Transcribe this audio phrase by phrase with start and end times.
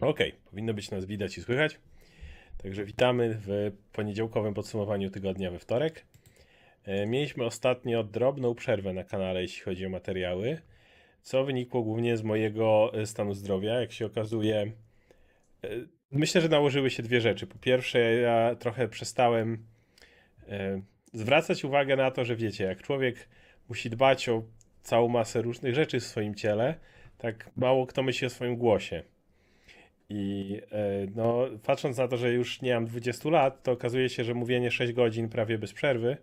[0.00, 1.78] Okej, powinno być nas widać i słychać.
[2.62, 6.06] Także witamy w poniedziałkowym podsumowaniu tygodnia we wtorek.
[6.84, 10.58] E, Mieliśmy ostatnio drobną przerwę na kanale, jeśli chodzi o materiały,
[11.22, 13.80] co wynikło głównie z mojego e, stanu zdrowia.
[13.80, 14.72] Jak się okazuje,
[15.64, 15.68] e,
[16.10, 17.46] myślę, że nałożyły się dwie rzeczy.
[17.46, 19.66] Po pierwsze, ja trochę przestałem
[21.12, 23.28] zwracać uwagę na to, że wiecie, jak człowiek
[23.68, 24.42] musi dbać o
[24.82, 26.74] całą masę różnych rzeczy w swoim ciele,
[27.18, 29.02] tak mało kto myśli o swoim głosie.
[30.10, 34.24] I e, no, patrząc na to, że już nie mam 20 lat, to okazuje się,
[34.24, 36.16] że mówienie 6 godzin prawie bez przerwy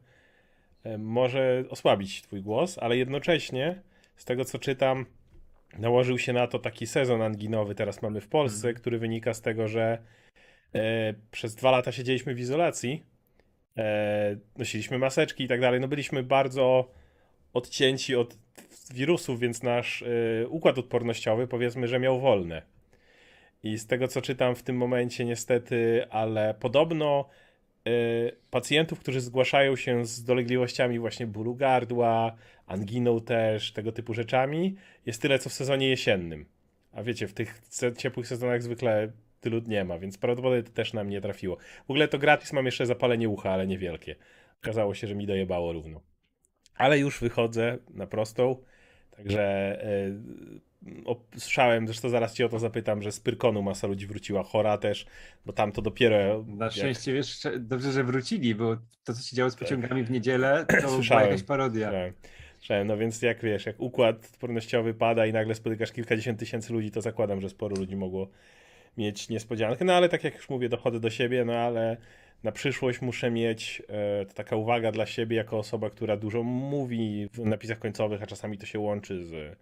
[0.84, 3.82] e, może osłabić twój głos, ale jednocześnie,
[4.16, 5.06] z tego co czytam,
[5.80, 9.68] nałożył się na to taki sezon anginowy, teraz mamy w Polsce, który wynika z tego,
[9.68, 9.98] że
[10.76, 13.04] e, przez dwa lata siedzieliśmy w izolacji,
[13.78, 16.92] e, nosiliśmy maseczki i tak dalej, no byliśmy bardzo
[17.54, 18.38] odcięci od
[18.94, 22.77] wirusów, więc nasz e, układ odpornościowy powiedzmy, że miał wolne.
[23.64, 27.30] I z tego co czytam w tym momencie, niestety, ale podobno
[27.88, 32.36] y, pacjentów, którzy zgłaszają się z dolegliwościami właśnie bólu gardła,
[32.66, 36.46] anginą też, tego typu rzeczami, jest tyle co w sezonie jesiennym.
[36.92, 37.62] A wiecie, w tych
[37.98, 41.58] ciepłych sezonach zwykle tylu nie ma, więc prawdopodobnie to też na mnie trafiło.
[41.88, 44.16] W ogóle to gratis mam jeszcze zapalenie ucha, ale niewielkie.
[44.64, 46.02] Okazało się, że mi dojebało równo.
[46.76, 48.64] Ale już wychodzę na prostą,
[49.12, 50.67] także y,
[51.38, 55.06] słyszałem, zresztą zaraz cię o to zapytam, że z Pyrkonu masa ludzi wróciła chora też,
[55.46, 56.46] bo tam to dopiero...
[56.48, 60.04] Na jak- szczęście, wiesz, sze- dobrze, że wrócili, bo to, co się działo z pociągami
[60.04, 61.26] w niedzielę, to była Słyszałem.
[61.26, 61.88] jakaś parodia.
[61.88, 62.14] Słyszałem.
[62.58, 62.88] Słyszałem.
[62.88, 67.02] No więc jak wiesz, jak układ odpornościowy pada i nagle spotykasz kilkadziesiąt tysięcy ludzi, to
[67.02, 68.28] zakładam, że sporo ludzi mogło
[68.98, 69.86] mieć niespodziankę.
[69.86, 71.98] No ale tak jak już mówię, dochodzę do siebie, no ale
[72.44, 77.30] na przyszłość muszę mieć e, to taka uwaga dla siebie jako osoba, która dużo mówi
[77.34, 79.58] w napisach końcowych, a czasami to się łączy z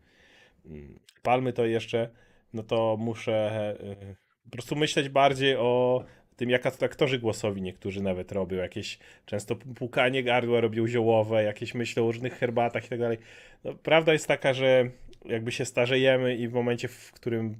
[1.21, 2.09] palmy to jeszcze,
[2.53, 6.03] no to muszę e, po prostu myśleć bardziej o
[6.35, 12.03] tym, jak aktorzy głosowi niektórzy nawet robią, jakieś często płukanie gardła robią ziołowe, jakieś myślą
[12.03, 13.17] o różnych herbatach i tak dalej.
[13.63, 14.89] No, prawda jest taka, że
[15.25, 17.55] jakby się starzejemy i w momencie, w którym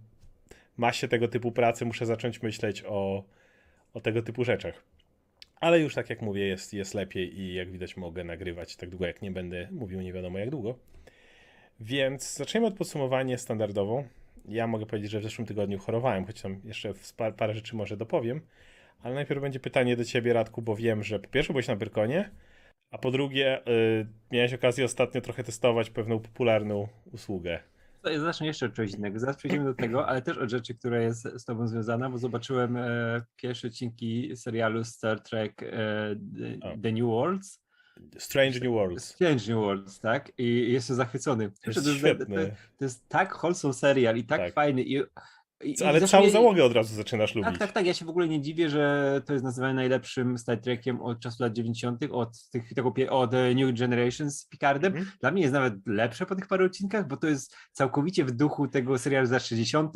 [0.78, 3.24] ma się tego typu pracy, muszę zacząć myśleć o,
[3.94, 4.84] o tego typu rzeczach.
[5.60, 9.06] Ale już tak jak mówię, jest, jest lepiej i jak widać mogę nagrywać tak długo,
[9.06, 10.80] jak nie będę mówił nie wiadomo jak długo.
[11.80, 14.04] Więc zaczniemy od podsumowania standardowo.
[14.48, 16.94] Ja mogę powiedzieć, że w zeszłym tygodniu chorowałem, choć tam jeszcze
[17.38, 18.42] parę rzeczy może dopowiem.
[19.04, 22.32] Ale najpierw będzie pytanie do ciebie, Radku, bo wiem, że po pierwsze byłeś na Pyrkonie,
[22.92, 27.60] a po drugie y, miałeś okazję ostatnio trochę testować pewną popularną usługę.
[28.18, 29.20] Zacznę jeszcze od czegoś innego.
[29.20, 32.78] Zaraz przejdziemy do tego, ale też od rzeczy, która jest z tobą związana, bo zobaczyłem
[32.78, 36.16] e, pierwsze odcinki serialu Star Trek e.
[36.84, 37.65] The New Worlds.
[38.18, 39.06] Strange New Worlds.
[39.06, 40.32] Strange New Worlds, tak?
[40.38, 41.52] I jestem zachwycony.
[41.64, 42.36] To jest to, to,
[42.78, 44.54] to jest tak wholesome serial i tak, Tak.
[44.54, 44.82] fajny.
[44.82, 45.04] I,
[45.64, 47.50] i, Ale i całą załogę od razu zaczynasz lubić.
[47.50, 47.86] Tak, tak, tak.
[47.86, 51.44] Ja się w ogóle nie dziwię, że to jest nazywane najlepszym Star Trekiem od czasu
[51.44, 54.94] lat 90., od, tych, tego, od e, New Generation z Picardem.
[54.96, 55.12] Mhm.
[55.20, 58.68] Dla mnie jest nawet lepsze po tych paru odcinkach, bo to jest całkowicie w duchu
[58.68, 59.94] tego serialu z lat 60.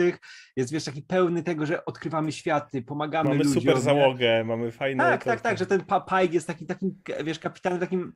[0.56, 3.54] Jest wiesz, taki pełny tego, że odkrywamy światy, pomagamy Mamy ludziom.
[3.54, 3.82] super nie?
[3.82, 5.04] załogę, mamy fajne...
[5.04, 8.14] Tak, to- tak, tak, że ten Pike jest taki, takim, wiesz, kapitanem takim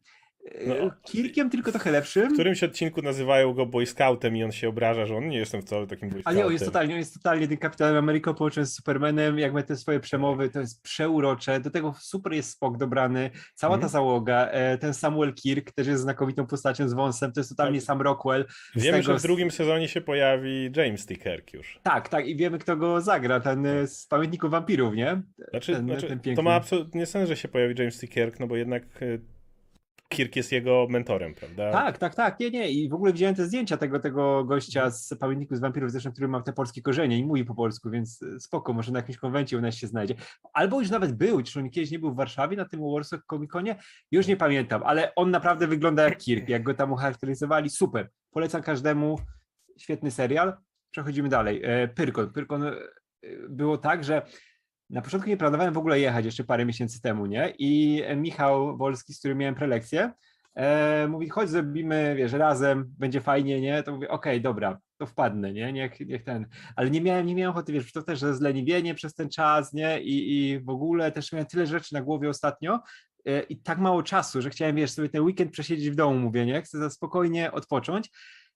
[0.67, 0.75] No.
[1.03, 2.29] Kirkiem, tylko trochę lepszym.
[2.29, 5.61] W którymś odcinku nazywają go Boy Scoutem i on się obraża, że on nie jestem
[5.61, 6.37] wcale takim Boy A Scoutem.
[6.37, 9.63] nie, on jest totalnie, on jest totalnie tym kapitanem Ameryką połączony z Supermanem, jak ma
[9.63, 13.89] te swoje przemowy, to jest przeurocze, do tego super jest Spock dobrany, cała ta Mhm.
[13.91, 17.85] załoga, e, ten Samuel Kirk też jest znakomitą postacią z wąsem, to jest totalnie Tak.
[17.85, 18.45] Sam Rockwell.
[18.75, 21.15] Wiemy, tego że w drugim sezonie się pojawi James T.
[21.15, 21.79] Kirk już.
[21.83, 25.21] Tak, tak, i wiemy kto go zagra, ten e, z Pamiętników Wampirów, nie?
[25.51, 28.07] Znaczy, ten, znaczy ten to ma absolutnie sens, że się pojawi James T.
[28.07, 29.05] Kirk, no bo jednak e,
[30.09, 31.71] Kirk jest jego mentorem, prawda?
[31.71, 35.13] Tak, tak, tak, nie, nie, i w ogóle widziałem te zdjęcia tego, tego gościa z
[35.19, 38.39] Pamiętników z Wampirów, zresztą, który ma te polskie korzenie i mówi po polsku, więc e,
[38.39, 40.15] spoko, może na jakimś konwencie u nas się znajdzie.
[40.53, 43.75] Albo już nawet był, czy on kiedyś nie był w Warszawie na tym Warsaw Comic-Conie?
[44.11, 48.61] Już nie pamiętam, ale on naprawdę wygląda jak Kirk, jak go tam ucharakteryzowali, super, polecam
[48.61, 49.19] każdemu,
[49.77, 50.53] świetny serial.
[50.91, 51.61] Przechodzimy dalej.
[51.63, 52.33] E, Pyrkon.
[52.33, 52.73] Pyrkon e,
[53.49, 54.21] było tak, że
[54.89, 57.53] na początku nie planowałem w ogóle jechać jeszcze parę miesięcy temu, nie?
[57.57, 60.11] I e, Michał Wolski, z którym miałem prelekcję,
[60.55, 63.83] e, mówi, chodź zrobimy, wiesz, razem, będzie fajnie, nie?
[63.83, 65.73] To mówię, okej, dobra, to wpadnę, nie?
[65.73, 66.47] Niech, niech ten.
[66.75, 70.01] Ale nie miałem, nie miałem ochoty, wiesz, to też zleniwienie przez ten czas, nie?
[70.01, 72.79] I, I w ogóle też miałem tyle rzeczy na głowie ostatnio
[73.25, 76.45] e, i tak mało czasu, że chciałem, wiesz, sobie ten weekend przesiedzieć w domu, mówię,
[76.45, 76.61] nie?
[76.61, 78.09] Chcę za spokojnie odpocząć,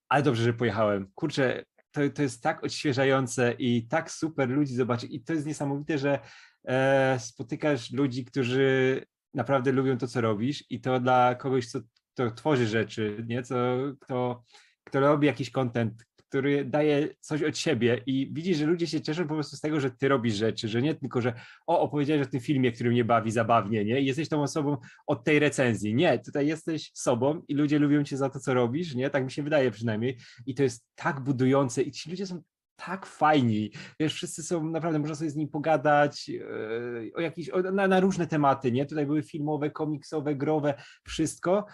[0.10, 1.08] ale dobrze, że pojechałem.
[1.16, 5.12] Kurczę, to, to jest tak odświeżające i tak super ludzi zobaczyć.
[5.14, 6.20] I to jest niesamowite, że
[6.68, 9.02] e, spotykasz ludzi, którzy
[9.34, 11.80] naprawdę lubią to, co robisz, i to dla kogoś, co,
[12.14, 13.44] kto tworzy rzeczy, nie?
[13.44, 13.56] Co,
[14.00, 14.44] kto,
[14.84, 19.28] kto robi jakiś content, który daje coś od siebie i widzisz, że ludzie się cieszą
[19.28, 21.34] po prostu z tego, że ty robisz rzeczy, że nie tylko, że
[21.68, 24.02] o, opowiedziałeś o tym filmie, który mnie bawi zabawnie, nie?
[24.02, 24.78] I jesteś tą osobą
[25.08, 25.96] od tej recenzji.
[25.96, 29.10] Nie, tutaj jesteś sobą i ludzie lubią cię za to, co robisz, nie?
[29.10, 30.18] Tak mi się wydaje przynajmniej.
[30.46, 32.42] I to jest tak budujące i ci ludzie są
[32.86, 33.72] tak fajni.
[34.00, 38.00] Wiesz, wszyscy są naprawdę, można sobie z nim pogadać yy, o jakieś, o, na, na
[38.00, 38.86] różne tematy, nie?
[38.86, 40.74] Tutaj były filmowe, komiksowe, growe,
[41.08, 41.66] wszystko.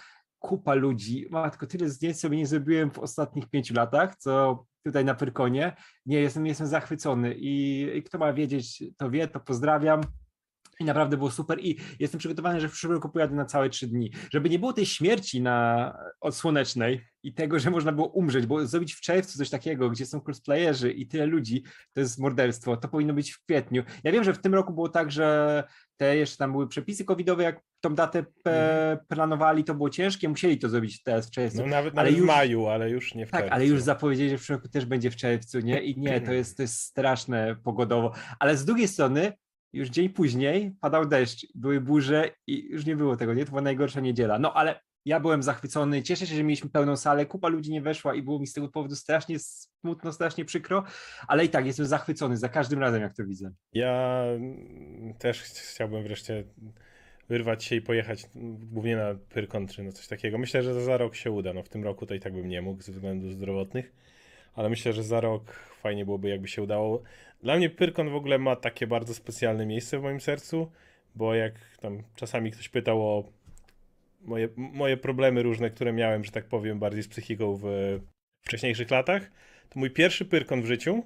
[0.43, 1.27] Kupa ludzi.
[1.29, 5.75] Matko, tyle zdjęć sobie nie zrobiłem w ostatnich pięciu latach, co tutaj na Pyrkonie.
[6.05, 10.01] Nie, jestem, jestem zachwycony i, i kto ma wiedzieć, to wie, to pozdrawiam.
[10.79, 13.87] I naprawdę było super i jestem przygotowany, że w przyszłym roku pojadę na całe trzy
[13.87, 14.11] dni.
[14.31, 18.67] Żeby nie było tej śmierci na od słonecznej i tego, że można było umrzeć, bo
[18.67, 22.77] zrobić w czerwcu coś takiego, gdzie są cosplayerzy i tyle ludzi, to jest morderstwo.
[22.77, 23.83] To powinno być w kwietniu.
[24.03, 25.63] Ja wiem, że w tym roku było tak, że
[25.97, 30.57] te jeszcze tam były przepisy covidowe, jak tą datę pe- planowali, to było ciężkie, musieli
[30.59, 31.57] to zrobić teraz w czerwcu.
[31.61, 33.55] No nawet, Ale nawet już- w maju, ale już nie w Tak, czerwcu.
[33.55, 35.81] ale już zapowiedzieli, że w przyszłym roku też będzie w czerwcu, nie?
[35.83, 38.13] I nie, to jest, to jest straszne pogodowo.
[38.39, 39.33] Ale z drugiej strony,
[39.73, 43.45] już dzień później padał deszcz, były burze i już nie było tego, nie?
[43.45, 44.39] To była najgorsza niedziela.
[44.39, 48.15] No ale ja byłem zachwycony, cieszę się, że mieliśmy pełną salę, kupa ludzi nie weszła
[48.15, 50.83] i było mi z tego powodu strasznie smutno, strasznie przykro,
[51.27, 53.51] ale i tak jestem zachwycony za każdym razem, jak to widzę.
[53.73, 54.23] Ja
[55.19, 56.43] też ch- chciałbym wreszcie
[57.29, 58.25] wyrwać się i pojechać
[58.59, 60.37] głównie na Pyrkon czy no coś takiego.
[60.37, 61.53] Myślę, że za rok się uda.
[61.53, 63.93] No w tym roku to i tak bym nie mógł ze względów zdrowotnych,
[64.53, 67.03] ale myślę, że za rok fajnie byłoby jakby się udało.
[67.43, 70.71] Dla mnie Pyrkon w ogóle ma takie bardzo specjalne miejsce w moim sercu,
[71.15, 73.23] bo jak tam czasami ktoś pytał o
[74.21, 77.63] moje, moje problemy różne, które miałem, że tak powiem, bardziej z psychiką w
[78.45, 79.31] wcześniejszych latach,
[79.69, 81.03] to mój pierwszy Pyrkon w życiu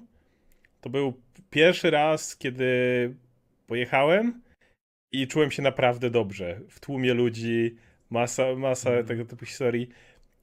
[0.80, 1.12] to był
[1.50, 2.66] pierwszy raz, kiedy
[3.66, 4.42] pojechałem
[5.12, 6.60] i czułem się naprawdę dobrze.
[6.70, 7.76] W tłumie ludzi,
[8.10, 9.06] masa, masa Mhm.
[9.06, 9.88] tego typu historii.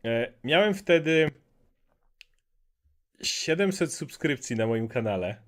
[0.05, 1.31] E, miałem wtedy
[3.21, 5.44] 700 subskrypcji na moim kanale.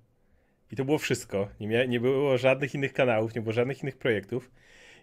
[0.72, 1.48] I to było wszystko.
[1.60, 4.50] Nie, mia- nie było żadnych innych kanałów, nie było żadnych innych projektów.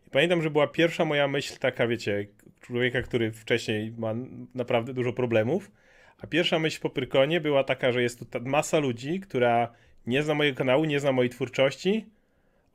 [0.07, 2.27] I pamiętam, że była pierwsza moja myśl taka, wiecie,
[2.61, 4.13] człowieka, który wcześniej ma
[4.55, 5.71] naprawdę dużo problemów.
[6.17, 9.73] A pierwsza myśl po Pyrkonie była taka, że jest tu ta masa ludzi, która
[10.07, 12.05] nie zna mojego kanału, nie zna mojej twórczości.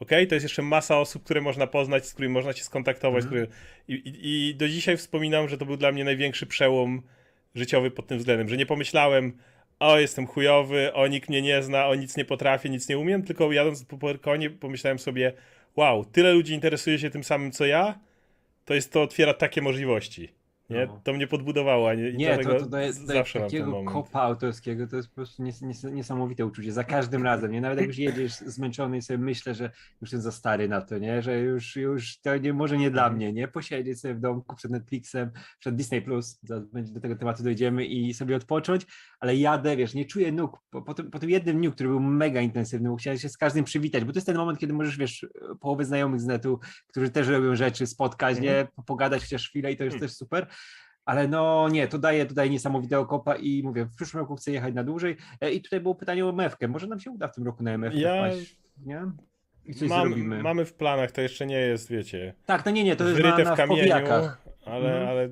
[0.00, 3.24] Okej, to jest jeszcze masa osób, które można poznać, z którymi można się skontaktować.
[3.24, 3.46] Mhm.
[3.46, 3.58] Które...
[3.88, 7.02] I, i, I do dzisiaj wspominam, że to był dla mnie największy przełom
[7.54, 9.32] życiowy pod tym względem, że nie pomyślałem,
[9.80, 13.22] o jestem chujowy, o nikt mnie nie zna, o nic nie potrafię, nic nie umiem,
[13.22, 15.32] tylko jadąc po Pyrkonie pomyślałem sobie,
[15.76, 17.98] wow, tyle ludzi interesuje się tym samym co ja,
[18.64, 20.39] to jest to otwiera takie możliwości.
[20.70, 20.86] Nie?
[20.86, 21.00] No.
[21.04, 25.08] To mnie podbudowało, a nie, Nie, to, to, daje, zawsze takiego kopa autorskiego, to jest
[25.08, 27.60] po prostu nies, nies, niesamowite uczucie, za każdym razem, nie?
[27.60, 29.64] Nawet jak już jedziesz zmęczony i sobie myślę, że
[30.00, 31.22] już jestem za stary na to, nie?
[31.22, 33.16] Że już, już to nie, może nie dla Mhm.
[33.16, 33.48] mnie, nie?
[33.48, 38.36] Posiedzieć sobie w domku przed Netflixem, przed Disney+, Plus, do tego tematu dojdziemy i sobie
[38.36, 38.86] odpocząć,
[39.20, 42.00] ale jadę, wiesz, nie czuję nóg, po, po, tym, po tym jednym dniu, który był
[42.00, 44.96] mega intensywny, bo chciałem się z każdym przywitać, bo to jest ten moment, kiedy możesz,
[44.98, 45.26] wiesz,
[45.60, 48.56] połowę znajomych z netu, którzy też robią rzeczy, spotkać, Mhm.
[48.56, 48.68] nie?
[48.76, 50.08] Po- Pogadać chociaż chwilę i to jest Hmm.
[50.08, 50.46] też super.
[51.04, 54.74] Ale no nie, to daje tutaj niesamowitego kopa i mówię, w przyszłym roku chcę jechać
[54.74, 55.16] na dłużej.
[55.40, 56.68] E, I tutaj było pytanie o MF-kę.
[56.68, 59.02] Może nam się uda w tym roku na MF Ja- wpaść, nie?
[59.64, 60.42] I coś Mam, zrobimy.
[60.42, 63.38] mamy w planach, to jeszcze nie jest, wiecie, Tak, no nie, nie, to jest na,
[63.38, 64.42] na w kamieniu, powijakach.
[64.66, 65.08] ale, Mhm.
[65.08, 65.28] ale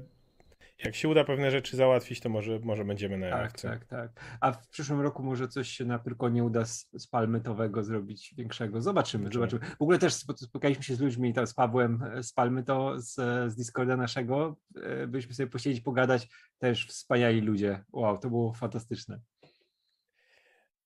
[0.84, 4.10] jak się uda pewne rzeczy załatwić, to może, może będziemy na Tak, tak, tak.
[4.40, 8.82] A w przyszłym roku może coś się na Pyrkonie uda z, z palmytowego zrobić większego.
[8.82, 9.60] Zobaczymy, Zobaczymy.
[9.78, 13.14] W ogóle też spo- spotkaliśmy się z ludźmi, tam z Pawłem e, z Palmyto, z,
[13.52, 14.56] z Discorda naszego.
[14.82, 16.28] E, Byliśmy sobie posiedzieć, pogadać.
[16.58, 17.84] Też wspaniali ludzie.
[17.92, 19.20] Wow, to było fantastyczne.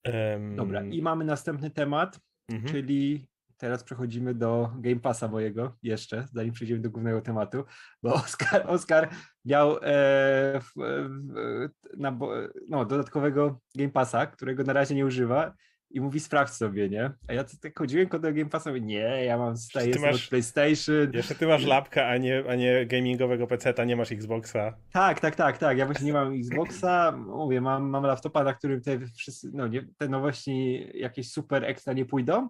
[0.05, 2.21] Em, Dobra, i mamy następny temat.
[2.49, 2.73] mhm.
[2.73, 3.27] Czyli
[3.63, 7.65] teraz przechodzimy do Game Passa mojego jeszcze, zanim przejdziemy do głównego tematu,
[8.03, 9.09] bo Oskar, Oskar
[9.45, 9.81] miał e,
[10.61, 12.33] w, w, na, bo-
[12.69, 15.55] no, dodatkowego Game Passa, którego na razie nie używa
[15.91, 17.11] i mówi sprawdź sobie, nie?
[17.29, 20.29] A ja tak chodziłem do Game Passa, mówię, nie, ja mam staję jestem masz- od
[20.31, 21.13] PlayStation.
[21.13, 24.73] Jeszcze ty masz lapka, a nie, a nie gamingowego PC-ta, nie masz Xboxa.
[24.93, 25.79] Tak, tak, tak, tak.
[25.79, 29.87] Ja właśnie nie mam Xboxa, mówię, mam, mam laptopa, na którym te wszyscy, no nie,
[29.99, 32.49] te nowości jakieś super ekstra nie pójdą.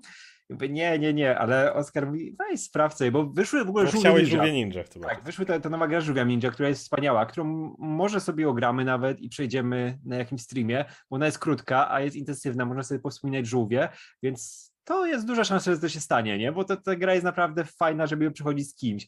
[0.71, 4.11] Nie, nie, nie, ale Oskar mówi, weź sprawdź sobie, bo wyszły w ogóle Bo żółwie
[4.12, 4.25] ninja.
[4.26, 5.09] żółwie ninja chyba.
[5.09, 8.85] Tak, wyszły ta, ta nowa gra Żółwia Ninja, która jest wspaniała, którą może sobie ogramy
[8.85, 13.00] nawet i przejdziemy na jakimś streamie, bo ona jest krótka, a jest intensywna, można sobie
[13.00, 13.88] powspominać żółwie,
[14.23, 16.52] więc to jest duża szansa, że to się stanie, nie?
[16.52, 19.06] Bo to, ta gra jest naprawdę fajna, żeby ją przechodzić z kimś.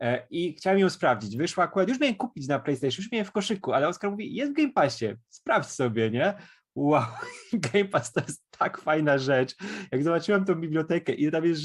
[0.00, 1.36] E, I chciałem ją sprawdzić.
[1.36, 4.52] Wyszła akurat, już miałem kupić na PlayStation, już miałem w koszyku, ale Oskar mówi, jest
[4.52, 6.34] w Game Passie, sprawdź sobie, nie?
[6.76, 7.04] Wow,
[7.72, 9.56] Game Pass to jest tak fajna rzecz.
[9.92, 11.62] Jak zobaczyłem tą bibliotekę i tam jest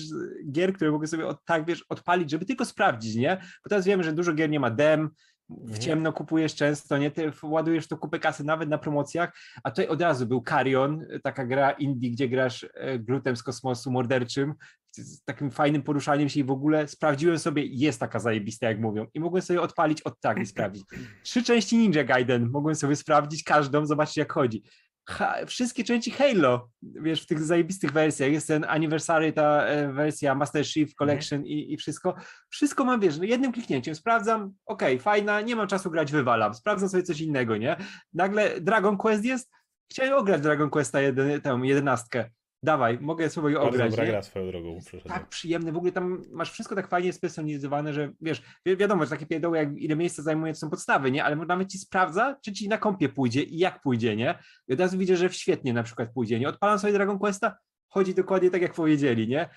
[0.51, 3.37] gier, które mogę sobie od, tak, wiesz, odpalić, żeby tylko sprawdzić, nie?
[3.37, 5.09] Bo teraz wiemy, że dużo gier nie ma dem,
[5.49, 7.11] w ciemno kupujesz często, nie?
[7.11, 11.45] Ty ładujesz to kupę kasy nawet na promocjach, a tutaj od razu był Carrion, taka
[11.45, 14.53] gra indie, gdzie grasz e, glutem z kosmosu morderczym,
[14.91, 19.05] z takim fajnym poruszaniem się i w ogóle sprawdziłem sobie, jest taka zajebista, jak mówią.
[19.13, 20.83] I mogłem sobie odpalić od tak i sprawdzić.
[21.23, 24.63] Trzy części Ninja Gaiden mogłem sobie sprawdzić każdą, zobaczyć jak chodzi.
[25.09, 28.31] Ha, wszystkie części Halo, wiesz, w tych zajebistych wersjach.
[28.31, 32.15] Jest ten Anniversary, ta e, wersja Master Chief Collection i, i wszystko.
[32.49, 36.53] Wszystko mam, wiesz, jednym kliknięciem sprawdzam, okej, fajna, nie mam czasu grać, wywalam.
[36.53, 37.77] Sprawdzam sobie coś innego, nie?
[38.13, 39.51] Nagle Dragon Quest jest,
[39.91, 42.29] chciałem ograć Dragon Questa jeden, tę jedenastkę.
[42.63, 44.79] Dawaj, mogę sobie Bardzo ograć, dobra gra swoją drogą.
[45.07, 49.09] tak przyjemny, w ogóle tam masz wszystko tak fajnie spersonalizowane, że wiesz, wi wiadomo, że
[49.09, 51.23] takie pierdoły, jak ile miejsca zajmuje, to są podstawy, nie?
[51.23, 54.39] Ale nawet ci sprawdza, czy ci na kompie pójdzie i jak pójdzie, nie?
[54.67, 56.49] I od razu widzę, że świetnie na przykład pójdzie, nie?
[56.49, 59.49] Odpalam sobie Dragon Questa, chodzi dokładnie tak, jak powiedzieli, nie?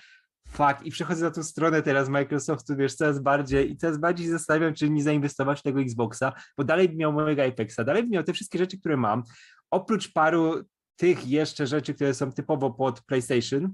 [0.47, 4.73] Fakt, i przechodzę na tą stronę teraz Microsoftu, wiesz, coraz bardziej i coraz bardziej zastanawiam,
[4.73, 8.23] czy nie zainwestować w tego Xboxa, bo dalej bym miał mojego Apexa, dalej bym miał
[8.23, 9.23] te wszystkie rzeczy, które mam,
[9.71, 10.63] oprócz paru
[10.95, 13.73] tych jeszcze rzeczy, które są typowo pod PlayStation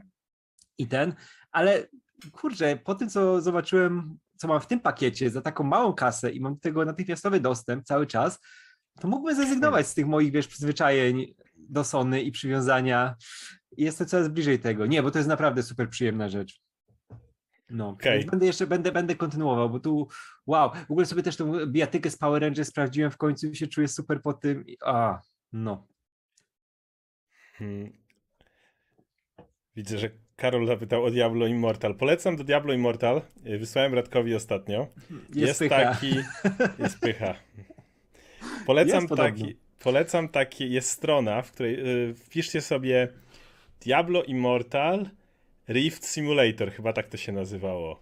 [0.77, 1.13] i ten,
[1.51, 1.87] ale
[2.31, 6.39] kurczę, po tym co zobaczyłem, co mam w tym pakiecie za taką małą kasę i
[6.39, 8.39] mam do tego natychmiastowy dostęp cały czas,
[8.99, 13.15] to mógłbym zrezygnować z tych moich, wiesz, przyzwyczajeń do Sony i przywiązania.
[13.77, 14.85] Jestem coraz bliżej tego.
[14.85, 16.61] Nie, bo to jest naprawdę super przyjemna rzecz.
[17.69, 20.07] No, więc będę jeszcze, będę, będę kontynuował, bo tu,
[20.45, 23.67] wow, w ogóle sobie też tą bijatykę z Power Rangers sprawdziłem w końcu i się
[23.67, 24.65] czuję super po tym.
[24.85, 25.19] A,
[25.53, 25.87] no.
[27.61, 27.91] Hmm.
[29.75, 31.95] Widzę, że Karol zapytał o Diablo Immortal.
[31.95, 33.21] Polecam do Diablo Immortal.
[33.47, 34.87] Y, Wysłałem Radkowi ostatnio.
[35.35, 35.75] Jest, pycha.
[35.75, 36.15] taki.
[36.83, 37.35] Jest pycha.
[38.65, 39.55] Polecam Jest taki.
[39.83, 40.71] Polecam taki.
[40.71, 43.07] Jest strona, w której y, wpiszcie sobie
[43.81, 45.09] Diablo Immortal
[45.69, 48.01] Rift Simulator, chyba tak to się nazywało.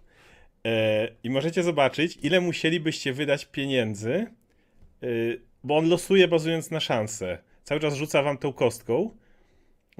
[0.66, 4.26] E, I możecie zobaczyć, ile musielibyście wydać pieniędzy,
[5.02, 7.38] y, bo on losuje bazując na szanse.
[7.64, 9.16] Cały czas rzuca wam tą kostką,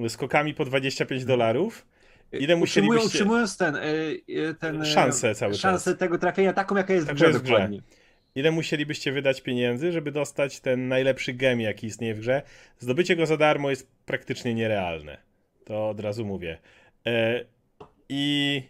[0.08, 1.86] skokami po 25 dolarów.
[2.32, 3.06] Ile Utrzymują- musielibyście...
[3.06, 3.80] Utrzymując ten, y,
[4.28, 5.60] y, ten y, Szansę cały czas.
[5.60, 7.68] szansę tego trafienia taką, jaka jest w grze jest w grze.
[8.34, 12.42] ile musielibyście wydać pieniędzy, żeby dostać ten najlepszy gem, jaki istnieje w grze.
[12.78, 15.18] Zdobycie go za darmo jest praktycznie nierealne.
[15.64, 16.58] To od razu mówię.
[17.06, 17.44] E,
[18.08, 18.62] I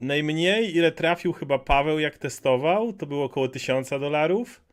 [0.00, 4.65] najmniej, ile trafił chyba Paweł, jak testował, to było około 1000 dolarów.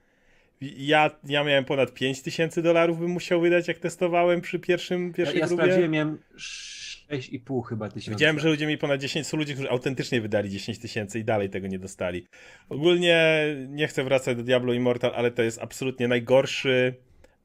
[0.78, 5.40] Ja, ja miałem ponad 5000 dolarów, bym musiał wydać, jak testowałem przy pierwszym, Ja, pierwszej
[5.40, 5.64] ja próbie.
[5.64, 8.12] sprawdziłem, miałem 6,5 chyba tysiąca.
[8.12, 11.50] Widziałem, że ludzie mieli ponad 10, są ludzie, którzy autentycznie wydali 10 tysięcy i dalej
[11.50, 12.28] tego nie dostali.
[12.70, 16.94] Ogólnie nie chcę wracać do Diablo Immortal, ale to jest absolutnie najgorszy,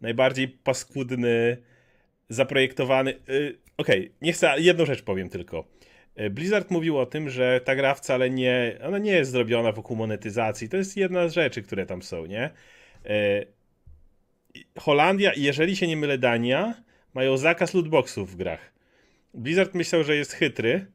[0.00, 1.56] najbardziej paskudny,
[2.28, 3.14] zaprojektowany.
[3.28, 5.68] Yy, Okej, nie chcę, jedną rzecz powiem tylko.
[6.16, 9.96] Yy, Blizzard mówił o tym, że ta gra wcale nie, ona nie jest zrobiona wokół
[9.96, 10.68] monetyzacji.
[10.68, 12.50] To jest jedna z rzeczy, które tam są, nie?
[13.04, 13.46] Yy,
[14.78, 16.74] Holandia i jeżeli się nie mylę Dania,
[17.14, 18.72] mają zakaz lootboxów w grach.
[19.34, 20.86] Blizzard myślał, że jest chytry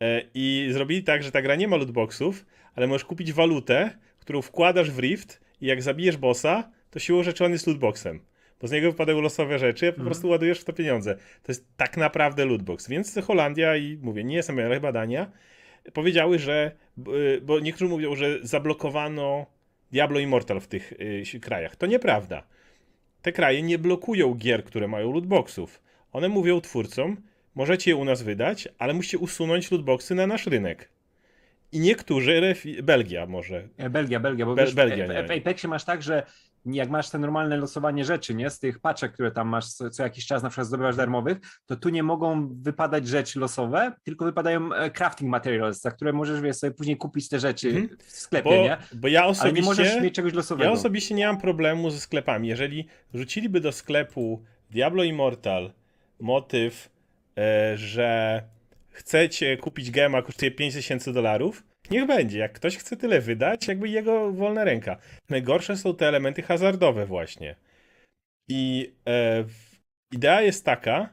[0.00, 4.42] e, i zrobili tak, że ta gra nie ma lootboxów, ale możesz kupić walutę, którą
[4.42, 8.20] wkładasz w Rift i jak zabijesz bossa, to siłą rzeczy on jest lootboxem.
[8.60, 10.06] Bo z niego wypadają losowe rzeczy, a po Mhm.
[10.06, 11.14] prostu ładujesz w to pieniądze.
[11.14, 12.88] To jest tak naprawdę lootbox.
[12.88, 15.30] Więc Holandia i mówię, nie jestem, ale chyba Dania,
[15.92, 16.72] powiedziały, że,
[17.42, 19.46] bo niektórzy mówią, że zablokowano
[19.94, 20.92] Diablo Immortal w tych
[21.34, 21.76] y, krajach.
[21.76, 22.42] To nieprawda.
[23.22, 25.82] Te kraje nie blokują gier, które mają lootboxów.
[26.12, 27.16] One mówią twórcom,
[27.54, 30.88] możecie je u nas wydać, ale musicie usunąć lootboxy na nasz rynek.
[31.72, 35.84] I niektórzy, Belgia może, E, Belgia, Belgia, bo Bel- wiesz, Belgia, w, w Apexie masz
[35.84, 36.26] tak, że
[36.66, 40.02] jak masz te normalne losowanie rzeczy, nie, z tych paczek, które tam masz co, co
[40.02, 44.72] jakiś czas na przykład zdobywasz darmowych, to tu nie mogą wypadać rzeczy losowe, tylko wypadają
[44.74, 47.88] e, crafting materials, za które możesz wiesz, sobie później kupić te rzeczy Mhm.
[47.98, 48.76] w sklepie, bo, nie?
[48.94, 49.64] bo ja Ale nie osobiście...
[49.64, 50.64] możesz mieć czegoś losowego.
[50.64, 52.48] Ja osobiście nie mam problemu ze sklepami.
[52.48, 55.70] Jeżeli wrzuciliby do sklepu Diablo Immortal
[56.20, 56.90] motyw,
[57.38, 58.42] e, że
[58.90, 62.38] chcecie kupić gema, kosztuje 5000 dolarów, niech będzie.
[62.38, 64.96] Jak ktoś chce tyle wydać, jakby jego wolna ręka.
[65.28, 67.56] Najgorsze są te elementy hazardowe właśnie.
[68.48, 69.44] I e,
[70.12, 71.08] idea jest taka,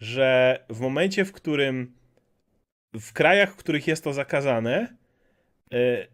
[0.00, 1.96] że w momencie, w którym
[2.94, 4.96] w krajach, w których jest to zakazane,
[5.72, 6.06] e,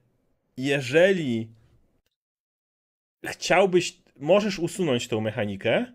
[0.56, 1.48] jeżeli
[3.26, 5.86] chciałbyś, możesz usunąć tą mechanikę.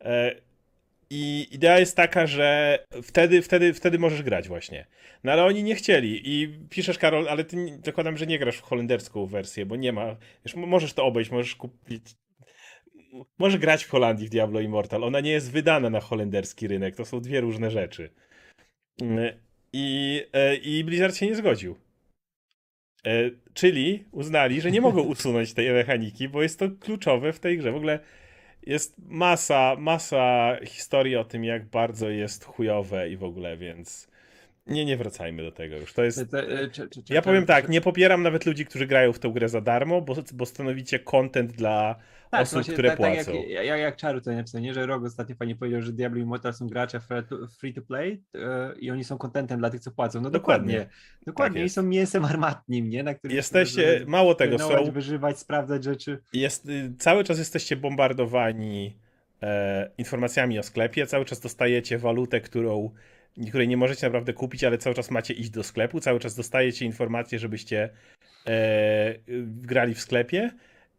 [0.00, 0.34] E,
[1.16, 4.86] I idea jest taka, że wtedy, wtedy, wtedy możesz grać właśnie.
[5.24, 6.20] No ale oni nie chcieli.
[6.24, 10.16] I piszesz, Karol, ale ty zakładam, że nie grasz w holenderską wersję, bo nie ma.
[10.44, 12.02] Wiesz, mo- możesz to obejść, możesz kupić.
[13.38, 15.04] Możesz grać w Holandii w Diablo Immortal.
[15.04, 16.96] Ona nie jest wydana na holenderski rynek.
[16.96, 18.10] To są dwie różne rzeczy.
[19.02, 19.34] Mm,
[19.72, 21.76] I, e, i Blizzard się nie zgodził.
[23.06, 27.58] E, czyli uznali, że nie mogą usunąć tej mechaniki, bo jest to kluczowe w tej
[27.58, 27.72] grze.
[27.72, 27.98] W ogóle
[28.66, 34.08] jest masa, masa historii o tym, jak bardzo jest chujowe i w ogóle, więc
[34.66, 35.92] nie, nie wracajmy do tego już.
[35.92, 36.26] To jest...
[37.10, 40.14] Ja powiem tak, nie popieram nawet ludzi, którzy grają w tę grę za darmo, bo,
[40.34, 41.94] bo stanowicie content dla
[42.30, 43.32] Tak, osób, właśnie które tak, tak płacą.
[43.48, 44.74] jak, jak, jak Czaru tutaj napisał, nie?
[44.74, 47.00] że Rog ostatnio pani powiedział, że Diablo Immortal są gracze
[47.60, 50.20] free to, to play e, i oni są contentem dla tych, co płacą.
[50.20, 50.72] No dokładnie.
[50.72, 50.94] Dokładnie.
[51.26, 53.02] Dokładnie, Tak i są mięsem armatnim, nie?
[53.02, 56.18] Na którym Jesteście, mało tego, są, wyżywać, sprawdzać rzeczy.
[56.32, 58.96] jest, y, cały czas jesteście bombardowani
[59.42, 62.90] e, informacjami o sklepie, cały czas dostajecie walutę, którą,
[63.48, 66.84] której nie możecie naprawdę kupić, ale cały czas macie iść do sklepu, cały czas dostajecie
[66.84, 67.90] informacje, żebyście
[68.46, 69.14] e,
[69.44, 70.50] grali w sklepie.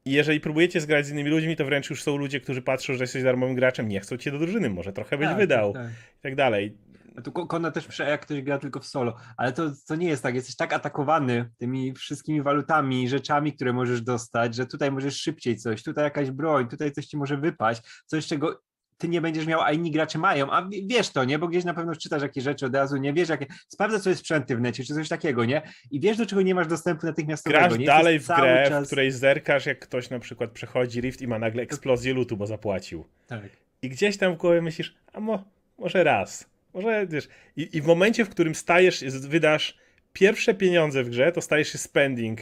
[0.06, 3.04] I jeżeli próbujecie zgrać z innymi ludźmi, to wręcz już są ludzie, którzy patrzą, że
[3.04, 5.92] jesteś darmowym graczem, nie chcą cię do drużyny, może trochę byś Tak, wydał tak, tak.
[5.92, 6.78] i tak dalej.
[7.18, 9.96] A tu Ko- Kona też, prze- jak ktoś gra tylko w solo, ale to, to
[9.96, 14.92] nie jest tak, jesteś tak atakowany tymi wszystkimi walutami, rzeczami, które możesz dostać, że tutaj
[14.92, 18.62] możesz szybciej coś, tutaj jakaś broń, tutaj coś ci może wypaść, coś czego
[18.98, 21.64] ty nie będziesz miał, a inni gracze mają, a wi- wiesz to, nie, bo gdzieś
[21.64, 24.62] na pewno czytasz jakieś rzeczy od razu, nie, wiesz jakie, sprawdza co jest sprzęty w
[24.62, 25.62] necie, czy coś takiego, nie,
[25.92, 28.84] i wiesz do czego nie masz dostępu natychmiastowego, Grasz nie, dalej w grę, czas...
[28.84, 32.48] w której zerkasz, jak ktoś na przykład przechodzi rift i ma nagle eksplozję lutu, bo
[32.48, 33.06] zapłacił.
[33.28, 33.42] Tak.
[33.82, 35.44] I gdzieś tam w głowie myślisz, a mo,
[35.78, 36.50] może raz.
[36.74, 37.28] Może wiesz.
[37.58, 39.78] I, I w momencie, w którym stajesz, wydasz
[40.14, 42.40] pierwsze pieniądze w grze, to stajesz się spending,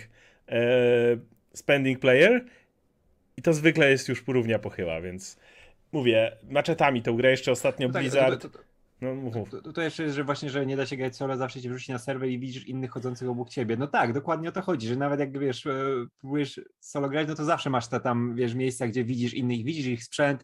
[0.50, 0.60] e,
[1.54, 2.46] spending player.
[3.38, 5.38] I to zwykle jest już równia pochyła, więc
[5.94, 8.42] mówię, maczetami tą grę jeszcze ostatnio No tak, Blizzard.
[8.42, 8.64] to, to, to,
[9.02, 9.50] No mów, mów.
[9.50, 11.70] To, to, to jeszcze jest, że właśnie, że nie da się grać solo, zawsze cię
[11.70, 13.78] wrzuci na serwer i widzisz innych chodzących obok ciebie.
[13.78, 17.36] No tak, dokładnie o to chodzi, że nawet jak wiesz, e, próbujesz solo grać, no
[17.36, 20.44] to zawsze masz te tam, wiesz, miejsca, gdzie widzisz innych, widzisz ich sprzęt,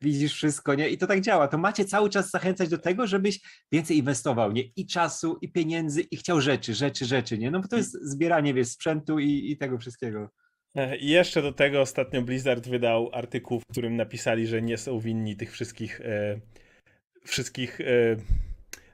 [0.00, 0.88] widzisz wszystko, nie?
[0.88, 1.48] I to tak działa.
[1.48, 3.40] To macie cały czas zachęcać do tego, żebyś
[3.72, 4.62] więcej inwestował, nie?
[4.76, 7.50] I czasu, i pieniędzy, i chciał rzeczy, rzeczy, rzeczy, nie?
[7.50, 10.30] No bo to jest zbieranie, wiesz, sprzętu i, i tego wszystkiego.
[10.76, 15.00] E, I jeszcze do tego ostatnio Blizzard wydał artykuł, w którym napisali, że nie są
[15.00, 16.40] winni tych wszystkich e,
[17.24, 17.84] wszystkich e,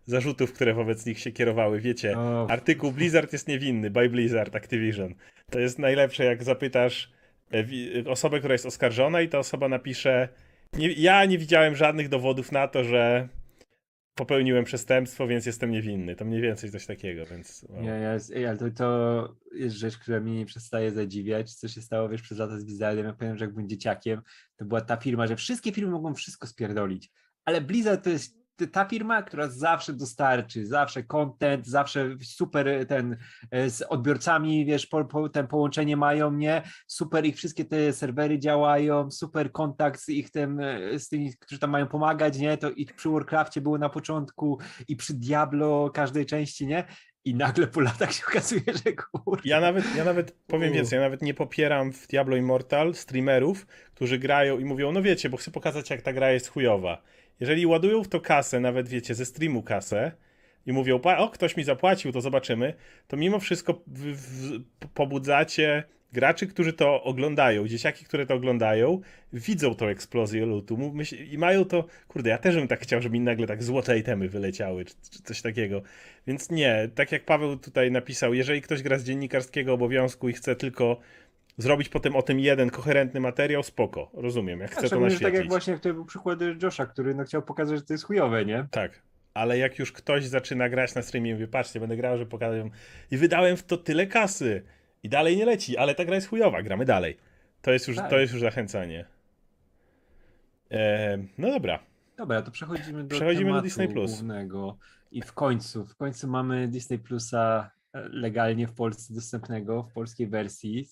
[0.06, 1.80] zarzutów, które wobec nich się kierowały.
[1.80, 2.16] Wiecie,
[2.48, 5.14] artykuł Blizzard jest niewinny, by Blizzard Activision.
[5.50, 7.12] To jest najlepsze, jak zapytasz
[7.52, 10.28] e, osobę, która jest oskarżona i ta osoba napisze
[10.72, 13.28] nie, ja nie widziałem żadnych dowodów na to, że
[14.14, 16.16] popełniłem przestępstwo, więc jestem niewinny.
[16.16, 17.66] To mniej więcej coś takiego, więc...
[17.68, 17.84] wow.
[17.84, 21.54] Jest, ej, ale to, to jest rzecz, która mnie nie przestaje zadziwiać.
[21.54, 23.06] Co się stało, wiesz, przez lata z Blizzardem.
[23.06, 24.22] Ja powiem, że jak byłem dzieciakiem,
[24.56, 27.10] to była ta firma, że wszystkie firmy mogą wszystko spierdolić.
[27.44, 33.16] Ale Blizzard to jest ta firma, która zawsze dostarczy, zawsze content, zawsze super ten
[33.50, 36.62] e, z odbiorcami, wiesz, po, po, ten połączenie mają, nie?
[36.86, 41.58] Super ich wszystkie te serwery działają, super kontakt z ich tym, e, z tymi, którzy
[41.58, 42.56] tam mają pomagać, nie?
[42.56, 46.84] To i przy Warcrafcie było na początku i przy Diablo każdej części, nie?
[47.24, 49.42] I nagle po latach się okazuje, że kurde.
[49.44, 54.18] Ja nawet, ja nawet powiem więcej, ja nawet nie popieram w Diablo Immortal streamerów, którzy
[54.18, 57.02] grają i mówią, no wiecie, bo chcę pokazać, jak ta gra jest chujowa.
[57.42, 60.12] Jeżeli ładują w to kasę, nawet wiecie, ze streamu kasę
[60.66, 62.74] i mówią, "Pa- o, ktoś mi zapłacił, to zobaczymy,
[63.08, 64.60] to mimo wszystko w, w,
[64.94, 69.00] pobudzacie graczy, którzy to oglądają, dzieciaki, które to oglądają,
[69.32, 70.78] widzą tą eksplozję lutu
[71.30, 74.28] i mają to, kurde, ja też bym tak chciał, żeby mi nagle tak złote itemy
[74.28, 75.82] wyleciały, czy, czy coś takiego.
[76.26, 80.56] Więc nie, tak jak Paweł tutaj napisał, jeżeli ktoś gra z dziennikarskiego obowiązku i chce
[80.56, 81.00] tylko
[81.58, 85.22] zrobić potem o tym jeden koherentny materiał, spoko, rozumiem, jak chce to Szczególnie, że tak
[85.22, 85.50] jak naświetlić.
[85.50, 88.66] właśnie to był przykład Josha, który no, chciał pokazać, że to jest chujowe, nie?
[88.70, 89.02] Tak.
[89.34, 92.70] Ale jak już ktoś zaczyna grać na streamie i mówi, patrzcie, będę grał, że pokażę
[93.10, 94.62] i wydałem w to tyle kasy
[95.02, 97.16] i dalej nie leci, ale ta gra jest chujowa, gramy dalej.
[97.62, 98.10] To jest już, Tak.
[98.10, 99.04] to jest już zachęcanie.
[100.70, 101.78] E, no dobra.
[102.16, 104.10] Dobra, to przechodzimy do Przechodzimy do Disney Plus.
[104.10, 104.76] głównego.
[105.10, 110.88] I w końcu, w końcu mamy Disney Plusa legalnie w Polsce dostępnego, w polskiej wersji.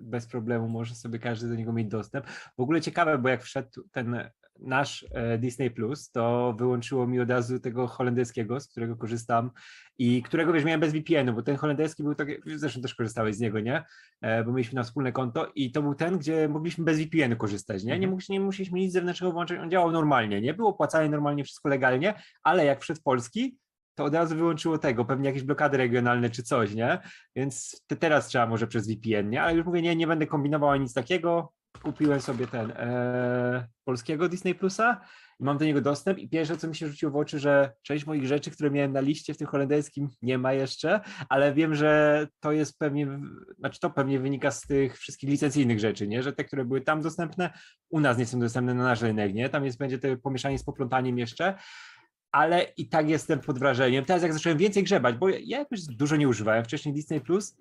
[0.00, 2.26] Bez problemu może sobie każdy do niego mieć dostęp.
[2.28, 4.16] W ogóle ciekawe, bo jak wszedł ten
[4.60, 9.50] nasz e, Disney Plus, to wyłączyło mi od razu tego holenderskiego, z którego korzystam
[9.98, 13.40] i którego wiesz, miałem bez VPN-u, bo ten holenderski był taki, zresztą też korzystałeś z
[13.40, 13.84] niego, nie?
[14.20, 17.82] E, Bo mieliśmy na wspólne konto i to był ten, gdzie mogliśmy bez VPN-u korzystać,
[17.84, 17.88] nie?
[17.88, 18.10] Nie, Mhm.
[18.10, 20.54] mogliśmy, nie musieliśmy nic zewnętrznego włączyć, on działał normalnie, nie?
[20.54, 23.56] Było opłacane normalnie, wszystko legalnie, ale jak wszedł polski,
[23.94, 26.98] to od razu wyłączyło tego, pewnie jakieś blokady regionalne czy coś, nie?
[27.36, 29.42] Więc te, teraz trzeba może przez VPN, nie?
[29.42, 31.52] Ale już mówię, nie, nie będę kombinował nic takiego.
[31.82, 35.00] Kupiłem sobie ten e, polskiego Disney Plusa
[35.40, 38.06] i mam do niego dostęp i pierwsze, co mi się rzuciło w oczy, że część
[38.06, 42.26] moich rzeczy, które miałem na liście w tym holenderskim nie ma jeszcze, ale wiem, że
[42.40, 43.20] to jest pewnie,
[43.58, 46.22] znaczy to pewnie wynika z tych wszystkich licencyjnych rzeczy, nie?
[46.22, 47.50] Że te, które były tam dostępne,
[47.90, 49.48] u nas nie są dostępne na nasz rynek, nie?
[49.48, 51.54] Tam jest, będzie to pomieszanie z poplątaniem jeszcze,
[52.32, 54.04] ale i tak jestem pod wrażeniem.
[54.04, 57.56] Teraz jak zacząłem więcej grzebać, bo ja jakoś dużo nie używałem wcześniej Disney Plus,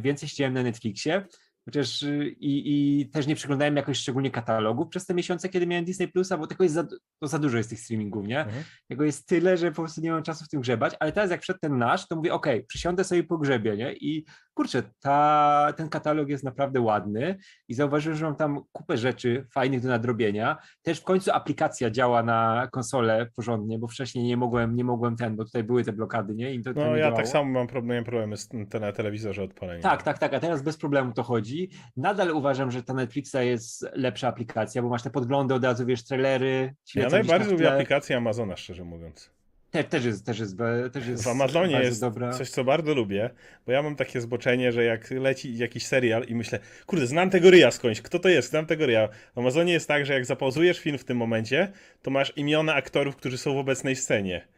[0.00, 1.26] więcej siedziałem na Netflixie,
[1.68, 2.62] chociaż y, i,
[3.00, 6.46] i też nie przeglądałem jakoś szczególnie katalogów przez te miesiące, kiedy miałem Disney Plusa, bo
[6.46, 6.84] tego jest za,
[7.20, 8.40] to za dużo jest tych streamingów, nie?
[8.40, 8.64] Mhm.
[8.90, 11.42] Jego jest tyle, że po prostu nie mam czasu w tym grzebać, ale teraz jak
[11.42, 13.92] wszedł ten nasz, to mówię, okej, przysiądę sobie po grzebie, nie?
[13.92, 17.36] I kurczę, ta, ten katalog jest naprawdę ładny
[17.68, 20.56] i zauważyłem, że mam tam kupę rzeczy fajnych do nadrobienia.
[20.82, 25.36] Też w końcu aplikacja działa na konsolę porządnie, bo wcześniej nie mogłem, nie mogłem ten,
[25.36, 26.62] bo tutaj były te blokady, nie?
[26.62, 27.16] To, to No nie ja działało.
[27.16, 29.82] tak samo mam problem, miałem problemy z te, na telewizorze odpalenia.
[29.82, 31.57] Tak, tak, tak, a teraz bez problemu to chodzi.
[31.96, 36.04] Nadal uważam, że ta Netflixa jest lepsza aplikacja, bo masz te podglądy od razu, wiesz,
[36.04, 36.74] trailery.
[36.94, 39.30] Ja najbardziej lubię aplikację Amazona, szczerze mówiąc.
[39.70, 40.56] Te, też jest, też jest,
[40.92, 42.32] też jest W Amazonie jest dobra.
[42.32, 43.30] coś, co bardzo lubię,
[43.66, 47.50] bo ja mam takie zboczenie, że jak leci jakiś serial i myślę, kurde, znam tego
[47.50, 49.08] ryja skądś, kto to jest, znam tego ryja.
[49.34, 53.16] W Amazonie jest tak, że jak zapauzujesz film w tym momencie, to masz imiona aktorów,
[53.16, 54.48] którzy są w obecnej scenie.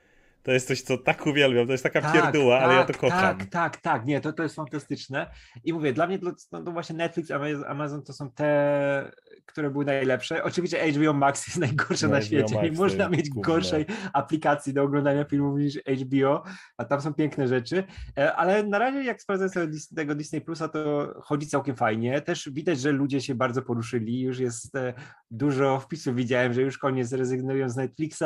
[0.42, 3.20] To jest coś, co tak uwielbiam, to jest taka pierdóła, ale ja to kocham.
[3.20, 5.30] Tak, tak, tak, nie, to, to jest fantastyczne.
[5.64, 9.12] I mówię, dla mnie to, no, to właśnie Netflix, Amaz- Amazon to są te,
[9.46, 10.44] które były najlepsze.
[10.44, 12.54] Oczywiście HBO Max jest najgorsze No, na HBO świecie.
[12.54, 16.42] Max Nie można mieć gorszej aplikacji do oglądania filmów niż HBO,
[16.76, 17.84] a tam są piękne rzeczy.
[18.18, 22.20] E, Ale na razie, jak sprawdzę sobie tego Disney Plusa, to chodzi całkiem fajnie.
[22.20, 24.20] Też widać, że ludzie się bardzo poruszyli.
[24.20, 24.94] Już jest e,
[25.30, 28.24] dużo wpisów, widziałem, że już koniec rezygnują z Netflixa.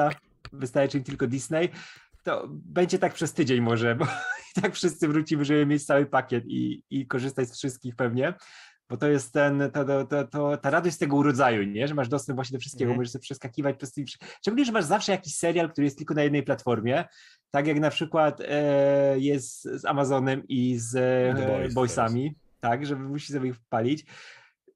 [0.59, 1.69] Wystarczy im tylko Disney
[2.25, 4.05] to będzie tak przez tydzień może, bo
[4.57, 8.35] i tak wszyscy wrócimy, żeby mieć cały pakiet i, i korzystać z wszystkich pewnie,
[8.89, 11.89] bo to jest ten, to, to, to, ta radość z tego urodzaju, nie?
[11.89, 12.97] że masz dostęp właśnie do wszystkiego, Mhm.
[12.99, 14.05] możesz sobie przeskakiwać przez tym,
[14.41, 17.05] szczególnie, że masz zawsze jakiś serial, który jest tylko na jednej platformie,
[17.51, 23.03] tak jak na przykład e, jest z Amazonem i z e, Boys Boysami, tak, żeby
[23.03, 24.05] musi sobie ich wpalić.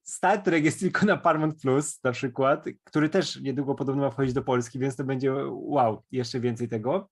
[0.08, 4.34] Star Trek jest tylko na Paramount Plus na przykład, który też niedługo podobno ma wchodzić
[4.34, 7.08] do Polski, więc to będzie wow, jeszcze więcej tego.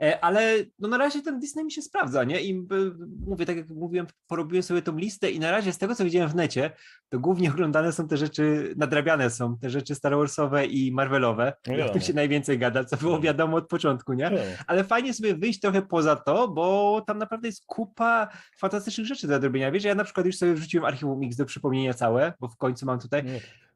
[0.00, 2.40] E, Ale no na razie ten Disney mi się sprawdza, nie?
[2.40, 2.92] I y,
[3.26, 6.28] mówię, tak jak mówiłem, porobiłem sobie tą listę i na razie z tego, co widziałem
[6.28, 6.70] w necie,
[7.08, 11.52] to głównie oglądane są te rzeczy, nadrabiane są te rzeczy Star Warsowe i Marvelowe.
[11.66, 14.30] No o tym się najwięcej gada, co było wiadomo od początku, nie?
[14.30, 14.38] No.
[14.66, 19.40] Ale fajnie sobie wyjść trochę poza to, bo tam naprawdę jest kupa fantastycznych rzeczy do
[19.40, 19.70] zrobienia.
[19.70, 22.86] Wiesz, ja na przykład już sobie wrzuciłem archiwum X do przypomnienia całe, bo w końcu
[22.86, 23.32] mam tutaj No.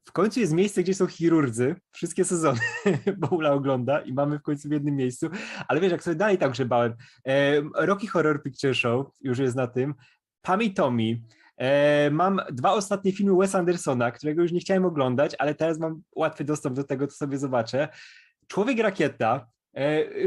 [0.06, 2.60] W końcu jest miejsce, gdzie są chirurdzy, wszystkie sezony,
[3.18, 5.26] bo Ula ogląda i mamy w końcu w jednym miejscu,
[5.68, 6.94] ale wiesz, jak sobie dalej tam grzebałem,
[7.26, 9.94] e, Rocky Horror Picture Show już jest na tym,
[10.42, 11.20] Pam i Tommy,
[11.56, 16.02] e, mam dwa ostatnie filmy Wes Andersona, którego już nie chciałem oglądać, ale teraz mam
[16.16, 17.88] łatwy dostęp do tego, to sobie zobaczę.
[18.48, 19.46] Człowiek Rakieta,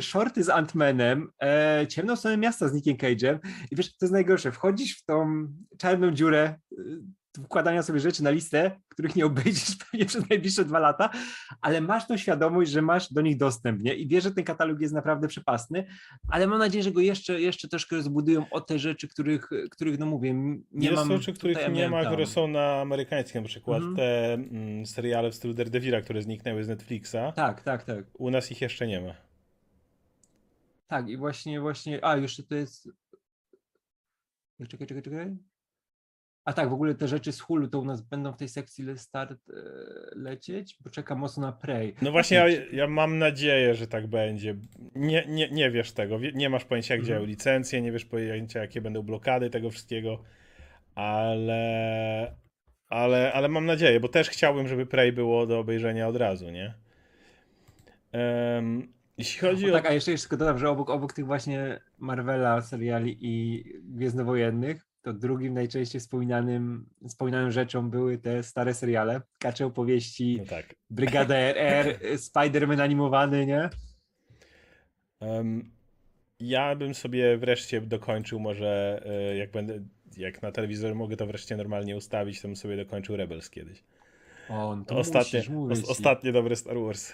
[0.02, 3.40] shorty z Ant-Manem, e, Ciemną stronę miasta z Nickiem Cage'em.
[3.72, 6.56] I wiesz, to jest najgorsze, wchodzisz w tą czarną dziurę
[7.44, 11.10] wkładania sobie rzeczy na listę, których nie obejrzysz pewnie przez najbliższe dwa lata,
[11.62, 13.96] ale masz tą świadomość, że masz do nich dostęp, nie?
[13.96, 15.88] I wiesz, że ten katalog jest naprawdę przepasny,
[16.28, 20.06] ale mam nadzieję, że go jeszcze, jeszcze troszkę rozbudują o te rzeczy, których, których no
[20.06, 20.34] mówię,
[20.72, 22.12] nie jest mam rzeczy, których tutaj, nie ma, tam.
[22.12, 23.96] które są na amerykańskim, na przykład Mhm.
[23.96, 27.34] te mm, seriale w stylu Daredevila, które zniknęły z Netflixa.
[27.36, 28.06] Tak, tak, tak.
[28.14, 29.14] U nas ich jeszcze nie ma.
[30.88, 32.90] Tak, i właśnie, właśnie, a jeszcze to jest,
[34.70, 35.38] czekaj, czekaj, czekaj.
[36.46, 38.86] A tak, w ogóle te rzeczy z Hulu to u nas będą w tej sekcji
[38.98, 39.54] start e,
[40.16, 41.96] lecieć, bo czekam mocno na Prey.
[42.02, 44.56] No właśnie, ja, ja mam nadzieję, że tak będzie.
[44.96, 47.08] Nie, nie, nie wiesz tego, nie masz pojęcia, jak Mhm.
[47.08, 50.24] działają licencje, nie wiesz pojęcia, jakie będą blokady tego wszystkiego,
[50.96, 52.36] ale,
[52.90, 56.74] ale, ale mam nadzieję, bo też chciałbym, żeby Prey było do obejrzenia od razu, nie?
[58.12, 59.72] Em, jeśli chodzi O, o...
[59.74, 64.89] tak, a jeszcze, jeszcze tylko dodam, że obok, obok tych właśnie Marvela seriali i Gwiezdnowojennych,
[65.02, 70.76] to drugim najczęściej wspominanym, wspominaną rzeczą były te stare seriale, Kacze opowieści, No tak.
[70.90, 73.70] Brygada RR, Spider-Man animowany, nie?
[75.20, 75.72] Em,
[76.40, 79.80] ja bym sobie wreszcie dokończył może, e, jak będę,
[80.18, 83.84] jak na telewizorze mogę to wreszcie normalnie ustawić, to bym sobie dokończył Rebels kiedyś.
[84.50, 87.14] O, no to Ostatnie, os, ostatnie dobre Star Wars.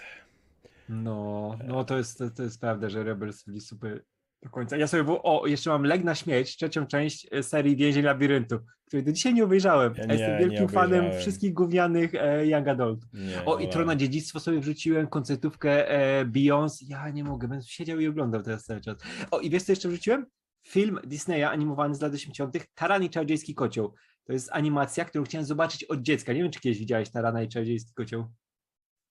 [0.88, 4.04] No, no to jest, to, to jest prawda, że Rebels byli super
[4.46, 4.76] do końca.
[4.76, 8.58] Ja sobie, było, o, jeszcze mam Leg na śmierć, trzecią część e, serii Więzień Labiryntu,
[8.86, 9.94] której do dzisiaj nie obejrzałem.
[9.96, 13.00] Ja nie- jestem wielkim fanem wszystkich gównianych e, Young Adult.
[13.12, 16.84] Nie, O, i Trona Dziedzictwo sobie wrzuciłem, koncertówkę e, Beyoncé.
[16.88, 18.96] Ja nie mogę, będę siedział i oglądał teraz cały czas.
[19.30, 20.26] O, i wiesz co jeszcze wrzuciłem?
[20.68, 22.54] Film Disneya animowany z lat 80.
[22.74, 23.94] Taran i Czarodziejski Kocioł.
[24.24, 26.32] To jest animacja, którą chciałem zobaczyć od dziecka.
[26.32, 28.24] Nie wiem, czy kiedyś widziałeś Tarana i Czarodziejski Kocioł.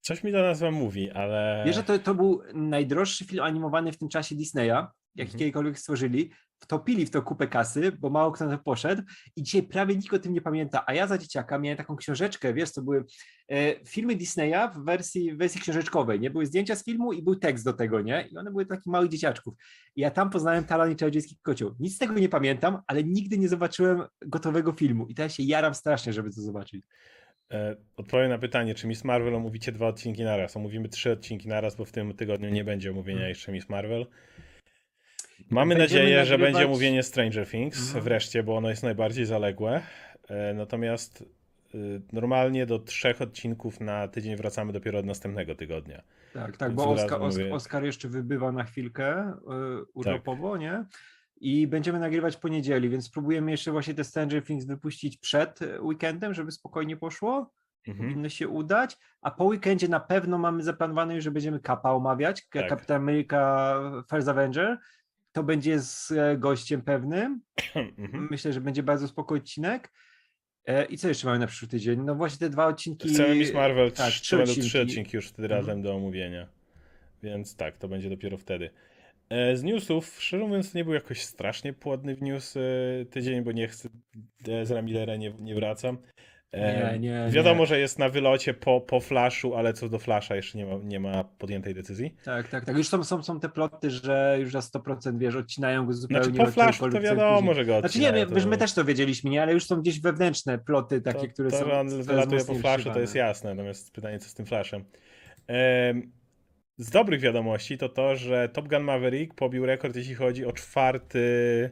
[0.02, 1.63] Coś mi ta nazwa mówi, ale...
[1.65, 5.39] Wiesz, że to, to był najdroższy film animowany w tym czasie Disneya jaki Mhm.
[5.39, 9.01] kiedykolwiek stworzyli, wtopili w to kupę kasy, bo mało kto na to poszedł
[9.36, 12.54] i dzisiaj prawie nikt o tym nie pamięta, a ja za dzieciaka miałem taką książeczkę,
[12.54, 13.06] wiesz, to były
[13.51, 16.30] e, filmy Disneya w wersji, w wersji książeczkowej, nie?
[16.30, 18.28] Były zdjęcia z filmu i był tekst do tego, nie?
[18.32, 19.54] I one były takich małych dzieciaczków.
[19.95, 21.75] I ja tam poznałem Talan i Czarodziejski Kocioł.
[21.80, 25.73] Nic z tego nie pamiętam, ale nigdy nie zobaczyłem gotowego filmu i teraz się jaram
[25.73, 26.86] strasznie, żeby to zobaczyć.
[27.51, 30.58] E, Odpowiem na pytanie, czy Miss Marvel omówicie dwa odcinki naraz.
[30.58, 33.30] Omówimy trzy odcinki naraz, bo w tym tygodniu nie będzie omówienia Mhm.
[33.30, 34.06] jeszcze Miss Marvel.
[35.49, 38.03] Mamy Będziemy nadzieję, że będzie omówienie Stranger Things Mhm.
[38.03, 39.81] wreszcie, bo ono jest najbardziej zaległe.
[40.29, 41.21] E, Natomiast
[41.75, 46.01] y, normalnie do trzech odcinków na tydzień wracamy dopiero od następnego tygodnia.
[46.34, 49.45] Tak, tak, Więc bo Oskar, mówię- Oskar jeszcze wybywa na chwilkę Tak.
[49.93, 50.86] urlopowo, nie?
[51.41, 56.34] I będziemy nagrywać po niedzieli, więc spróbujemy jeszcze właśnie te Stranger Things wypuścić przed weekendem,
[56.34, 57.51] żeby spokojnie poszło.
[57.88, 58.10] Mhm.
[58.10, 58.97] Powinno się udać.
[59.21, 62.47] A po weekendzie na pewno mamy zaplanowane już, że będziemy Kapa omawiać.
[62.49, 62.69] Tak.
[62.69, 63.75] Kapitan Ameryka
[64.10, 64.77] First Avenger.
[65.36, 67.41] To będzie z e, gościem pewnym.
[67.98, 68.28] Mhm.
[68.32, 69.91] Myślę, że będzie bardzo spokojny odcinek.
[70.67, 72.02] E, I co jeszcze mamy na przyszły tydzień?
[72.06, 73.10] No właśnie te dwa odcinki.
[73.10, 74.82] Chcemy Miss Marvel, tak, trz- trzy będą trzy odcinki.
[74.91, 75.62] odcinki już wtedy Mhm.
[75.62, 76.48] razem do omówienia.
[77.24, 78.69] Więc tak, to będzie dopiero wtedy.
[79.30, 82.54] E, Z newsów, szczerze mówiąc, nie był jakoś strasznie płodny w news
[83.10, 83.89] tydzień, bo nie chcę,
[84.48, 85.98] Ezra Millera nie, nie wracam.
[86.56, 87.65] Nie, nie, Wiadomo, nie.
[87.65, 91.00] że jest na wylocie po, po flashu, ale co do flasha jeszcze nie ma, nie
[91.00, 92.15] ma podjętej decyzji.
[92.24, 92.78] Tak, tak, tak.
[92.78, 96.24] Już są, są, są te ploty, że już za 100% wiesz, odcinają go zupełnie.
[96.24, 97.56] Znaczy po flashu to wiadomo, później.
[97.56, 99.82] że go Znaczy nie, odcinają, my, to- my też to wiedzieliśmy, nie, ale już są
[99.82, 101.65] gdzieś wewnętrzne ploty takie, to, które to, są.
[101.65, 103.02] że on wylatuje po flashu, to wszywane.
[103.02, 104.86] jest jasne, natomiast pytanie, co z tym flashem.
[105.48, 106.12] Em,
[106.78, 111.70] z dobrych wiadomości to to, że Top Gun Maverick pobił rekord, jeśli chodzi o czwarty...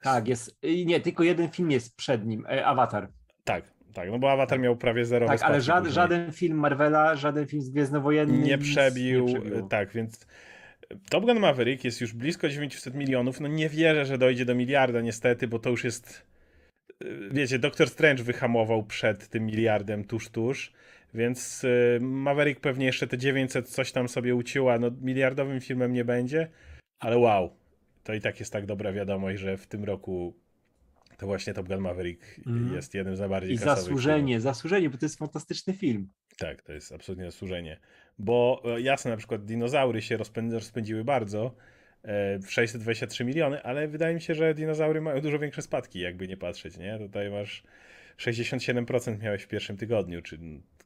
[0.00, 0.58] Tak, jest.
[0.86, 3.08] Nie, tylko jeden film jest przed nim, e, Avatar.
[3.44, 7.46] Tak, tak, no bo Avatar miał prawie zero Tak, ale żaden, żaden film Marvela, żaden
[7.46, 9.68] film z Gwiezdnowojenny nie przebił, nie przebił.
[9.68, 10.26] tak, więc
[11.10, 15.00] Top Gun Maverick jest już blisko 900 milionów, no nie wierzę, że dojdzie do miliarda
[15.00, 16.26] niestety, bo to już jest,
[17.04, 20.72] y, wiecie, Doctor Strange wyhamował przed tym miliardem tuż, tuż,
[21.14, 21.66] więc
[22.00, 26.48] Maverick pewnie jeszcze te 900 coś tam sobie uciła, no miliardowym filmem nie będzie,
[27.00, 27.50] ale wow,
[28.04, 30.34] to i tak jest tak dobra wiadomość, że w tym roku
[31.16, 32.74] to właśnie Top Gun Maverick Mhm.
[32.74, 36.08] jest jednym z najbardziej I zasłużenie, zasłużenie, bo to jest fantastyczny film.
[36.38, 37.80] tak, to jest absolutnie zasłużenie.
[38.18, 41.54] Bo e, jasne, na przykład dinozaury się rozpęd- rozpędziły bardzo
[42.02, 46.28] e, w 623 miliony, ale wydaje mi się, że dinozaury mają dużo większe spadki, jakby
[46.28, 46.98] nie patrzeć, nie?
[46.98, 47.62] Tutaj masz
[48.18, 50.38] 67% miałeś w pierwszym tygodniu, czy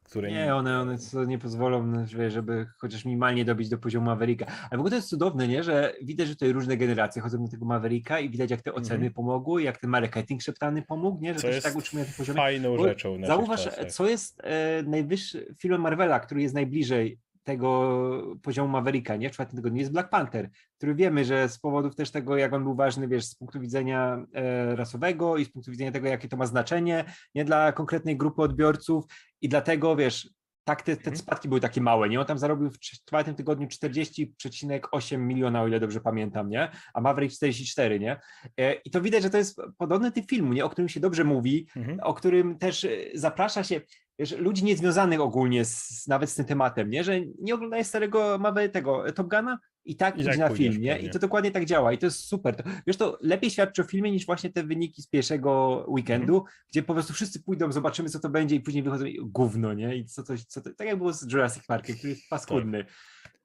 [0.09, 4.45] które Nie, one, one nie pozwolą, no, że- żeby chociaż minimalnie dobić do poziomu Mavericka.
[4.45, 5.63] Ale w ogóle to jest cudowne, nie?
[5.63, 8.95] że widać, że tutaj różne generacje chodzą do tego Mavericka i widać, jak te oceny
[8.95, 9.13] Mhm.
[9.13, 11.33] pomogły, jak ten marketing szeptany pomógł, nie?
[11.33, 12.37] że co to się jest tak utrzymuje na tym poziomie.
[12.37, 13.91] fajną Bo rzeczą Zauważ, czasach.
[13.91, 17.19] co jest e, najwyższy film Marvela, który jest najbliżej
[17.49, 19.29] tego poziomu Mavericka, nie?
[19.29, 22.63] W czwartym tygodniu jest Black Panther, który wiemy, że z powodów też tego, jak on
[22.63, 26.37] był ważny, wiesz, z punktu widzenia e, rasowego i z punktu widzenia tego, jakie to
[26.37, 29.05] ma znaczenie, nie dla konkretnej grupy odbiorców
[29.41, 30.29] i dlatego, wiesz,
[30.69, 31.17] tak te, te Mhm.
[31.17, 32.19] spadki były takie małe, nie?
[32.19, 36.71] On tam zarobił w czwartym tygodniu 40,8 miliona, o ile dobrze pamiętam, nie?
[36.93, 38.19] A Maverick 44, nie?
[38.59, 40.65] E, I to widać, że to jest podobny typ filmu, nie?
[40.65, 41.99] O którym się dobrze mówi, Mhm.
[42.03, 43.81] o którym też e, zaprasza się
[44.19, 47.03] wiesz, ludzi niezwiązanych ogólnie z, nawet z tym tematem, nie?
[47.03, 48.39] że nie oglądają starego
[48.73, 50.93] tego e, Top Guna i tak I idzie tak na pójdziesz film, nie?
[50.93, 51.07] pewnie.
[51.07, 52.55] I to dokładnie tak działa i to jest super.
[52.55, 56.53] To, wiesz, to lepiej świadczy o filmie niż właśnie te wyniki z pierwszego weekendu, Mhm.
[56.71, 59.95] gdzie po prostu wszyscy pójdą, zobaczymy co to będzie i później wychodzą i gówno, nie?
[59.95, 62.85] I co to, co to tak jak było z Jurassic Parkiem, który jest paskudny.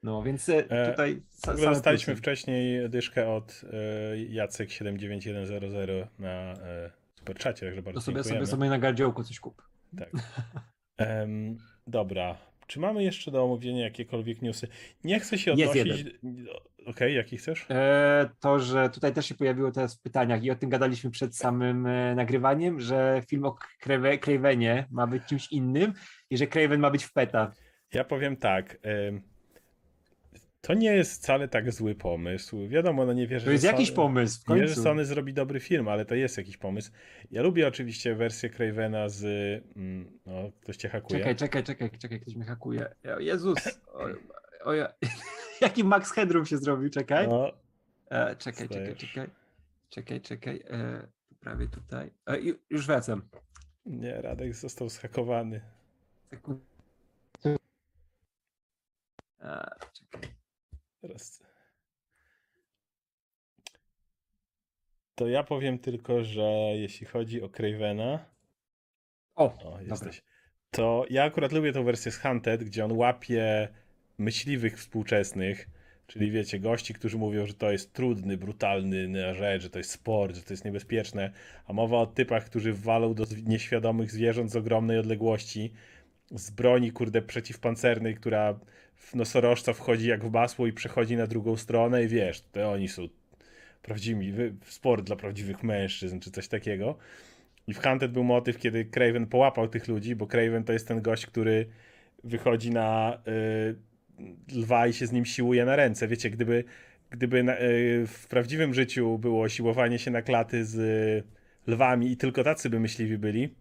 [0.02, 3.60] No więc e, E, tutaj same dostaliśmy wcześniej dyszkę od
[4.12, 8.46] e, Jacek 79100 na e, superczacie, także bardzo To sobie, dziękujemy.
[8.46, 9.62] sobie, sobie na gardziołku coś kup.
[9.98, 10.10] Tak.
[10.96, 12.36] Em, dobra.
[12.66, 14.68] Czy mamy jeszcze do omówienia jakiekolwiek newsy?
[15.04, 16.04] Nie chcę się odnosić.
[16.86, 17.66] Okej, jaki chcesz?
[17.70, 21.36] E, to, że tutaj też się pojawiło teraz w pytaniach i o tym gadaliśmy przed
[21.36, 25.92] samym e, nagrywaniem, że film o Crave- Cravenie ma być czymś innym
[26.30, 27.52] i że Craven ma być w PETA.
[27.92, 28.78] Ja powiem tak.
[28.82, 29.22] em,
[30.66, 32.68] to nie jest wcale tak zły pomysł.
[32.68, 34.82] Wiadomo, no nie wierzę, To jest że jakiś Sony- pomysł w Nie wierzę, że końcu.
[34.88, 36.92] Sony zrobi dobry film, ale to jest jakiś pomysł.
[37.30, 39.24] Ja lubię oczywiście wersję Cravena z.
[39.76, 41.18] mm, No, ktoś cię hakuje.
[41.18, 42.94] Czekaj, czekaj, czekaj, czekaj, ktoś mnie hakuje.
[43.18, 43.58] Jezus!
[43.92, 44.06] O,
[44.64, 44.92] o, ja-
[45.60, 47.28] Jaki Max Headroom się zrobił, czekaj.
[47.28, 47.52] No,
[48.10, 49.28] E, czekaj, czekaj, czekaj.
[49.90, 50.62] Czekaj, czekaj.
[50.70, 52.10] E, poprawię tutaj.
[52.26, 53.22] E, ju- już wracam.
[53.86, 55.60] nie, Radek został zhakowany.
[59.40, 59.68] E.
[61.04, 61.42] Teraz.
[65.14, 68.24] To ja powiem tylko, że jeśli chodzi o Cravena.
[69.34, 69.82] O, O, dobra.
[69.82, 70.22] jesteś.
[70.70, 73.68] To ja akurat lubię tą wersję z Hunted, gdzie on łapie
[74.18, 75.68] myśliwych współczesnych,
[76.06, 80.36] Czyli wiecie, gości, którzy mówią, że to jest trudny, brutalny rzecz, że to jest sport,
[80.36, 81.30] że to jest niebezpieczne,
[81.66, 85.72] a mowa o typach, którzy walą do nieświadomych zwierząt z ogromnej odległości,
[86.30, 88.58] z broni, kurde, przeciwpancernej, która
[88.96, 92.88] w nosorożca wchodzi jak w masło i przechodzi na drugą stronę i wiesz, to oni
[92.88, 93.08] są
[93.82, 94.32] prawdziwi,
[94.66, 96.96] sport dla prawdziwych mężczyzn, czy coś takiego.
[97.66, 101.02] I w Hunted był motyw, kiedy Craven połapał tych ludzi, bo Craven to jest ten
[101.02, 101.66] gość, który
[102.24, 106.08] wychodzi na y, lwa i się z nim siłuje na ręce.
[106.08, 106.64] Wiecie, gdyby,
[107.10, 112.16] gdyby na, y, w prawdziwym życiu było siłowanie się na klaty z y, lwami i
[112.16, 113.54] tylko tacy by myśliwi byli,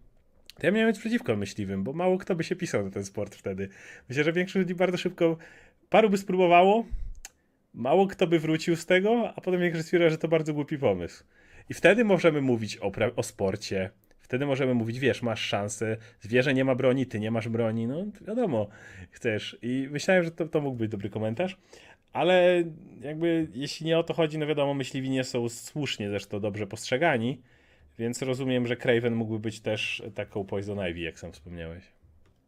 [0.54, 3.34] to ja miałem być przeciwko myśliwym, bo mało kto by się pisał na ten sport
[3.34, 3.68] wtedy.
[4.08, 5.36] Myślę, że większość ludzi bardzo szybko,
[5.88, 6.84] paru by spróbowało,
[7.74, 11.24] mało kto by wrócił z tego, a potem większość stwierdza, że to bardzo głupi pomysł.
[11.68, 13.90] I wtedy możemy mówić o, pra- o sporcie.
[14.20, 18.04] Wtedy możemy mówić, wiesz, masz szansę, zwierzę nie ma broni, ty nie masz broni, no
[18.26, 18.68] wiadomo,
[19.10, 19.58] chcesz.
[19.62, 21.56] I myślałem, że to, to mógł być dobry komentarz,
[22.12, 22.64] ale
[23.00, 27.40] jakby jeśli nie o to chodzi, no wiadomo, myśliwi nie są słusznie zresztą dobrze postrzegani,
[27.98, 31.84] więc rozumiem, że Craven mógłby być też taką Poison Ivy, jak sam wspomniałeś.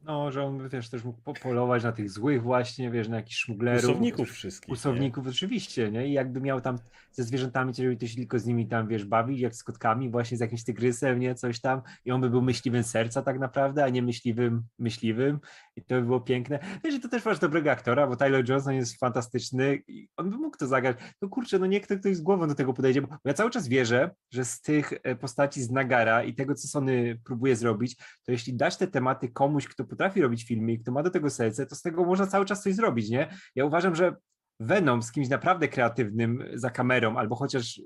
[0.07, 3.37] No, że on wiesz, też mógł po- polować na tych złych właśnie, wiesz, na jakichś
[3.37, 3.85] szmuglerów.
[3.85, 4.69] Usowników wszystkich.
[4.69, 4.73] nie?
[4.73, 6.09] Usowników oczywiście, nie?
[6.09, 6.79] I jakby miał tam
[7.13, 10.37] ze zwierzętami, żeby to się tylko z nimi tam, wiesz, bawić, jak z kotkami, właśnie
[10.37, 11.35] z jakimś tygrysem, nie?
[11.35, 11.83] Coś tam.
[12.05, 15.39] I on by był myśliwym serca tak naprawdę, a nie myśliwym myśliwym.
[15.77, 16.59] I to by było piękne.
[16.85, 20.37] Wiesz, i to też masz dobrego aktora, bo Tyler Johnson jest fantastyczny i on by
[20.37, 20.97] mógł to zagrać.
[21.23, 24.11] No kurczę, no niech ktoś z głową do tego podejdzie, bo ja cały czas wierzę,
[24.31, 28.55] że z tych e, postaci z Nagara i tego, co Sony próbuje zrobić, to jeśli
[28.55, 31.75] dać te tematy komuś, kto potrafi robić filmy i kto ma do tego serce, to
[31.75, 33.29] z tego można cały czas coś zrobić, nie?
[33.55, 34.17] Ja uważam, że
[34.61, 37.81] Venom z kimś naprawdę kreatywnym za kamerą, albo chociaż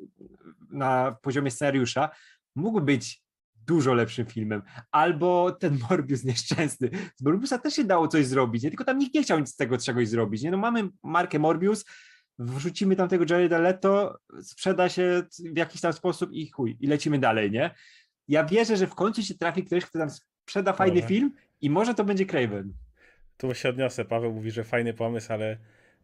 [0.70, 2.10] na poziomie scenariusza,
[2.56, 3.22] mógł być
[3.66, 4.62] dużo lepszym filmem.
[4.90, 6.90] Albo ten Morbius nieszczęsny.
[7.16, 8.70] Z Morbiusa też się dało coś zrobić, nie?
[8.70, 10.42] tylko tam nikt nie chciał nic z tego czegoś zrobić.
[10.42, 10.50] Nie?
[10.50, 11.84] No mamy markę Morbius,
[12.38, 17.18] wrzucimy tam tego Jareda Leto, sprzeda się w jakiś tam sposób i chuj, i lecimy
[17.18, 17.74] dalej, nie?
[18.28, 21.94] Ja wierzę, że w końcu się trafi ktoś, kto tam sprzeda fajny film i może
[21.94, 22.72] to będzie Craven.
[23.36, 24.04] Tu się odniosę.
[24.04, 25.56] Paweł mówi, że fajny pomysł, ale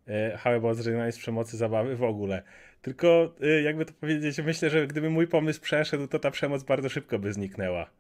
[0.09, 2.43] e, How about z przemocy zabawy w ogóle.
[2.83, 6.89] Tylko e, jakby to powiedzieć, myślę, że gdyby mój pomysł przeszedł, to ta przemoc bardzo
[6.89, 7.91] szybko by zniknęła.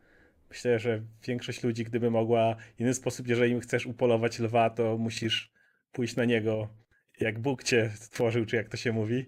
[0.51, 5.53] Myślę, że większość ludzi, gdyby mogła inny sposób, jeżeli chcesz upolować lwa, to musisz
[5.93, 6.69] pójść na niego,
[7.21, 9.27] jak Bóg cię stworzył, czy jak to się mówi.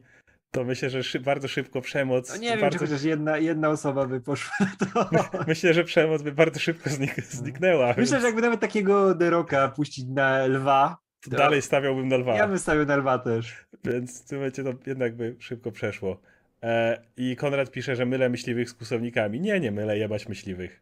[0.51, 2.31] To myślę, że szy- bardzo szybko przemoc.
[2.31, 2.79] No nie wiem, bardzo...
[2.79, 4.57] czy chociaż jedna, jedna osoba by poszła
[4.95, 5.11] to.
[5.47, 7.87] Myślę, że przemoc by bardzo szybko znik- zniknęła.
[7.89, 10.97] Myślę, więc że jakby nawet takiego Deroka puścić na lwa,
[11.31, 12.37] to Dalej stawiałbym na lwa.
[12.37, 13.67] ja bym stawił na lwa też.
[13.85, 16.21] Więc w tym momencie to jednak by szybko przeszło.
[16.63, 19.41] E, I Konrad pisze, że mylę myśliwych z kłusownikami.
[19.41, 20.81] Nie, nie mylę jebać myśliwych.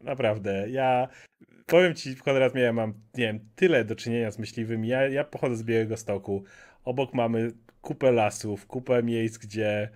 [0.00, 0.68] Naprawdę.
[0.70, 1.08] Ja
[1.66, 4.88] powiem ci, Konrad, miałem, mam, nie wiem, tyle do czynienia z myśliwymi.
[4.88, 6.44] Ja, ja pochodzę z Białego Stoku.
[6.84, 7.52] Obok mamy
[7.84, 9.88] kupę lasów, kupę miejsc, gdzie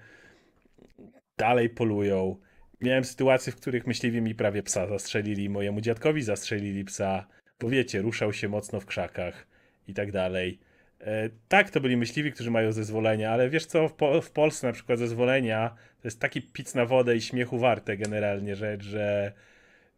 [1.39, 2.37] dalej polują.
[2.81, 7.27] Miałem sytuacje, w których myśliwi mi prawie psa zastrzelili, mojemu dziadkowi zastrzelili psa,
[7.61, 9.47] bo wiecie, ruszał się mocno w krzakach
[9.89, 10.59] i tak dalej.
[11.01, 14.67] E, tak, to byli myśliwi, którzy mają zezwolenia, ale wiesz co, w, po, w Polsce
[14.67, 19.33] na przykład zezwolenia to jest taki pic na wodę i śmiechu warte generalnie rzecz, że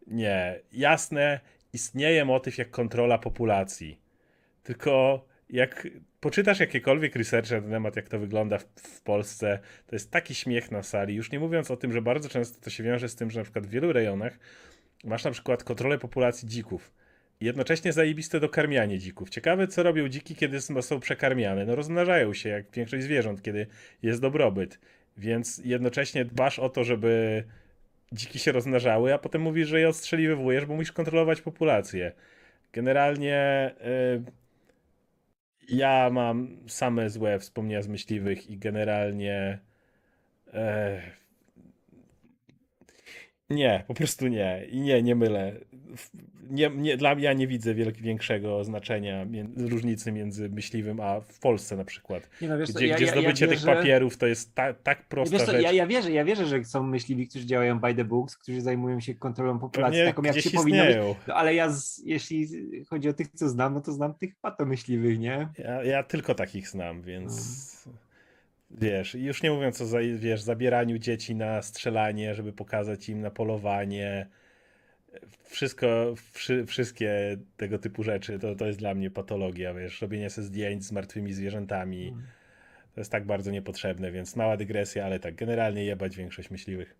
[0.07, 0.59] nie.
[0.71, 1.39] Jasne,
[1.73, 3.99] istnieje motyw jak kontrola populacji.
[4.63, 5.87] Tylko jak
[6.19, 10.71] poczytasz jakiekolwiek research na temat, jak to wygląda w, w Polsce, to jest taki śmiech
[10.71, 11.15] na sali.
[11.15, 13.43] Już nie mówiąc o tym, że bardzo często to się wiąże z tym, że na
[13.43, 14.39] przykład w wielu rejonach
[15.03, 16.91] masz na przykład kontrolę populacji dzików.
[17.41, 19.29] Jednocześnie zajebiste dokarmianie dzików.
[19.29, 21.65] Ciekawe, co robią dziki, kiedy są przekarmiane.
[21.65, 23.67] No rozmnażają się, jak większość zwierząt, kiedy
[24.03, 24.79] jest dobrobyt.
[25.17, 27.43] Więc jednocześnie dbasz o to, żeby
[28.11, 32.11] dziki się rozmnażały, a potem mówisz, że je odstrzeliwujesz, bo musisz kontrolować populację.
[32.73, 33.71] Generalnie
[34.27, 34.40] y,
[35.71, 39.59] ja mam same złe wspomnienia z myśliwych i generalnie
[40.53, 41.01] e,
[43.49, 44.65] nie, po prostu nie.
[44.65, 45.53] I nie, nie mylę.
[46.49, 49.25] Nie, nie, dla mnie ja nie widzę wielk, większego znaczenia,
[49.57, 52.29] różnicy między myśliwym a w Polsce na przykład.
[52.41, 54.73] Nie no, wiesz, Gdzie, ja, gdzie ja, zdobycie ja tych wierzę- papierów to jest ta,
[54.73, 55.73] tak prosta Wiesz co, rzecz.
[55.73, 59.15] ja, wierzę, ja wierzę, że są myśliwi, którzy działają by the books, którzy zajmują się
[59.15, 60.97] kontrolą populacji, Pewnie taką jak się powinno być.
[61.27, 62.47] No, ale ja, z, jeśli
[62.89, 65.47] chodzi o tych, co znam, no to znam tych patomyśliwych, nie?
[65.83, 67.31] Ja, tylko takich znam, więc
[67.85, 67.91] No.
[68.71, 74.27] wiesz, już nie mówiąc o wiesz, zabieraniu dzieci na strzelanie, żeby pokazać im na polowanie.
[75.43, 80.47] Wszystko, wszy, wszystkie tego typu rzeczy, to, to jest dla mnie patologia, wiesz, robienie sobie
[80.47, 82.13] zdjęć z martwymi zwierzętami.
[82.95, 86.95] To jest tak bardzo niepotrzebne, więc mała dygresja, ale tak, generalnie jebać większość myśliwych.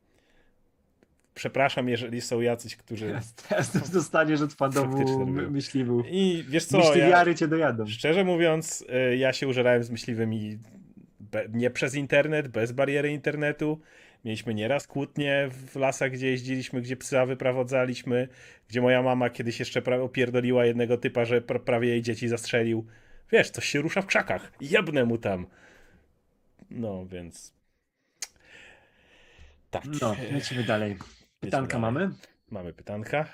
[1.34, 3.08] przepraszam, jeżeli są jacyś, którzy...
[3.08, 3.34] Teraz,
[3.72, 5.26] teraz dostaniesz od fandomu robią.
[5.26, 6.06] my- myśliwów.
[6.10, 7.88] I wiesz co, ja, Myśliwiary cię dojadą.
[7.88, 10.60] szczerze mówiąc, y, ja się użerałem z myśliwymi
[11.20, 13.80] be, nie przez internet, bez bariery internetu.
[14.26, 18.28] Mieliśmy nieraz kłótnie w lasach, gdzie jeździliśmy, gdzie psa wyprowadzaliśmy,
[18.70, 22.86] gdzie moja mama kiedyś jeszcze opierdoliła jednego typa, że pra- prawie jej dzieci zastrzelił.
[23.32, 24.52] Wiesz, coś się rusza w krzakach.
[24.62, 25.48] Jebnę mu tam.
[26.70, 27.54] No, więc...
[29.70, 29.84] Tak.
[30.02, 30.98] No, lecimy dalej.
[31.40, 31.82] Pytanka dalej.
[31.82, 32.10] mamy?
[32.52, 33.26] Mamy pytanka.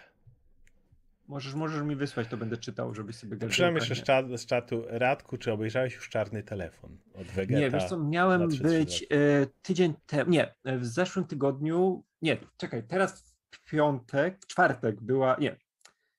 [1.28, 3.50] Możesz, możesz mi wysłać, to będę czytał, żebyś sobie gadał.
[3.50, 4.84] Przyszedłem jeszcze z, czat, z czatu.
[4.88, 7.60] Radku, czy obejrzałeś już czarny telefon od Vegeta?
[7.60, 9.08] Nie, wiesz co, miałem 2, 3, 3 być e,
[9.62, 15.36] tydzień temu, nie, e, w zeszłym tygodniu, nie, czekaj, teraz w piątek, w czwartek była,
[15.40, 15.58] nie,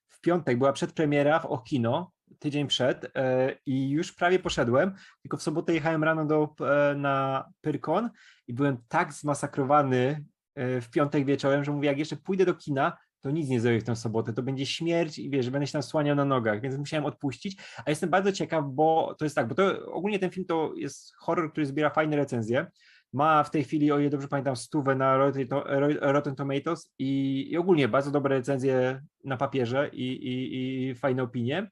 [0.09, 5.43] w piątek była przedpremiera w Okino, tydzień przed e, i już prawie poszedłem, tylko w
[5.43, 6.55] sobotę jechałem rano do,
[6.97, 8.11] na Pyrkon
[8.47, 10.25] i byłem tak zmasakrowany
[10.57, 13.85] w piątek wieczorem, że mówię, jak jeszcze pójdę do kina, to nic nie zrobię w
[13.85, 17.07] tę sobotę, to będzie śmierć i wiesz, będę się tam słaniał na nogach, więc musiałem
[17.07, 20.73] odpuścić, a jestem bardzo ciekaw, bo to jest tak, bo to ogólnie ten film to
[20.77, 22.67] jest horror, który zbiera fajne recenzje.
[23.13, 25.65] Ma w tej chwili, o ile dobrze pamiętam, stówę na Rotten to-
[26.01, 31.71] Rotten Tomatoes i, i ogólnie bardzo dobre recenzje na papierze i, i, i fajne opinie.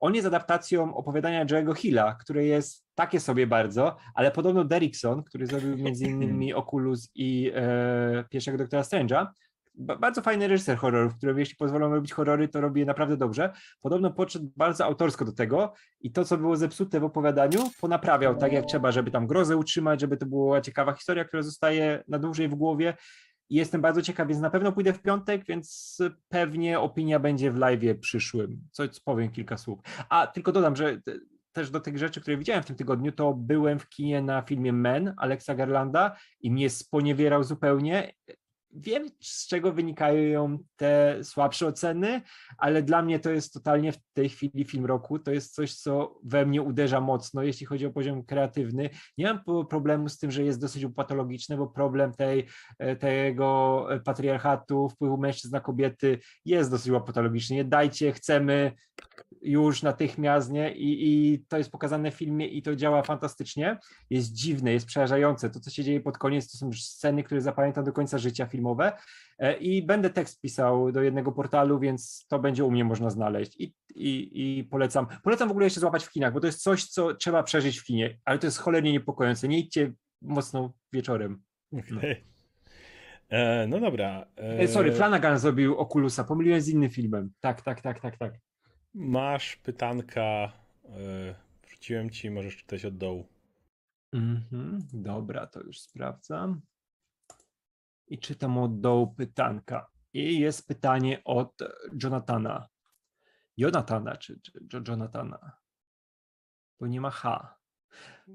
[0.00, 5.46] On jest adaptacją opowiadania Joe'ego Hilla, które jest takie sobie bardzo, ale podobno Derrickson, który
[5.46, 9.26] zrobił między innymi Oculus i e, pierwszego Doktora Strange'a,
[9.74, 13.52] bardzo fajny reżyser horrorów, który jeśli pozwolą robić horrory, to robi je naprawdę dobrze.
[13.80, 18.52] Podobno podszedł bardzo autorsko do tego i to, co było zepsute w opowiadaniu, ponaprawiał tak
[18.52, 22.48] jak trzeba, żeby tam grozę utrzymać, żeby to była ciekawa historia, która zostaje na dłużej
[22.48, 22.94] w głowie.
[23.50, 25.98] I jestem bardzo ciekaw, więc na pewno pójdę w piątek, więc
[26.28, 28.60] pewnie opinia będzie w live przyszłym.
[28.70, 29.80] Co powiem kilka słów.
[30.08, 31.18] A tylko dodam, że te-
[31.52, 34.72] też do tych rzeczy, które widziałem w tym tygodniu, to byłem w kinie na filmie
[34.72, 38.12] Men Alexa Garlanda i mnie sponiewierał zupełnie.
[38.72, 42.22] Wiem, z czego wynikają te słabsze oceny,
[42.58, 45.18] ale dla mnie to jest totalnie w tej chwili film roku.
[45.18, 48.90] To jest coś, co we mnie uderza mocno, jeśli chodzi o poziom kreatywny.
[49.18, 52.46] Nie mam problemu z tym, że jest dosyć patologiczny, bo problem tej,
[52.78, 57.56] e, tego patriarchatu, wpływu mężczyzn na kobiety jest dosyć patologiczny.
[57.56, 58.72] Nie dajcie, chcemy
[59.42, 60.74] już natychmiast, nie?
[60.74, 63.78] I, I to jest pokazane w filmie i to działa fantastycznie.
[64.10, 65.50] Jest dziwne, jest przerażające.
[65.50, 68.92] To, co się dzieje pod koniec, to są sceny, które zapamiętam do końca życia filmowe.
[69.38, 73.56] E, I będę tekst pisał do jednego portalu, więc to będzie u mnie można znaleźć.
[73.60, 75.06] I, i, i polecam.
[75.22, 77.84] Polecam w ogóle jeszcze złapać w kinach, bo to jest coś, co trzeba przeżyć w
[77.84, 79.48] kinie, ale to jest cholernie niepokojące.
[79.48, 79.92] Nie idźcie
[80.22, 81.42] mocno wieczorem.
[81.72, 82.24] Okej.
[83.28, 84.26] E, no dobra.
[84.36, 87.32] E, sorry, Flanagan zrobił Oculusa, pomyliłem z innym filmem.
[87.40, 88.34] Tak, tak, tak, tak, tak.
[88.94, 90.52] Masz pytanka.
[90.84, 91.34] E,
[91.66, 93.28] wrzuciłem ci, możesz czytać od dołu.
[94.12, 96.60] Mhm, dobra, to już sprawdzam.
[98.12, 99.86] I czytam od dołu pytanka.
[100.12, 101.58] I jest pytanie od
[102.02, 102.68] Jonathana.
[103.56, 105.52] Jonathana, czy, czy Jo- Jonathana?
[106.80, 107.56] Bo nie ma H.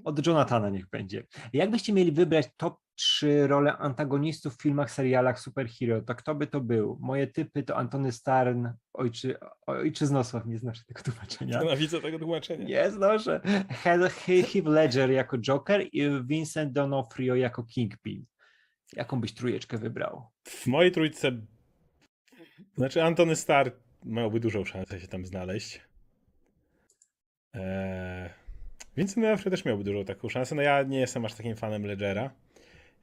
[0.03, 1.28] Od Jonathana niech będzie.
[1.53, 6.61] Jakbyście mieli wybrać top 3 role antagonistów w filmach, serialach superhero, to kto by to
[6.61, 6.97] był?
[7.01, 11.61] Moje typy to Antony Starn, ojczy, ojczyznosław, nie znasz tego tłumaczenia.
[11.61, 12.65] Nienawidzę tego tłumaczenia.
[12.67, 13.41] Nie znoszę.
[13.69, 18.25] Heath Heath Ledger jako Joker i Vincent D'Onofrio jako Kingpin.
[18.94, 20.26] Jaką byś trójeczkę wybrał?
[20.44, 21.32] W mojej trójce.
[22.78, 23.72] Znaczy, Antony Starr
[24.06, 25.82] miałby dużą szansę się tam znaleźć.
[27.54, 28.30] Eee,
[28.98, 30.56] Vincent D'Onofrio też miałby dużą taką szansę.
[30.56, 32.32] No ja nie jestem aż takim fanem Ledgera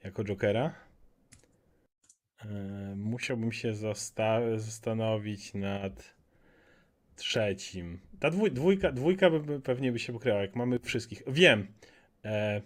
[0.04, 0.74] jako Jokera.
[2.44, 6.14] Eee, musiałbym się zastanowić nad
[7.16, 8.00] trzecim.
[8.20, 11.22] Ta dwój- dwójka, dwójka by, by pewnie by się pokryła, jak mamy wszystkich.
[11.26, 11.66] Wiem.
[12.24, 12.62] Eee,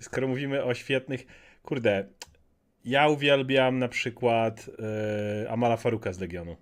[0.00, 1.26] skoro mówimy o świetnych.
[1.62, 2.08] Kurde,
[2.84, 4.70] ja uwielbiam na przykład
[5.44, 6.56] e, Amala Faruka z Legionu.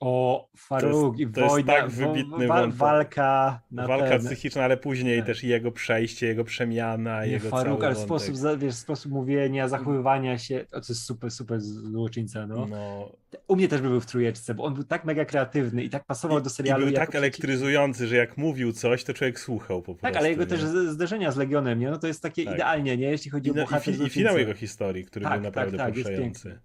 [0.00, 2.76] O, Faruk i to jest wojna, tak wo- wybitny wa- wątek.
[2.78, 4.20] walka na Walka ten...
[4.20, 5.26] psychiczna, ale później Tak.
[5.26, 10.64] też jego przejście, jego przemiana, Nie, jego Faruk, ale sposób, wiesz, sposób mówienia, zachowywania się,
[10.70, 12.66] to jest super, super złoczyńca, no.
[12.66, 13.12] No.
[13.48, 16.04] U mnie też by był w trójeczce, bo on był tak mega kreatywny i tak
[16.04, 16.84] pasował do I serialu.
[16.84, 20.02] był jako tak przeciw- elektryzujący, że jak mówił coś, to człowiek słuchał po prostu.
[20.02, 20.66] Tak, ale jego też nie?
[20.68, 21.90] z- zderzenia z Legionem, nie?
[21.90, 22.54] No to jest takie Tak.
[22.54, 23.10] idealnie, nie?
[23.10, 25.76] Jeśli chodzi I, o no, i, fi, I finał jego historii, który Tak, był naprawdę
[25.78, 26.58] tak, tak.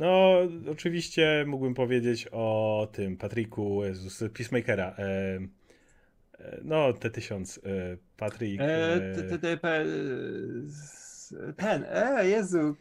[0.00, 0.38] No,
[0.70, 4.94] oczywiście mógłbym powiedzieć o tym Patricku Jezus, Peacemakera.
[4.98, 5.38] E,
[6.38, 7.58] e, no, T1000.
[7.66, 7.96] E,
[10.66, 12.76] s- Ten, e, Jezu.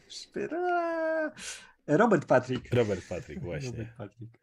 [1.88, 2.74] Robert Patrick.
[2.74, 3.72] Robert Patrick, właśnie.
[3.72, 4.34] Robert Patrick.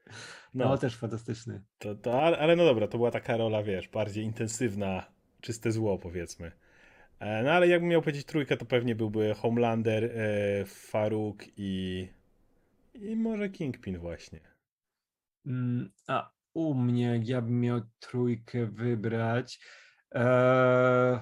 [0.55, 1.63] No, No, też fantastyczny.
[1.79, 5.07] to, to, ale, ale no dobra, to była taka rola, wiesz, bardziej intensywna,
[5.41, 6.53] czyste zło, powiedzmy.
[7.21, 10.11] No ale jakbym miał powiedzieć trójkę, to pewnie byłby Homelander,
[10.67, 12.09] Farouk i,
[13.03, 14.41] i może Kingpin właśnie.
[15.47, 19.61] Mm, A u mnie, jak ja bym miał trójkę wybrać.
[20.13, 21.19] Eee,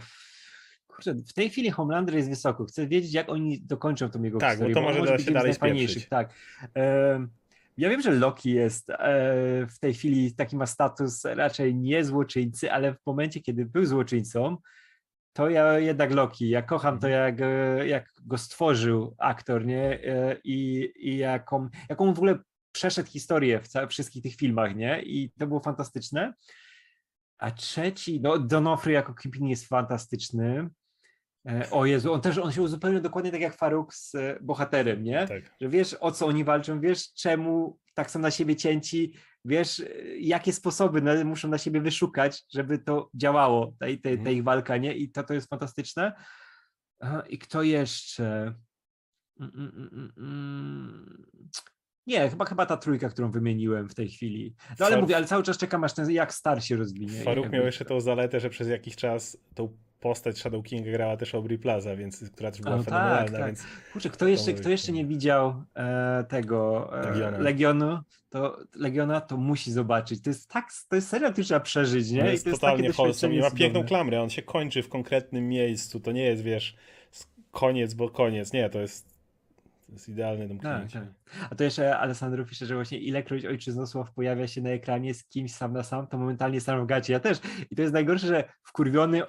[0.87, 2.65] kurczę, w tej chwili Homelander jest wysoko.
[2.65, 4.75] Chcę wiedzieć, jak oni dokończą tą jego Tak, bo historię.
[4.75, 6.09] to on może może da być dalej najfajniejszych.
[6.09, 6.35] Tak.
[6.75, 7.29] Em,
[7.77, 8.97] ja wiem, że Loki jest e,
[9.67, 14.57] w tej chwili taki ma status raczej nie złoczyńcy, ale w momencie, kiedy był złoczyńcą,
[15.37, 16.49] to ja jednak Loki.
[16.49, 19.83] Ja kocham to, jak, e, jak go stworzył aktor, nie?
[20.05, 22.39] E, I, i jaką, jaką w ogóle
[22.73, 25.03] przeszedł historię w ca- wszystkich tych filmach, nie?
[25.03, 26.35] I to było fantastyczne.
[27.39, 30.69] A trzeci, no Donofrio jako Kingpin jest fantastyczny.
[31.49, 34.13] E, O Jezu, on też, on się uzupełnił dokładnie tak jak Faruk z
[34.43, 35.27] bohaterem, nie?
[35.29, 35.43] Tak.
[35.61, 39.15] Że wiesz o co oni walczą, wiesz czemu tak są na siebie cięci,
[39.45, 39.85] wiesz e,
[40.19, 44.37] jakie sposoby na, muszą na siebie wyszukać, żeby to działało, ta, ta, ta Mhm.
[44.37, 44.95] ich walka, nie?
[44.95, 46.13] I to, to jest fantastyczne.
[47.29, 48.55] I kto jeszcze?
[49.41, 51.25] Mm, mm, mm.
[52.07, 54.55] Nie, chyba, chyba ta trójka, którą wymieniłem w tej chwili.
[54.79, 57.23] No ale Far- mówię, ale cały czas czekam, aż ten jak star się rozwinie.
[57.43, 61.35] jakby- miał jeszcze tą zaletę, że przez jakiś czas tą postać Shadow Kinga grała też
[61.35, 63.47] Aubrey Plaza, więc, która też była no tak, fenomenalna, tak.
[63.47, 67.39] więc Kurczę, kto jeszcze, kto jeszcze nie widział e, tego e, Legiona.
[67.39, 67.99] Legionu,
[68.31, 70.23] to Legiona to musi zobaczyć.
[70.23, 72.21] To jest tak, to jest serial, który trzeba przeżyć, nie?
[72.21, 75.49] I jest to jest totalnie wholesome i ma piękną klamrę, on się kończy w konkretnym
[75.49, 76.77] miejscu, to nie jest, wiesz,
[77.51, 79.09] koniec, bo koniec, nie, to jest,
[79.87, 81.01] to jest idealne Tak, domknięcie.
[81.01, 81.49] tak.
[81.51, 85.53] A to jeszcze Alessandro pisze, że właśnie ilekroć ojczyznosław pojawia się na ekranie z kimś
[85.53, 87.13] sam na sam, to momentalnie sam w gacie.
[87.13, 87.39] Ja też.
[87.71, 89.23] I to jest najgorsze, że wkurwiony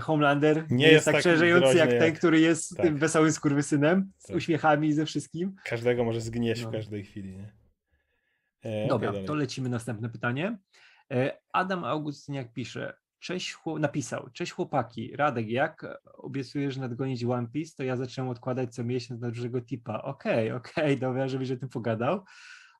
[0.00, 2.86] Homelander nie, jest jest tak taki przeżyjący jak groźny ten, jak- który jest tak.
[2.86, 4.36] tym wesołym skurwysynem, z Tak.
[4.36, 5.56] uśmiechami i ze wszystkim.
[5.64, 6.68] Każdego może zgnieść No.
[6.68, 7.52] w każdej chwili, nie?
[8.62, 10.58] E, Dobra, okej, to lecimy następne pytanie.
[11.12, 17.74] E, Adam Augustyniak pisze, cześć, chło- napisał, cześć chłopaki, Radek, jak obiecujesz nadgonić One Piece,
[17.76, 20.02] to ja zacząłem odkładać co miesiąc na dużego tipa.
[20.02, 22.24] Okej, okej, dobra, żebyś o tym pogadał.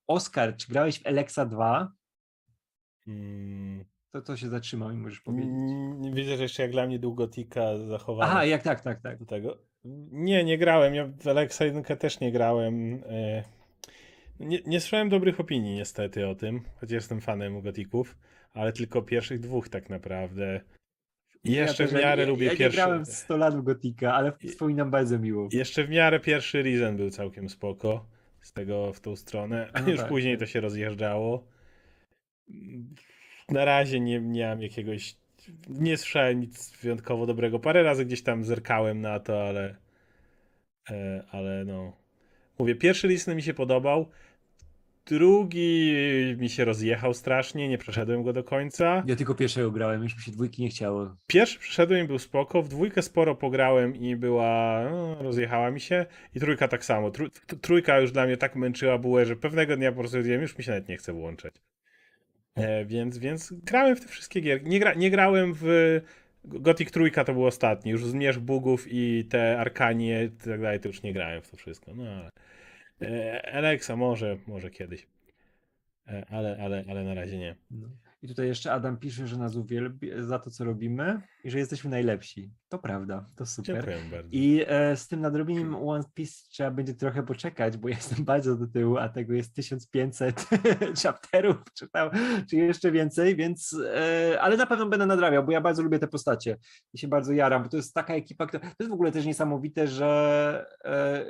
[0.07, 1.93] Oskar, czy grałeś w Alexa 2?
[3.07, 5.51] Mm, To to się zatrzymał i możesz powiedzieć.
[6.13, 8.31] widzę, że jeszcze jak dla mnie długotika zachowana.
[8.33, 9.19] Aha, jak tak, tak, tak.
[9.19, 9.59] do tego.
[10.13, 10.95] Nie, nie grałem.
[10.95, 13.03] Ja w Alexa 1 też nie grałem.
[13.09, 13.45] E,
[14.41, 18.17] Nie, nie słyszałem dobrych opinii niestety o tym, choć jestem fanem gotików,
[18.53, 20.61] ale tylko pierwszych dwóch tak naprawdę.
[21.45, 22.77] I jeszcze ja w miarę ja, lubię ja nie pierwszy.
[22.77, 25.49] grałem 100 lat w Gotika, ale wspominam bardzo miło.
[25.53, 28.07] Jeszcze w miarę pierwszy Reason był całkiem spoko.
[28.41, 29.71] Z tego w tą stronę.
[29.73, 30.41] A No już tak, później tak.
[30.41, 31.45] to się rozjeżdżało.
[33.49, 35.17] Na razie nie, mam jakiegoś.
[35.69, 37.59] Nie słyszałem nic wyjątkowo dobrego.
[37.59, 39.75] Parę razy gdzieś tam zerkałem na to, ale.
[40.91, 41.97] E, ale no.
[42.59, 44.09] Mówię, pierwszy Reason mi się podobał.
[45.07, 45.95] Drugi
[46.39, 49.03] mi się rozjechał strasznie, nie przeszedłem go do końca.
[49.07, 51.17] Ja tylko pierwszego grałem, już mi się dwójki nie chciało.
[51.27, 56.07] Pierwszy przeszedłem i był spoko, w dwójkę sporo pograłem i była, no, rozjechała mi się
[56.35, 57.11] i trójka tak samo.
[57.61, 60.71] Trójka już dla mnie tak męczyła bułę, że pewnego dnia po prostu już mi się
[60.71, 61.55] nawet nie chce włączać.
[62.59, 64.69] E, więc, więc grałem w te wszystkie gierki.
[64.69, 66.01] Nie, gra, nie grałem w
[66.45, 70.89] Gothic trójka to był ostatni, już zmierzch bugów i te arkanie i tak dalej, to
[70.89, 71.95] już nie grałem w to wszystko.
[71.95, 72.31] No ale
[73.03, 75.07] e, Alexa może, może kiedyś.
[76.09, 77.55] E, ale, ale, ale na razie nie.
[77.71, 77.89] No.
[78.23, 81.91] I tutaj jeszcze Adam pisze, że nas uwielbi za to, co robimy i że jesteśmy
[81.91, 82.51] najlepsi.
[82.69, 83.75] To prawda, to super.
[83.75, 84.29] Dziękuję bardzo.
[84.33, 88.67] I e, z tym nadrobieniem One Piece trzeba będzie trochę poczekać, bo jestem bardzo do
[88.67, 90.49] tyłu, a tego jest 1500
[91.03, 92.11] chapterów, czy, tam,
[92.51, 96.09] czy jeszcze więcej, więc e, ale na pewno będę nadrabiał, bo ja bardzo lubię te
[96.09, 96.57] postacie
[96.93, 99.27] i się bardzo jaram, bo to jest taka ekipa, która, to jest w ogóle też
[99.27, 101.25] niesamowite, że e,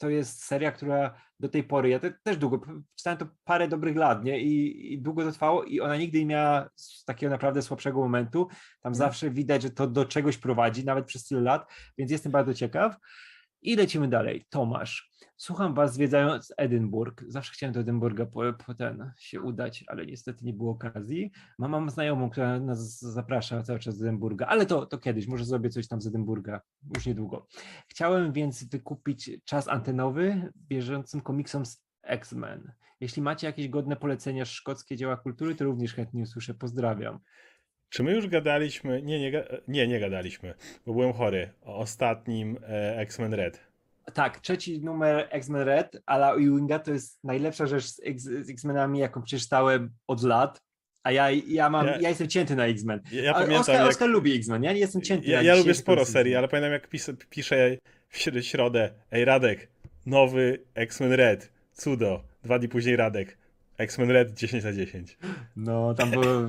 [0.00, 2.60] to jest seria, która do tej pory, ja te, też długo,
[2.94, 4.40] czytałem to parę dobrych lat, nie?
[4.40, 6.70] I, I długo to trwało i ona nigdy nie miała
[7.06, 8.48] takiego naprawdę słabszego momentu.
[8.80, 12.54] Tam zawsze widać, że to do czegoś prowadzi, nawet przez tyle lat, więc jestem bardzo
[12.54, 12.96] ciekaw.
[13.62, 14.46] I lecimy dalej.
[14.50, 17.24] Tomasz, słucham was zwiedzając Edynburg.
[17.28, 21.30] Zawsze chciałem do Edynburga po, po ten się udać, ale niestety nie było okazji.
[21.58, 25.44] Mam, mam znajomą, która nas zaprasza cały czas do Edynburga, ale to, to kiedyś, może
[25.44, 26.60] zrobię coś tam z Edynburga,
[26.94, 27.46] już niedługo.
[27.88, 32.72] Chciałem więc wykupić czas antenowy bieżącym komiksom z X-Men.
[33.00, 36.54] Jeśli macie jakieś godne polecenia szkockie dzieła kultury, to również chętnie usłyszę.
[36.54, 37.18] Pozdrawiam.
[37.90, 39.02] Czy my już gadaliśmy?
[39.02, 40.54] Nie, nie, nie, nie gadaliśmy,
[40.86, 43.60] bo byłem chory o ostatnim e, X-Men Red.
[44.14, 49.90] Tak, trzeci numer X-Men Red, ala Ewinga to jest najlepsza rzecz z, X-Menami, jaką przeczytałem
[50.06, 50.62] od lat.
[51.02, 53.00] A ja, ja mam, Ja- ja, jestem cięty na X-Men.
[53.12, 55.54] Ja, ja pamiętam, Oskar, jak, Oskar lubi X-Men, ja nie jestem cięty ja, na ja
[55.54, 57.76] lubię sporo serii, ale pamiętam jak pis, piszę
[58.08, 59.68] w śr- środę, ej Radek,
[60.06, 63.38] nowy X-Men Red, cudo, dwa dni później Radek,
[63.80, 65.18] X-Men Red 10 na 10.
[65.56, 66.46] No, tam było e,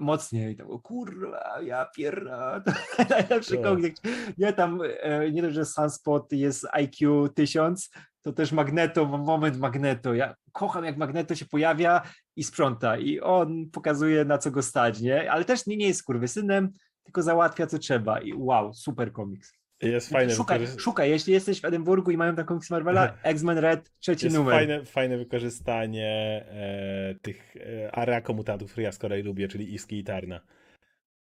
[0.00, 0.56] mocniej.
[0.56, 2.62] Tam było, kurwa, ja pierda.
[3.10, 3.62] Najlepszy Tak.
[3.64, 4.00] komiks.
[4.38, 7.90] Nie tam, e, nie dość, że Sunspot jest IQ 1000,
[8.22, 10.14] to też Magneto, moment Magneto.
[10.14, 12.02] Ja kocham, jak Magneto się pojawia
[12.36, 12.98] i sprząta.
[12.98, 15.32] I on pokazuje, na co go stać, nie?
[15.32, 16.70] Ale też nie, nie jest kurwysynem,
[17.02, 18.20] tylko załatwia, co trzeba.
[18.20, 19.52] I wow, super komiks.
[19.88, 23.58] Jest fajne, Szukaj, wykorzy- szukaj, jeśli jesteś w Edynburgu i mają tam komiks Marvela, X-Men
[23.58, 24.54] Red, trzeci jest numer.
[24.54, 26.06] fajne, fajne wykorzystanie
[26.50, 30.40] e, tych e, area komutantów, które ja z kolei lubię, czyli Iski i Tarna.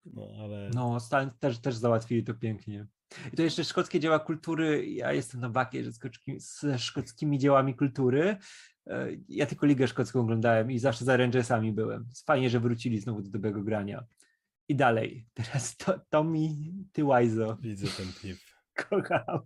[0.04, 2.86] No ale No, Stan też, też załatwili to pięknie.
[3.32, 4.86] I to jeszcze szkockie dzieła kultury.
[4.86, 8.36] Ja jestem na bakie ze, szkocki, ze szkockimi dziełami kultury.
[8.86, 12.08] E, Ja tylko Ligę Szkocką oglądałem i zawsze za Rangersami byłem.
[12.26, 14.04] Fajnie, że wrócili znowu do dobrego grania.
[14.68, 15.26] I dalej.
[15.34, 16.38] Teraz to, Tommy
[16.92, 17.58] Tywizo.
[17.60, 18.38] widzę ten klip.
[18.80, 19.40] Kocham.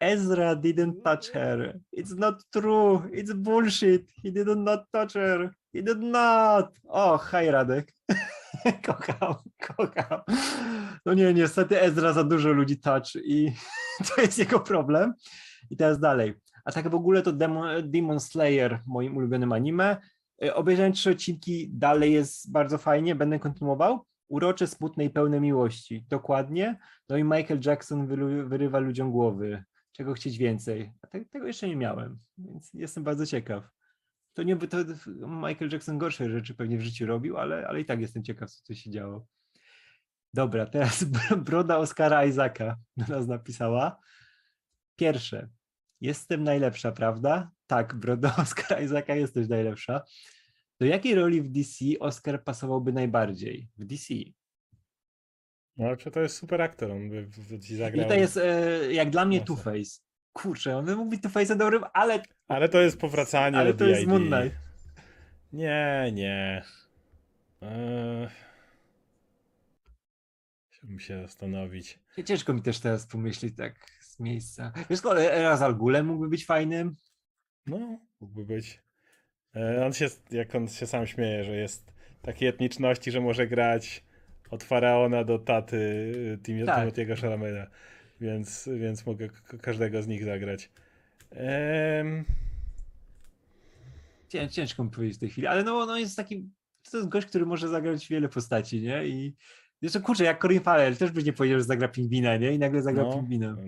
[0.00, 1.74] Ezra didn't touch her.
[1.92, 3.08] It's not true.
[3.12, 4.06] It's bullshit.
[4.22, 5.50] He did not touch her.
[5.72, 6.72] He did not.
[6.88, 7.92] O, hej Radek.
[8.86, 10.20] kocham, kocham.
[11.06, 13.52] No nie, niestety Ezra za dużo ludzi touch i
[14.08, 15.14] to jest jego problem.
[15.70, 16.34] I teraz dalej.
[16.64, 19.96] A tak w ogóle to Demon, Demon Slayer, moim ulubionym anime.
[20.42, 24.04] E, Obejrzałem trzy odcinki, dalej jest bardzo fajnie, będę kontynuował.
[24.30, 26.04] Urocze, smutne i pełne miłości.
[26.08, 26.78] Dokładnie.
[27.08, 28.06] No i Michael Jackson
[28.48, 29.64] wyrywa ludziom głowy.
[29.92, 30.92] Czego chcieć więcej?
[31.02, 33.64] A te, tego jeszcze nie miałem, więc jestem bardzo ciekaw.
[34.34, 34.78] To nie to
[35.26, 38.64] Michael Jackson gorsze rzeczy pewnie w życiu robił, ale, ale i tak jestem ciekaw, co
[38.66, 39.26] tu się działo.
[40.34, 41.04] Dobra, teraz
[41.48, 44.00] broda Oscara Isaaca do nas napisała.
[44.96, 45.48] Pierwsze.
[46.00, 47.50] Jestem najlepsza, prawda?
[47.66, 50.02] Tak, broda Oscara Isaaca jesteś najlepsza.
[50.80, 53.68] Do jakiej roli w DC Oscar pasowałby najbardziej?
[53.78, 54.14] W DC.
[55.76, 58.06] No, czy to jest super aktor, on by w- ci zagrał.
[58.06, 59.56] I to jest e, jak dla mnie Mocno.
[59.56, 60.00] Two-Face.
[60.32, 64.06] Kurczę, on by mógł być Two-Face'em dobrym, ale Ale to jest powracanie Ale to jest.
[64.06, 64.56] Moon Knight.
[65.52, 66.62] Nie, nie.
[67.62, 68.28] Eee...
[70.70, 71.98] Chciałbym się zastanowić.
[72.26, 74.72] ciężko mi też teraz pomyśleć tak z miejsca.
[74.90, 76.96] Wiesz, ale Raz Al Ghulem mógłby być fajnym.
[77.66, 78.82] No, mógłby być.
[79.56, 81.92] E, on się, jak on się sam śmieje, że jest
[82.22, 84.04] takiej etniczności, że może grać
[84.50, 86.88] od faraona do taty y, Tim, Tak.
[86.88, 87.66] Timothy'ego Chalamela.
[88.20, 89.28] Więc, więc mogę
[89.62, 90.70] każdego z nich zagrać.
[94.50, 96.50] Ciężko mi powiedzieć w tej chwili, ale no, no jest taki,
[96.90, 99.06] to jest gość, który może zagrać wiele postaci, nie?
[99.06, 99.36] I
[99.82, 102.52] jeszcze kurczę, jak Corin Farrell też byś nie powiedział, że zagra pingwina, nie?
[102.52, 103.50] I nagle zagra no, pingwina.
[103.50, 103.62] no,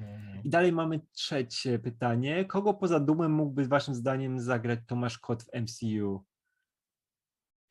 [0.00, 0.05] no.
[0.46, 2.44] I dalej mamy trzecie pytanie.
[2.44, 6.24] Kogo poza Dumem mógłby waszym zdaniem zagrać Tomasz Kot w MCU?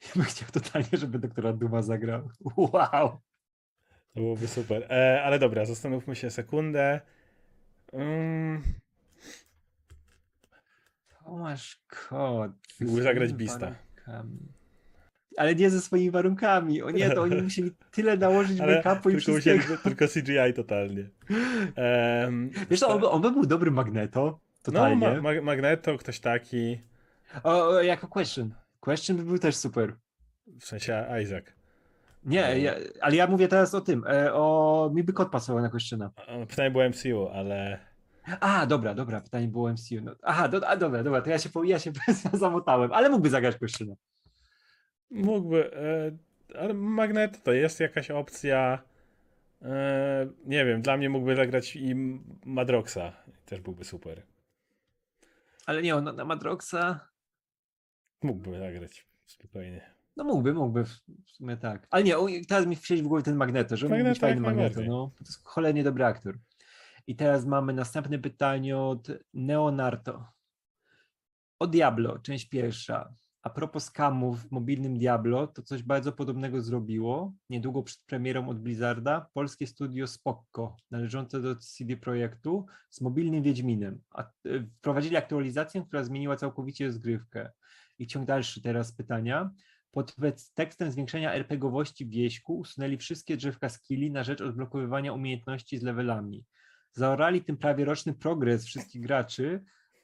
[0.02, 2.30] Ja bym chciał totalnie, żeby doktora Duma zagrał.
[2.58, 3.22] Wow!
[4.14, 4.84] To byłoby super.
[4.94, 7.02] E, ale dobra, zastanówmy się sekundę.
[7.94, 8.64] Mm,
[11.24, 12.52] Tomasz Kot.
[12.80, 13.76] Mógłby zagrać Beasta.
[15.38, 16.82] Ale nie ze swoimi warunkami.
[16.82, 19.58] O nie, to oni musieli tyle nałożyć make-upu i wszystkiego.
[19.58, 21.10] musieli, tylko CGI totalnie.
[21.76, 24.22] Em, Wiesz co, on, on by był dobry Magneto.
[24.22, 25.22] no, Totalnie.
[25.22, 26.80] ma, ma, Magneto, ktoś taki,
[27.44, 28.54] o, o, jako Question.
[28.80, 29.96] Question by był też super.
[30.60, 31.46] w sensie Isaac.
[32.24, 32.48] Nie, No.
[32.56, 34.04] ja, ale ja mówię teraz o tym.
[34.08, 36.12] E, o mi by kot pasował na Questiona.
[36.50, 37.80] Pytanie było MCU, ale
[38.40, 39.96] A, dobra, dobra, pytanie było MCU.
[40.04, 41.92] No, aha, do, a, dobra, dobra, to ja się, ja się
[42.34, 43.94] zamotałem, ale mógłby zagrać Questiona.
[45.12, 45.76] Mógłby.
[45.76, 46.12] E,
[46.60, 48.84] ale Magneto to jest jakaś opcja.
[49.62, 51.96] E, nie wiem, dla mnie mógłby zagrać i
[52.46, 53.14] Madroxa.
[53.46, 54.24] Też byłby super.
[55.66, 57.10] Ale nie, on na, Madroxa.
[58.24, 59.96] Mógłby zagrać spokojnie.
[60.18, 61.88] No mógłby, mógłby w sumie tak.
[61.90, 62.16] Ale nie,
[62.48, 64.82] teraz mi siedzi w głowie ten Magneto, że mógł być Magneto fajny jak Magneto.
[64.82, 66.38] No, to jest cholernie dobry aktor.
[67.08, 70.28] I teraz mamy następne pytanie od Neonarto.
[71.60, 73.14] O Diablo, część pierwsza.
[73.46, 77.34] A propos skamów w mobilnym Diablo, to coś bardzo podobnego zrobiło.
[77.50, 84.02] Niedługo przed premierą od Blizzarda polskie studio Spokko, należące do CD Projektu, z mobilnym Wiedźminem.
[84.12, 84.28] A, e,
[84.78, 87.52] wprowadzili aktualizację, która zmieniła całkowicie rozgrywkę.
[88.00, 89.52] I ciąg dalszy teraz pytania.
[89.92, 90.16] Pod
[90.54, 96.46] tekstem zwiększenia RPGowości wieśku usunęli wszystkie drzewka skilli na rzecz odblokowywania umiejętności z levelami.
[96.92, 99.64] Zaorali tym prawie roczny progres wszystkich graczy,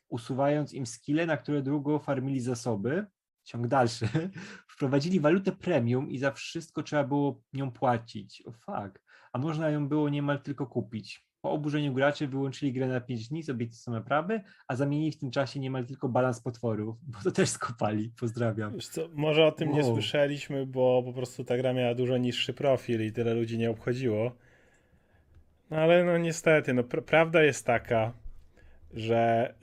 [0.09, 3.05] usuwając im skille, na które długo farmili zasoby.
[3.43, 4.07] Ciąg dalszy.
[4.73, 8.43] Wprowadzili walutę premium i za wszystko trzeba było nią płacić.
[8.45, 9.01] O fuck.
[9.33, 11.25] A można ją było niemal tylko kupić.
[11.41, 15.31] Po oburzeniu graczy wyłączyli grę na 5 dni z obietnicą naprawy, a zamienili w tym
[15.31, 18.11] czasie niemal tylko balans potworów, bo to też skopali.
[18.19, 18.73] Pozdrawiam.
[18.73, 19.93] Wiesz co, może o tym nie Wow.
[19.93, 24.31] słyszeliśmy, bo po prostu ta gra miała dużo niższy profil i tyle ludzi nie obchodziło.
[25.69, 28.13] No ale no niestety, no pr- prawda jest taka,
[28.93, 29.53] że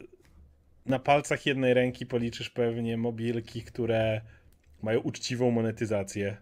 [0.89, 4.21] na palcach jednej ręki policzysz pewnie mobilki, które
[4.83, 6.37] mają uczciwą monetyzację,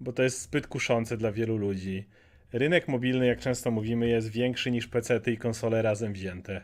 [0.00, 2.06] bo to jest zbyt kuszące dla wielu ludzi.
[2.52, 6.60] Rynek mobilny, jak często mówimy, jest większy niż PC-ty i konsole razem wzięte.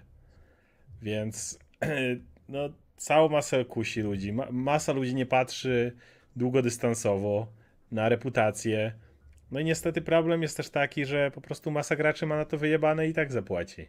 [1.03, 1.59] Więc
[2.49, 4.33] no, całą masę kusi ludzi.
[4.33, 5.93] Ma masa ludzi nie patrzy
[6.37, 7.47] długodystansowo
[7.93, 8.93] na reputację.
[9.51, 12.59] No i niestety problem jest też taki, że po prostu masa graczy ma na to
[12.59, 13.89] wyjebane i tak zapłaci.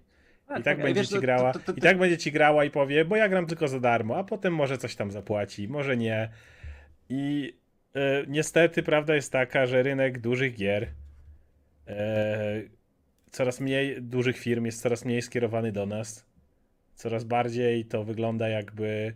[0.59, 3.45] I tak będzie ci grała, i tak będzie ci grała i powie, bo ja gram
[3.45, 6.29] tylko za darmo, a potem może coś tam zapłaci, może nie.
[7.09, 7.53] I
[7.95, 10.87] e, niestety prawda jest taka, że rynek dużych gier,
[11.87, 12.61] e,
[13.31, 16.25] coraz mniej dużych firm jest coraz mniej skierowany do nas.
[16.95, 19.13] Coraz bardziej to wygląda jakby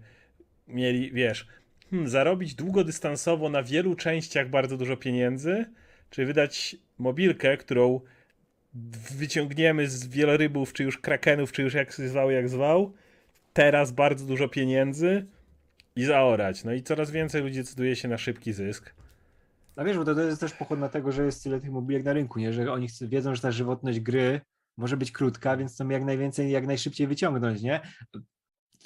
[0.67, 1.47] mieli, wiesz,
[1.89, 5.65] hmm, zarobić długodystansowo na wielu częściach bardzo dużo pieniędzy,
[6.09, 7.99] czy wydać mobilkę, którą
[9.17, 12.93] wyciągniemy z wielorybów, czy już krakenów, czy już jak zwał, jak zwał,
[13.53, 15.27] teraz bardzo dużo pieniędzy
[15.95, 16.63] i zaorać.
[16.63, 18.93] No i coraz więcej ludzi decyduje się na szybki zysk.
[19.75, 22.03] No wiesz, bo to, to jest też pochód na tego, że jest tyle tych mobilek
[22.03, 22.53] na rynku, nie?
[22.53, 24.41] że oni wiedzą, że ta żywotność gry
[24.77, 27.81] może być krótka, więc chcą jak najwięcej, jak najszybciej wyciągnąć, nie?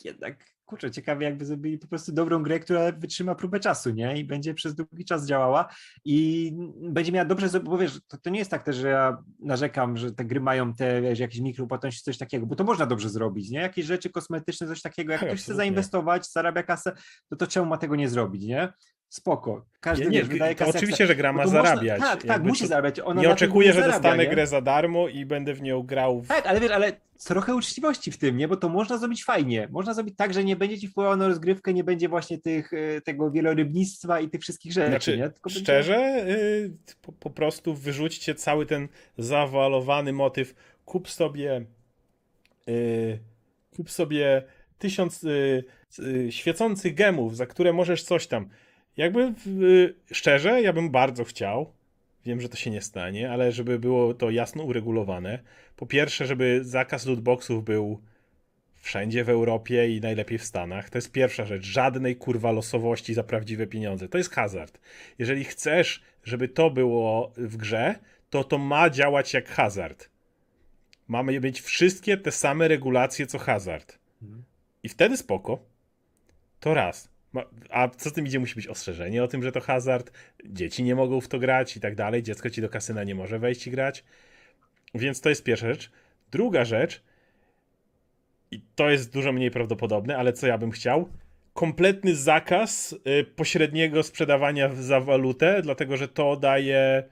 [0.04, 4.20] Jednak, kurczę, ciekawie jakby zrobili po prostu dobrą grę, która wytrzyma próbę czasu, nie?
[4.20, 5.68] I będzie przez długi czas działała
[6.06, 6.52] i
[6.82, 10.12] będzie miała dobrze, bo wiesz, to, to nie jest tak też, że ja narzekam, że
[10.12, 13.60] te gry mają te, wiesz, jakieś mikropłatności, coś takiego, bo to można dobrze zrobić, nie?
[13.60, 16.92] Jakieś rzeczy kosmetyczne, coś takiego, jak Tak, ktoś chce zainwestować, zarabia kasę,
[17.30, 18.74] to to czemu ma tego nie zrobić, nie?
[19.10, 19.66] Spoko.
[19.80, 20.78] Każdy Nie, nie, wiesz, wydaje kasę.
[20.78, 22.00] oczywiście, że gra Bo ma można- zarabiać.
[22.02, 23.00] Tak, tak, musi to- zarabiać.
[23.00, 24.30] Ona Nie oczekuję, że zarabia, dostanę nie?
[24.30, 26.22] grę za darmo i będę w nią grał.
[26.22, 26.28] W...
[26.28, 26.92] Tak, ale wiesz, ale
[27.26, 28.48] trochę uczciwości w tym, nie?
[28.48, 29.68] Bo to można zrobić fajnie.
[29.72, 33.02] Można zrobić tak, że nie będzie ci wpływało na rozgrywkę, nie będzie właśnie tych, e,
[33.02, 35.30] tego wielorybnictwa i tych wszystkich rzeczy, Znaczy, nie?
[35.30, 38.88] Tylko będzie- szczerze, y, po, po prostu wyrzućcie cały ten
[39.18, 40.56] zawalowany motyw.
[40.86, 41.66] Kup sobie.
[42.70, 43.20] y,
[43.76, 44.44] kup sobie
[44.80, 45.64] tysiąc y,
[46.00, 48.50] y, świecących gemów, za które możesz coś tam.
[48.98, 51.74] Jakby y, szczerze, ja bym bardzo chciał.
[52.26, 55.40] Wiem, że to się nie stanie, ale żeby było to jasno uregulowane.
[55.76, 58.02] Po pierwsze, żeby zakaz lootboxów był
[58.82, 60.90] wszędzie w Europie i najlepiej w Stanach.
[60.90, 61.66] To jest pierwsza rzecz.
[61.66, 64.10] Żadnej kurwa losowości za prawdziwe pieniądze.
[64.10, 64.80] To jest hazard.
[65.20, 67.96] Jeżeli chcesz, żeby to było w grze,
[68.30, 70.10] to to ma działać jak hazard.
[71.08, 74.00] Mamy mieć wszystkie te same regulacje co hazard.
[74.22, 74.44] Mhm.
[74.84, 75.60] I wtedy spoko.
[76.60, 77.10] To raz.
[77.70, 80.12] A co z tym idzie, musi być ostrzeżenie o tym, że to hazard.
[80.46, 82.24] Dzieci nie mogą w to grać i tak dalej.
[82.24, 84.04] Dziecko ci do kasyna nie może wejść i grać.
[84.96, 85.92] Więc to jest pierwsza rzecz.
[86.32, 87.04] Druga rzecz,
[88.52, 91.10] i to jest dużo mniej prawdopodobne, ale co ja bym chciał?
[91.54, 97.04] Kompletny zakaz y, pośredniego sprzedawania za walutę, dlatego że to daje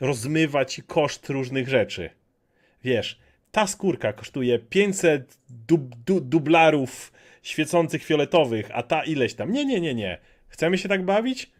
[0.00, 2.10] rozmywa ci koszt różnych rzeczy.
[2.84, 3.18] Wiesz,
[3.52, 7.12] ta skórka kosztuje 500 dub, du, dublarów
[7.44, 9.52] świecących fioletowych, a ta ileś tam.
[9.52, 10.18] Nie, nie, nie, nie.
[10.48, 11.50] Chcemy się tak bawić?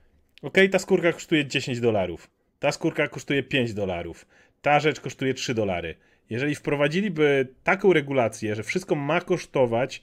[0.43, 2.31] Okej, ta skórka kosztuje 10 dolarów.
[2.59, 4.27] Ta skórka kosztuje 5 dolarów.
[4.63, 5.95] Ta rzecz kosztuje 3 dolary.
[6.31, 10.03] Jeżeli wprowadziliby taką regulację, że wszystko ma kosztować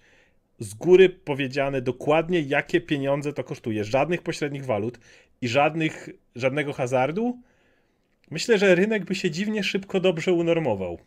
[0.59, 4.99] z góry powiedziane dokładnie, jakie pieniądze to kosztuje, żadnych pośrednich walut
[5.41, 7.41] i żadnych, żadnego hazardu,
[8.32, 10.99] myślę, że rynek by się dziwnie szybko dobrze unormował.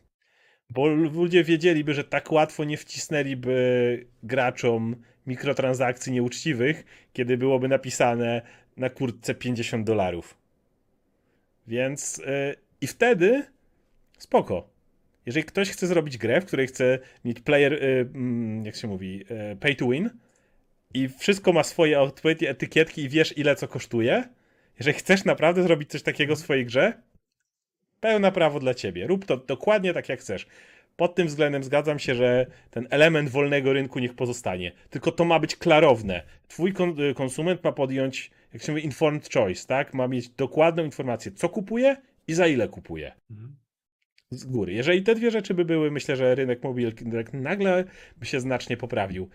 [0.70, 4.96] Bo ludzie wiedzieliby, że tak łatwo nie wcisnęliby graczom
[5.26, 8.42] mikrotransakcji nieuczciwych, kiedy byłoby napisane
[8.76, 10.36] na kurtce 50 dolarów.
[11.66, 12.24] Więc yy,
[12.80, 13.42] i wtedy
[14.18, 14.68] spoko.
[15.26, 19.24] Jeżeli ktoś chce zrobić grę, w której chce mieć player, y, mm, jak się mówi,
[19.52, 20.10] y, pay to win
[20.94, 24.24] i wszystko ma swoje odpowiednie etykietki i wiesz ile co kosztuje,
[24.78, 26.92] jeżeli chcesz naprawdę zrobić coś takiego w swojej grze,
[28.05, 29.07] pełne prawo dla ciebie.
[29.07, 30.46] Rób to dokładnie tak jak chcesz.
[30.96, 34.72] Pod tym względem zgadzam się, że ten element wolnego rynku niech pozostanie.
[34.90, 36.22] Tylko to ma być klarowne.
[36.48, 36.74] Twój
[37.11, 39.94] y, konsument ma podjąć, jak się mówi, informed choice, tak?
[39.94, 41.96] Ma mieć dokładną informację, co kupuje
[42.28, 43.57] i za ile kupuje Mhm.
[44.30, 44.72] z góry.
[44.72, 47.84] Jeżeli te dwie rzeczy by były, myślę, że rynek mobilki nagle
[48.16, 49.28] by się znacznie poprawił.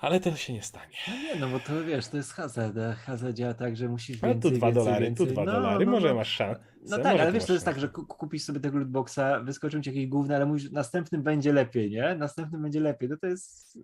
[0.00, 0.96] Ale to się nie stanie.
[1.08, 4.20] No nie, no bo to wiesz, to jest hazard, a hazard działa tak, że musisz
[4.20, 5.26] więcej, tu dwa dolary, więcej.
[5.26, 6.14] tu dwa No, dolary, no, może no.
[6.14, 6.60] masz szansę.
[6.88, 9.90] No tak, ale wiesz, to jest tak, że ku- kupisz sobie tego lootboxa, wyskoczą ci
[9.90, 12.14] jakieś gówno, ale mówisz, następnym będzie lepiej, nie?
[12.14, 13.08] Następnym będzie lepiej.
[13.08, 13.78] No to jest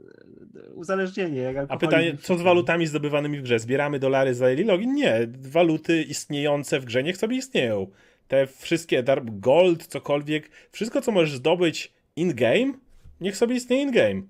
[0.66, 1.66] e, uzależnienie.
[1.68, 3.58] A pytanie, co z walutami zdobywanymi w grze?
[3.58, 4.94] Zbieramy dolary za login?
[4.94, 5.28] Nie.
[5.40, 7.86] Waluty istniejące w grze niech sobie istnieją.
[8.28, 12.72] Te wszystkie, gold, cokolwiek, wszystko co możesz zdobyć in-game,
[13.20, 14.22] niech sobie istnieje in-game.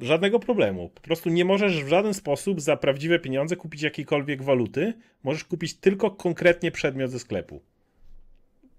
[0.00, 0.88] Żadnego problemu.
[0.88, 4.94] Po prostu nie możesz w żaden sposób za prawdziwe pieniądze kupić jakiejkolwiek waluty.
[5.22, 7.60] Możesz kupić tylko konkretnie przedmiot ze sklepu.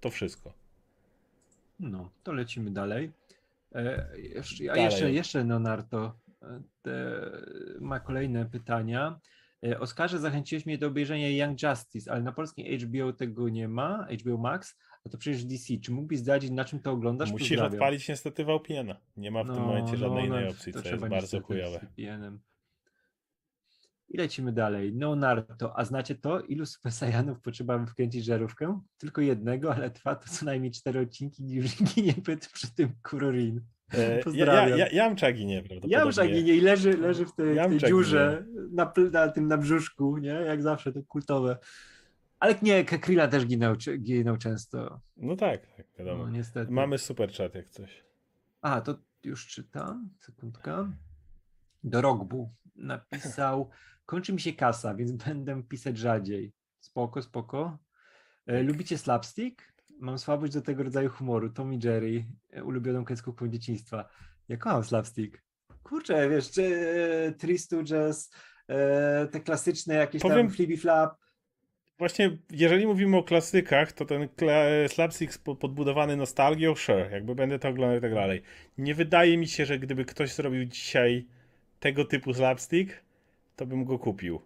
[0.00, 0.52] To wszystko.
[1.80, 3.12] No, to lecimy dalej.
[3.74, 4.84] E, jeszcze, a Dalej.
[4.84, 7.20] jeszcze, jeszcze Leonardo e, te,
[7.80, 9.20] ma kolejne pytania.
[9.66, 14.06] E, Oskarze, zachęciłeś mnie do obejrzenia Young Justice, ale na polskim HBO tego nie ma,
[14.20, 14.76] HBO Max,
[15.06, 15.74] a to przecież DC.
[15.82, 17.32] Czy mógłbyś zdradzić, na czym to oglądasz?
[17.32, 17.72] Musisz Pozdrawiam.
[17.72, 18.96] odpalić niestety VPN-a.
[19.16, 21.86] Nie ma w tym momencie żadnej innej no, opcji, to co jest bardzo chujowe.
[24.08, 24.92] I lecimy dalej.
[24.92, 26.40] Leonardo, a znacie to?
[26.40, 28.80] Ilu Super Saiyanów potrzeba by wkręcić żarówkę?
[28.98, 32.14] Tylko jednego, ale trwa to co najmniej cztery odcinki i już ginie
[32.52, 33.60] przy tym Kurorin.
[33.94, 34.78] E, ja, ja, Pozdrawiam.
[34.78, 35.96] ja, Jamcza ginie prawdopodobnie.
[35.96, 39.58] Ja już ginie i leży, leży w tej, w tej dziurze na, na tym na
[39.58, 40.28] brzuszku, nie?
[40.28, 41.58] Jak zawsze, to kultowe.
[42.46, 45.00] Ale nie, Krilla też ginął, ginął często.
[45.16, 46.24] No tak, tak, wiadomo.
[46.24, 46.72] No niestety.
[46.72, 48.04] Mamy super chat jak coś.
[48.60, 50.10] A, to już czytam.
[50.18, 50.92] Sekundka.
[51.84, 53.70] Do Rogbu napisał,
[54.06, 56.52] kończy mi się kasa, więc będę pisać rzadziej.
[56.80, 57.78] Spoko, spoko.
[58.46, 59.72] E, lubicie slapstick?
[60.00, 61.50] Mam słabość do tego rodzaju humoru.
[61.50, 64.08] Tom i Jerry, e, ulubioną kreskówką dzieciństwa.
[64.48, 65.42] Ja kocham slapstick.
[65.82, 68.30] Kurczę, wiesz, czy e, Three Stooges,
[68.68, 71.25] e, te klasyczne jakieś Powiem- tam Flippy Flap.
[71.98, 74.28] Właśnie, jeżeli mówimy o klasykach, to ten
[74.88, 78.42] slapstick podbudowany nostalgią, sure, jakby będę to oglądał i tak dalej.
[78.78, 81.26] Nie wydaje mi się, że gdyby ktoś zrobił dzisiaj
[81.80, 82.92] tego typu slapstick,
[83.56, 84.40] to bym go kupił.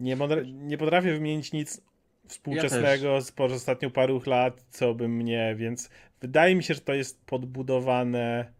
[0.00, 1.82] Nie, nie potrafię wymienić nic
[2.26, 5.90] współczesnego z po ostatnich paru lat, co by mnie, więc
[6.20, 8.52] wydaje mi się, że to jest podbudowane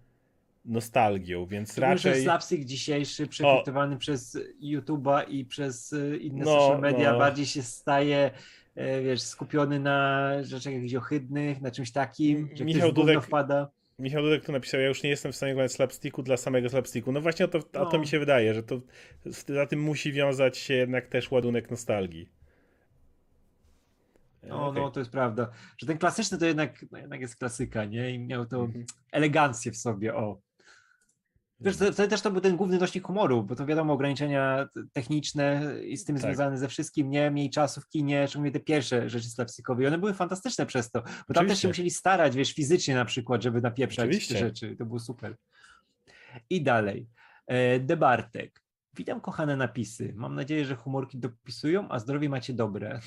[0.65, 2.11] nostalgią, więc Raczej...
[2.11, 2.25] raczej...
[2.25, 7.19] slapstick dzisiejszy, przefiltrowany przez YouTube'a i przez e, inne No, social media, no.
[7.19, 8.31] bardziej się staje,
[8.75, 13.69] e, wiesz, skupiony na rzeczach jakichś ohydnych, na czymś takim, że Michał Dudek- wpada.
[13.99, 17.13] Michał Dudek tu napisał, ja już nie jestem w stanie oglądać slapsticku dla samego slapsticku.
[17.13, 17.99] No właśnie o to, o to No.
[17.99, 18.81] mi się wydaje, że to
[19.27, 22.29] za tym musi wiązać się jednak też ładunek nostalgii.
[24.43, 24.83] No, Okej.
[24.83, 28.11] no, to jest prawda, że ten klasyczny to jednak, no, jednak jest klasyka, nie?
[28.11, 28.85] I miał to Mhm.
[29.13, 30.41] elegancję w sobie, o.
[31.61, 35.97] Wiesz, wtedy też to był ten główny nośnik humoru, bo to wiadomo, ograniczenia techniczne i
[35.97, 36.23] z tym Tak.
[36.23, 37.31] związane ze wszystkim, nie?
[37.31, 41.03] Mniej czasu w kinie, szczególnie te pierwsze rzeczy slapstickowe i one były fantastyczne przez to,
[41.03, 41.63] bo tam też Oczywiście.
[41.63, 44.35] się musieli starać, wiesz, fizycznie na przykład, żeby napieprzać Oczywiście.
[44.35, 45.37] te rzeczy, to było super.
[46.51, 47.09] I dalej,
[47.81, 48.63] Debartek.
[48.97, 50.13] Witam kochane napisy.
[50.17, 53.01] Mam nadzieję, że humorki dopisują, a zdrowie macie dobre.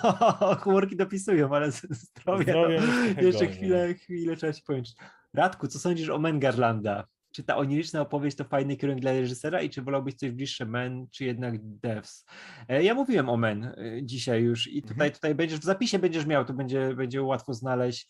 [0.62, 4.96] humorki dopisują, ale zdrowie, Zdrowie jest trochę jeszcze chwilę, chwilę trzeba ci powiedzieć.
[5.34, 7.06] Radku, co sądzisz o Men Garlanda?
[7.32, 11.06] Czy ta oniryczna opowieść to fajny kierunek dla reżysera i czy wolałbyś coś bliższe Men,
[11.10, 12.24] czy jednak Devs?
[12.68, 15.12] E, Ja mówiłem o Men e, dzisiaj już i tutaj, Mhm.
[15.12, 18.08] tutaj będziesz, w zapisie będziesz miał, to będzie, będzie łatwo znaleźć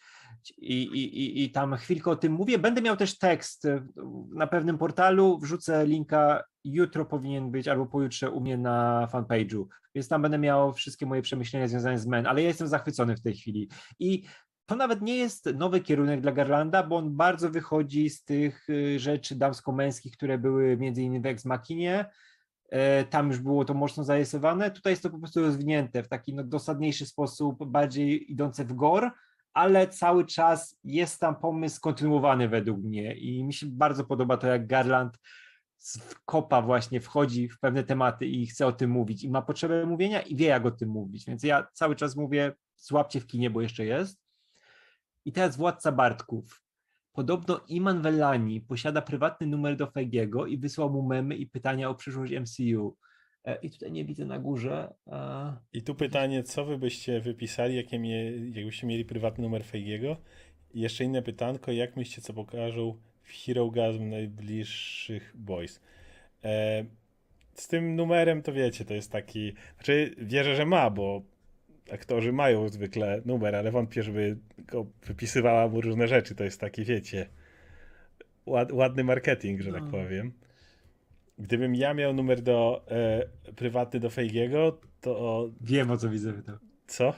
[0.58, 2.58] i, i, i, i tam chwilkę o tym mówię.
[2.58, 3.86] Będę miał też tekst e,
[4.34, 9.64] na pewnym portalu, wrzucę linka, jutro powinien być albo pojutrze u mnie na fanpage'u,
[9.94, 13.22] więc tam będę miał wszystkie moje przemyślenia związane z Men, ale ja jestem zachwycony w
[13.22, 13.68] tej chwili
[13.98, 14.22] i
[14.70, 18.98] to nawet nie jest nowy kierunek dla Garlanda, bo on bardzo wychodzi z tych y,
[18.98, 22.04] rzeczy damsko-męskich, które były między innymi w Ex Machinie.
[23.10, 24.70] Tam już było to mocno zarysowane.
[24.70, 29.10] Tutaj jest to po prostu rozwinięte w taki no, dosadniejszy sposób, bardziej idące w gore,
[29.54, 34.46] ale cały czas jest tam pomysł kontynuowany według mnie i mi się bardzo podoba to,
[34.46, 35.18] jak Garland
[35.78, 39.86] z- kopa właśnie wchodzi w pewne tematy i chce o tym mówić i ma potrzebę
[39.86, 41.26] mówienia i wie, jak o tym mówić.
[41.26, 44.29] Więc ja cały czas mówię, złapcie w kinie, bo jeszcze jest.
[45.24, 46.62] I teraz Władca Bartków.
[47.12, 51.94] Podobno Iman Vellani posiada prywatny numer do Feigiego i wysłał mu memy i pytania o
[51.94, 52.96] przyszłość MCU.
[53.44, 54.94] E, I tutaj nie widzę na górze.
[55.06, 60.16] e, I tu pytanie, co wy byście wypisali, jakie mie, jakbyście mieli prywatny numer Feigiego?
[60.74, 65.80] I jeszcze inne pytanko, jak myślicie, co pokażą w Hero Gasm najbliższych boys?
[66.44, 66.84] E,
[67.54, 71.22] z tym numerem to wiecie, to jest taki, znaczy wierzę, że ma, bo
[71.92, 76.84] aktorzy mają zwykle numer, ale wątpię, żeby go wypisywała mu różne rzeczy, to jest taki,
[76.84, 77.28] wiecie,
[78.46, 79.90] ład, ładny marketing, że tak No.
[79.90, 80.32] powiem.
[81.38, 86.56] Gdybym ja miał numer do e, prywatny do Feigiego, to Wiem o co widzę pytał.
[86.86, 87.14] co?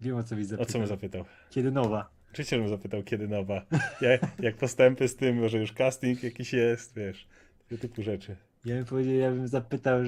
[0.00, 0.96] Wiem o co widzę O co bym pytał.
[0.96, 1.24] zapytał?
[1.50, 2.10] Kiedy nowa?
[2.32, 3.66] Oczywiście, żebym zapytał, kiedy nowa.
[4.00, 7.28] Jak, jak postępy z tym, może już casting jakiś jest, wiesz,
[7.68, 8.36] tego typu rzeczy.
[8.64, 10.00] Ja bym powiedział, ja bym zapytał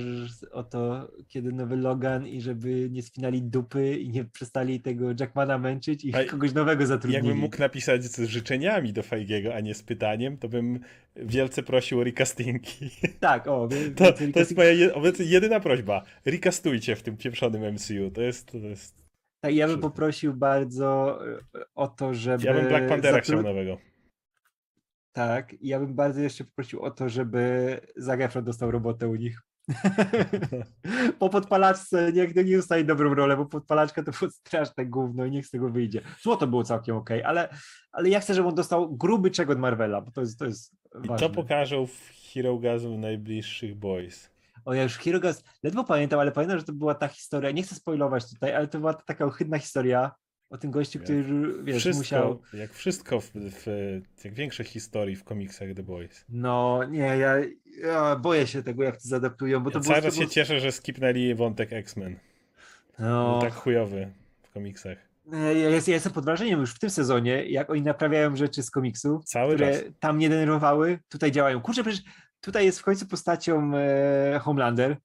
[0.52, 5.59] o to, kiedy nowy Logan i żeby nie spinali dupy i nie przestali tego Jackmana
[5.59, 7.14] męczyć i A kogoś nowego zatrudnili.
[7.26, 10.80] Jakbym mógł napisać z życzeniami do Feigiego, a nie z pytaniem, to bym
[11.16, 12.90] wielce prosił o recastingi.
[13.20, 16.02] Tak, o, wie- To, to jest moja je, obecnie jedyna prośba.
[16.24, 18.11] Recastujcie w tym pieprzonym MCU.
[18.14, 19.05] To jest, to jest...
[19.40, 21.38] Tak, ja bym poprosił bardzo e,
[21.74, 22.44] o to, żeby.
[22.46, 23.78] Ja bym Black Panthera zatru- chciał nowego.
[25.14, 29.14] Tak, i ja bym bardzo jeszcze poprosił o to, żeby Zac Efron dostał robotę u
[29.14, 29.42] nich.
[31.18, 35.46] po podpalaczce niech nie ustaje dobrą rolę, bo podpalaczka to było straszne gówno i niech
[35.46, 36.00] z tego wyjdzie.
[36.22, 37.48] Złoto było całkiem okej, ale,
[37.92, 40.72] ale ja chcę, żeby on dostał gruby czego od Marvela, bo to jest, to jest
[41.04, 41.28] I ważne.
[41.28, 44.30] to pokażą w Hero Gasm najbliższych boys.
[44.64, 47.74] O, ja już Hirogas ledwo pamiętam, ale pamiętam, że to była ta historia, nie chcę
[47.74, 50.10] spoilować tutaj, ale to była taka ohydna historia
[50.51, 51.24] o tym gościu, Jak który,
[51.64, 52.42] wiesz, wszystko, musiał...
[52.55, 53.66] jak wszystko, w, w,
[54.24, 56.24] jak większość historii w komiksach The Boys.
[56.28, 57.34] No, nie, ja,
[57.82, 59.95] ja boję się tego, jak to zadaptują, bo to Ja było...
[59.95, 62.16] cały to czas się cieszę, że skipnęli wątek X-Men.
[62.99, 64.99] No, tak chujowy w komiksach.
[65.32, 68.70] ja, ja ja jestem pod wrażeniem już w tym sezonie, jak oni naprawiają rzeczy z
[68.70, 71.61] komiksów, Cały które tam nie denerwowały, tutaj działają.
[71.61, 72.03] Kurczę, przecież
[72.40, 74.97] tutaj jest w końcu postacią e, Homelander,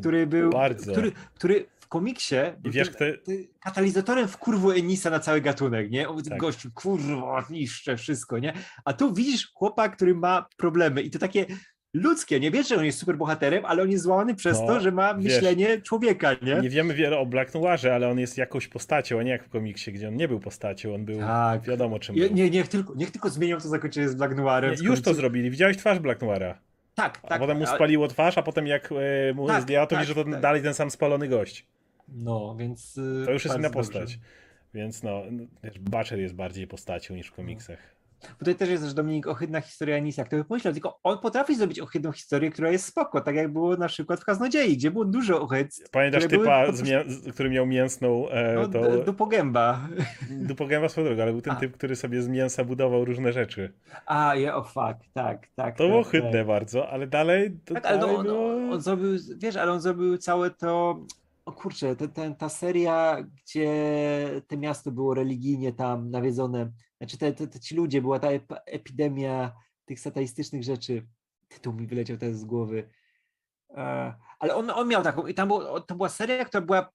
[0.00, 0.50] który był...
[0.50, 0.92] Bardzo.
[0.92, 5.40] Który, który w komiksie był wiesz, tym- kto- tym katalizatorem w kurwu Enisa na cały
[5.40, 6.08] gatunek, nie?
[6.08, 6.38] On Tak.
[6.38, 8.52] Gościu, kurwa, niszczę wszystko, nie?
[8.84, 11.46] A tu widzisz chłopa, który ma problemy i to takie
[11.94, 14.80] ludzkie, nie wiesz, że on jest super bohaterem, ale on jest złamany przez No, to,
[14.80, 16.54] że ma wiesz, myślenie człowieka, nie?
[16.62, 19.48] Nie wiemy wiele o Black Noirze, ale on jest jakąś postacią, a nie jak w
[19.48, 21.62] komiksie, gdzie on nie był postacią, on był Tak.
[21.62, 24.74] wiadomo czym Nie, nie, niech, tylko, niech tylko zmienią to zakończenie z Black Noirem.
[24.80, 25.50] Nie, już to zrobili.
[25.50, 26.58] Widziałeś twarz Black Noira.
[26.94, 27.38] Tak, A tak.
[27.40, 28.88] potem mu a- spaliło twarz, a potem jak
[29.30, 30.40] e, mu Tak, zdjęła, to tak, widzisz, że to tak.
[30.40, 31.66] dalej ten sam spalony gość.
[32.08, 32.96] No, więc...
[32.98, 33.78] y, To już jest inna dobrze.
[33.78, 34.18] postać.
[34.74, 37.78] Więc no, no, wiesz, Butcher jest bardziej postacią niż w komiksach.
[38.38, 41.80] Tutaj też jest też Dominik ohydna historia Enisa, kto by pomyślał, tylko on potrafi zrobić
[41.80, 45.40] ohydną historię, która jest spoko, tak jak było na przykład w Kaznodziei, gdzie było dużo
[45.40, 48.82] ohyd, Pamiętasz były typa, prostu- mię- który miał mięsną e, no, tą...
[48.82, 49.88] d- do pogęba.
[50.30, 51.56] Dupogęba swoją drogą, ale był ten A.
[51.56, 53.72] typ, który sobie z mięsa budował różne rzeczy.
[54.06, 55.76] A, ja, o fuck, tak, tak.
[55.76, 56.12] To tak, było tak.
[56.12, 57.58] chydne bardzo, ale dalej...
[57.64, 58.48] To Tak, ale no, on, było...
[58.72, 61.00] on zrobił, wiesz, ale on zrobił całe to,
[61.46, 63.70] o kurczę, te, te, ta seria, gdzie
[64.46, 69.52] te miasto było religijnie tam nawiedzone, znaczy te, te ci ludzie, była ta ep- epidemia
[69.84, 71.06] tych satanistycznych rzeczy,
[71.48, 72.90] tytuł mi wyleciał teraz z głowy,
[73.70, 76.90] e, ale on, on miał taką, i tam było, to była seria, która była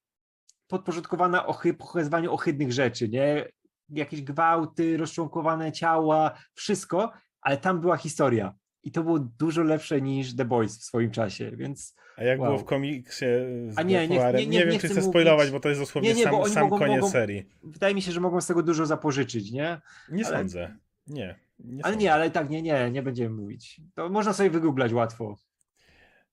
[0.67, 3.51] podporządkowana ochy, pokazywaniu ohydnych rzeczy, nie?
[3.89, 8.53] Jakieś gwałty, rozczłonkowane ciała, wszystko, ale tam była historia.
[8.83, 12.47] I to było dużo lepsze niż The Boys w swoim czasie, więc A jak Wow.
[12.49, 13.25] było w komiksie
[13.69, 14.35] z A nie, nie- Noirem?
[14.41, 15.09] nie- nie- wiem, nie czy chcę mówić.
[15.09, 17.45] spoilować, bo to jest dosłownie Nie, nie, sam, sam mogą- koniec mogą- serii.
[17.63, 19.81] wydaje mi się, że mogą z tego dużo zapożyczyć, nie?
[20.11, 20.75] Nie ale- sądzę.
[21.07, 21.35] Nie.
[21.59, 22.03] nie Ale sądzę.
[22.05, 23.81] nie, ale tak, nie, nie, nie będziemy mówić.
[23.95, 25.35] To można sobie wygooglać łatwo.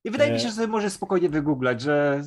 [0.05, 0.41] I wydaje mi E.
[0.41, 2.23] się, że sobie może spokojnie wygooglać, że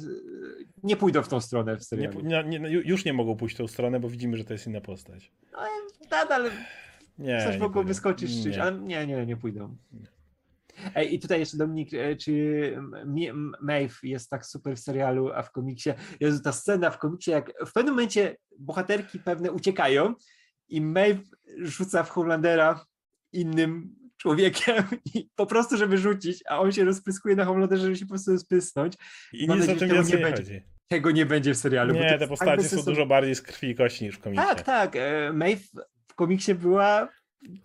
[0.62, 2.22] y, nie pójdą w tą stronę w Nie, serialu.
[2.22, 4.68] nie, nie, ju- już nie mogą pójść w tą stronę, bo widzimy, że to jest
[4.68, 5.32] inna postać.
[6.12, 6.52] Nadal
[7.22, 7.84] Nie, coś pójdą.
[7.84, 8.64] wyskoczyć czymś, Nie.
[8.64, 9.78] ale nie, nie, nie pójdą.
[10.96, 12.76] Ej, i tutaj jeszcze Dominik, e, czy
[13.62, 17.52] Maeve jest tak super w serialu, a w komiksie, jest ta scena w komiksie, jak
[17.66, 20.14] w pewnym momencie bohaterki pewne uciekają
[20.70, 21.22] i Maeve
[21.58, 22.86] rzuca w Homelandera
[23.34, 24.84] innym człowiekiem
[25.16, 28.32] i po prostu, żeby rzucić, a on się rozpryskuje na Homelanderze, żeby się po prostu
[28.32, 28.94] rozprysnąć.
[29.34, 30.64] I nic o tym nie nie będzie.
[30.88, 31.94] Tego nie będzie w serialu.
[31.94, 32.92] Nie, te tak postacie są bezsensowne.
[32.92, 34.46] dużo bardziej z krwi i kości niż w komiksie.
[34.46, 34.96] Tak, tak.
[34.96, 35.64] e, Maeve
[36.12, 37.10] w komiksie była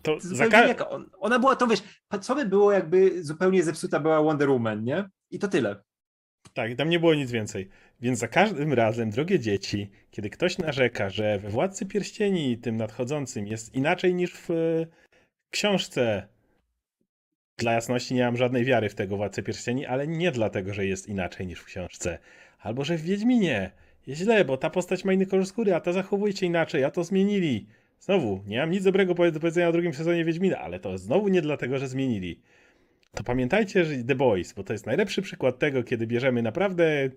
[0.01, 0.89] To zupełnie jaka
[1.19, 1.83] ona była to, wiesz,
[2.21, 5.09] co by było jakby zupełnie zepsuta była Wonder Woman, nie?
[5.31, 5.75] I to tyle.
[6.53, 7.69] Tak, tam nie było nic więcej.
[8.01, 13.47] Więc za każdym razem, drogie dzieci, kiedy ktoś narzeka, że we Władcy Pierścieni tym nadchodzącym
[13.47, 14.87] jest inaczej niż w e,
[15.49, 16.27] książce,
[17.57, 21.07] dla jasności nie mam żadnej wiary w tego Władcę Pierścieni, ale nie dlatego, że jest
[21.07, 22.19] inaczej niż w książce.
[22.59, 23.71] Albo, że w Wiedźminie
[24.07, 26.91] jest źle, bo ta postać ma inny kolor skóry, a ta zachowuje się inaczej, a
[26.91, 27.67] to zmienili.
[27.99, 31.41] Znowu, nie mam nic dobrego do powiedzenia o drugim sezonie Wiedźmina, ale to znowu nie
[31.41, 32.39] dlatego, że zmienili.
[33.11, 37.09] To pamiętajcie, że The Boys, bo to jest najlepszy przykład tego, kiedy bierzemy naprawdę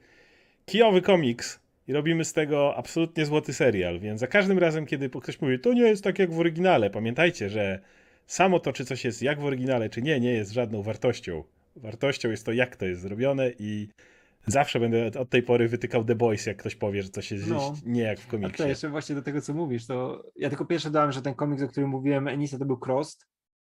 [0.66, 4.00] kijowy komiks i robimy z tego absolutnie złoty serial.
[4.00, 7.48] Więc za każdym razem, kiedy ktoś mówi, to nie jest tak jak w oryginale, pamiętajcie,
[7.48, 7.80] że
[8.26, 11.44] samo to, czy coś jest jak w oryginale, czy nie, nie jest żadną wartością.
[11.76, 13.88] Wartością jest to, jak to jest zrobione i
[14.46, 17.72] zawsze będę od tej pory wytykał The Boys, jak ktoś powie, że coś jest No.
[17.86, 18.56] nie jak w A komiksie.
[18.62, 21.62] to jeszcze właśnie do tego, co mówisz, to ja tylko pierwsze dałem, że ten komiks,
[21.62, 23.26] o którym mówiłem, Enisa, to był Crossed.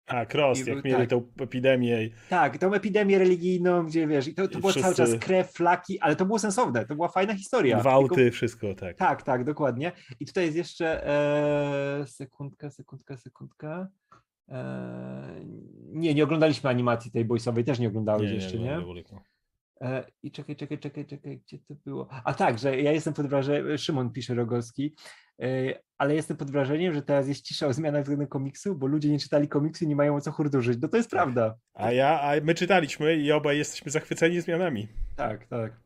[0.07, 1.09] A, Cross, I jak był- mieli tak.
[1.09, 5.19] tą epidemię Tak, tą epidemię religijną, gdzie wiesz, i to, to było cały czas wszyscy-
[5.19, 7.79] krew, flaki, ale to było sensowne, to była fajna historia.
[7.79, 8.97] gwałty, Tylko- wszystko, tak.
[8.97, 9.91] Tak, tak, dokładnie.
[10.19, 13.87] I tutaj jest jeszcze e, sekundka, sekundka, sekundka.
[14.49, 15.45] E,
[15.93, 18.75] nie, nie oglądaliśmy animacji tej boysowej, też nie oglądałeś jeszcze, nie?
[18.75, 19.19] dobra, dobra.
[19.19, 19.36] E,
[20.23, 22.07] I czekaj, czekaj, czekaj, czekaj, gdzie to było?
[22.23, 24.95] A tak, że ja jestem pod wrażeniem, Szymon pisze Rogowski,
[25.41, 25.47] e,
[25.97, 29.19] ale jestem pod wrażeniem, że teraz jest cisza o zmianach względem komiksu, bo ludzie nie
[29.19, 30.79] czytali komiksu i nie mają o co hurdurzyć.
[30.81, 31.55] No to jest prawda.
[31.73, 34.87] A ja, a my czytaliśmy i obaj jesteśmy zachwyceni zmianami.
[35.15, 35.79] Tak, tak.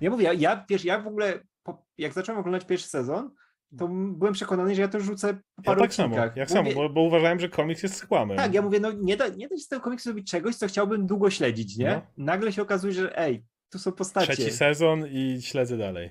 [0.00, 3.30] Ja mówię, ja, ja wiesz, ja w ogóle, po, jak zacząłem oglądać pierwszy sezon,
[3.78, 6.88] to byłem przekonany, że ja to rzucę po Ja paru tak samo, jak samo, bo,
[6.88, 8.36] bo uważałem, że komiks jest kłamem.
[8.36, 10.66] Tak, ja mówię, no nie da, nie da się z tego komiksu zrobić czegoś, co
[10.66, 11.90] chciałbym długo śledzić, nie?
[11.90, 12.24] No.
[12.24, 14.32] Nagle się okazuje, że ej, tu są postacie.
[14.32, 16.10] Trzeci sezon i śledzę dalej.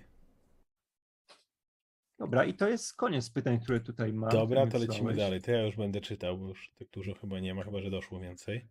[2.19, 4.29] Dobra, i to jest koniec pytań, które tutaj mam.
[4.29, 5.41] Dobra, to lecimy dalej.
[5.41, 8.19] To ja już będę czytał, bo już tak dużo chyba nie ma, chyba że doszło
[8.19, 8.65] więcej.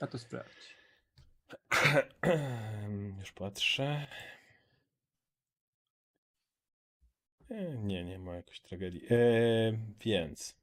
[0.00, 0.76] A to sprawdź.
[3.20, 3.84] Już patrzę.
[3.84, 4.06] E,
[7.82, 9.02] Nie, nie ma jakiejś tragedii.
[9.10, 9.16] E,
[10.00, 10.56] więc.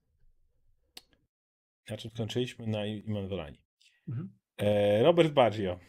[1.89, 2.67] Na czym skończyliśmy?
[2.67, 3.57] Na Iman Volani.
[4.07, 4.29] Mhm.
[4.57, 5.79] E, Robert Baggio.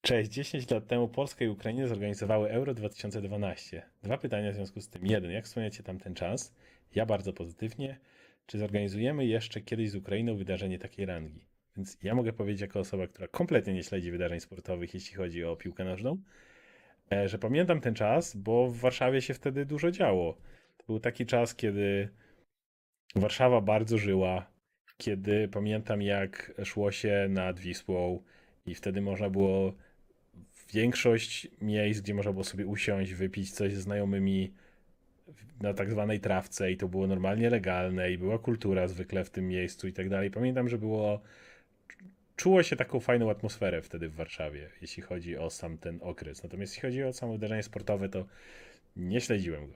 [0.00, 0.30] Cześć.
[0.30, 3.82] 10 lat temu Polska i Ukraina zorganizowały Euro 2012.
[4.02, 5.06] Dwa pytania w związku z tym.
[5.06, 6.54] Jeden, jak wspomniacie tam ten czas?
[6.94, 7.98] Ja bardzo pozytywnie.
[8.46, 11.46] Czy zorganizujemy jeszcze kiedyś z Ukrainą wydarzenie takiej rangi?
[11.76, 15.56] Więc ja mogę powiedzieć jako osoba, która kompletnie nie śledzi wydarzeń sportowych, jeśli chodzi o
[15.56, 16.22] piłkę nożną, e,
[17.26, 20.36] że pamiętam ten czas, bo w Warszawie się wtedy dużo działo.
[20.76, 22.08] To był taki czas, kiedy
[23.14, 24.46] Warszawa bardzo żyła,
[24.96, 28.22] kiedy pamiętam jak szło się nad Wisłą
[28.66, 29.74] i wtedy można było
[30.72, 34.54] większość miejsc, gdzie można było sobie usiąść, wypić coś ze znajomymi
[35.60, 39.48] na tak zwanej trawce i to było normalnie legalne i była kultura zwykle w tym
[39.48, 40.30] miejscu i tak dalej.
[40.30, 41.20] Pamiętam, że było
[42.36, 46.42] czuło się taką fajną atmosferę wtedy w Warszawie, jeśli chodzi o sam ten okres.
[46.42, 48.26] Natomiast jeśli chodzi o samo wydarzenie sportowe, to
[48.96, 49.74] nie śledziłem go.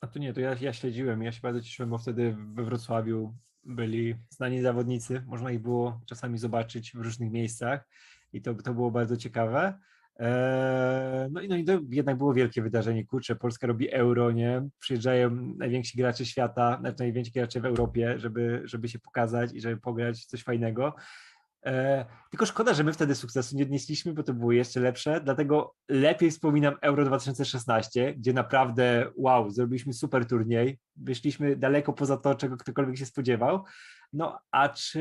[0.00, 3.34] A to nie, to ja, ja śledziłem, ja się bardzo cieszyłem, bo wtedy we Wrocławiu
[3.64, 7.88] byli znani zawodnicy, można ich było czasami zobaczyć w różnych miejscach
[8.32, 9.78] i to, to było bardzo ciekawe.
[10.18, 14.68] Eee, no i, no i to jednak było wielkie wydarzenie, kurczę, Polska robi euro, nie?
[14.78, 19.76] Przyjeżdżają najwięksi gracze świata, znaczy najwięksi gracze w Europie, żeby, żeby się pokazać i żeby
[19.76, 20.94] pograć coś fajnego.
[21.66, 25.20] E, tylko szkoda, że my wtedy sukcesu nie odnieśliśmy, bo to było jeszcze lepsze.
[25.20, 30.78] Dlatego lepiej wspominam Euro 2016, gdzie naprawdę wow, zrobiliśmy super turniej.
[30.96, 33.64] Wyszliśmy daleko poza to, czego ktokolwiek się spodziewał.
[34.12, 35.00] No a czy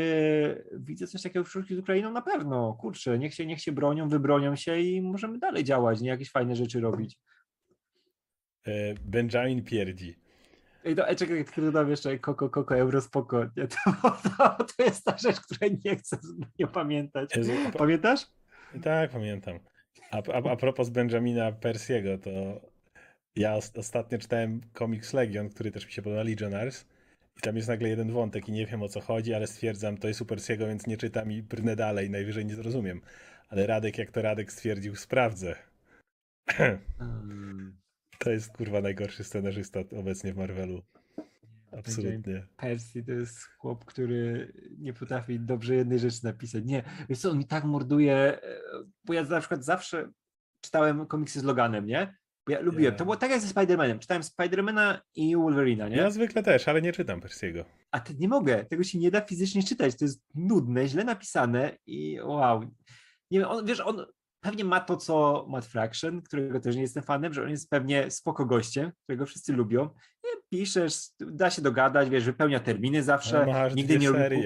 [0.79, 2.11] widzę coś takiego w przyszłości z Ukrainą?
[2.11, 2.73] Na pewno.
[2.73, 6.55] Kurczę, niech się, niech się bronią, wybronią się i możemy dalej działać, nie jakieś fajne
[6.55, 7.17] rzeczy robić.
[8.67, 10.15] E, Benjamin pierdzi.
[10.85, 13.43] Ej, to, ej, czekaj, tylko dodam jeszcze koko, koko, euro, spoko.
[13.57, 13.77] Nie, to,
[14.37, 16.17] to, to jest ta rzecz, której nie chcę
[16.59, 17.29] nie pamiętać.
[17.77, 18.25] Pamiętasz?
[18.83, 19.59] Tak, pamiętam.
[20.11, 22.29] A, a, a propos Benjamina Persiego, to
[23.35, 26.87] ja os- ostatnio czytałem komiks Legion, który też mi się podoba, Legionnaires.
[27.37, 30.07] I tam jest nagle jeden wątek i nie wiem o co chodzi, ale stwierdzam, to
[30.07, 33.01] jest u Persiego, więc nie czytam i brnę dalej, najwyżej nie zrozumiem.
[33.49, 35.55] Ale Radek, jak to Radek stwierdził, sprawdzę.
[38.19, 40.83] To jest kurwa najgorszy scenarzysta obecnie w Marvelu.
[41.77, 42.47] Absolutnie.
[42.57, 46.65] Percy to jest chłop, który nie potrafi dobrze jednej rzeczy napisać.
[46.65, 48.39] Nie, wiesz co, on mi tak morduje, e,
[49.05, 50.11] bo ja na przykład zawsze
[50.61, 52.15] czytałem komiksy z Loganem, nie?
[52.47, 52.97] Bo ja lubiłem, Ja.
[52.97, 53.99] to było tak jak ze Spider-Manem.
[53.99, 55.97] Czytałem Spidermana i Wolverina, nie?
[55.97, 57.65] Ja zwykle też, ale nie czytam Persiego.
[57.91, 59.95] A ty nie mogę, tego się nie da fizycznie czytać.
[59.95, 62.61] To jest nudne, źle napisane i wow.
[63.31, 64.05] Nie wiem, on, wiesz, on
[64.39, 68.11] pewnie ma to, co Matt Fraction, którego też nie jestem fanem, że on jest pewnie
[68.11, 69.89] spoko gościem, którego wszyscy lubią.
[70.49, 74.43] Piszesz, da się dogadać, wiesz, wypełnia terminy zawsze, masz nigdy nie robi...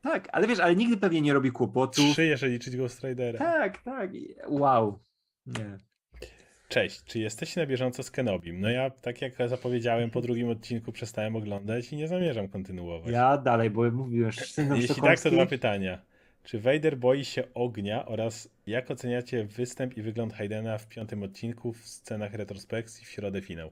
[0.00, 2.04] Tak, ale wiesz, ale nigdy pewnie nie robi kłopotów.
[2.12, 3.38] Trzy, jeżeli liczyć Ghost Ridera.
[3.38, 4.10] Tak, tak.
[4.48, 4.98] Wow.
[5.46, 5.78] Nie.
[6.68, 8.60] Cześć, czy jesteście na bieżąco z Kenobim?
[8.60, 13.12] No ja, tak jak zapowiedziałem, po drugim odcinku przestałem oglądać i nie zamierzam kontynuować.
[13.12, 14.42] Ja dalej, bo mówiłem, że
[14.76, 16.02] Jeśli tak, to dwa pytania.
[16.44, 21.72] Czy Vader boi się ognia oraz jak oceniacie występ i wygląd Haydena w piątym odcinku
[21.72, 23.70] w scenach retrospekcji w środę finał?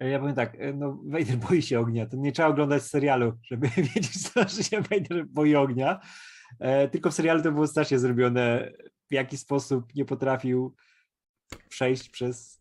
[0.00, 4.22] Ja powiem tak, no Vader boi się ognia, to nie trzeba oglądać serialu, żeby wiedzieć,
[4.22, 6.00] co że się Vader boi ognia.
[6.58, 8.72] E, tylko w serialu to było strasznie zrobione,
[9.10, 10.74] w jaki sposób nie potrafił
[11.68, 12.60] przejść przez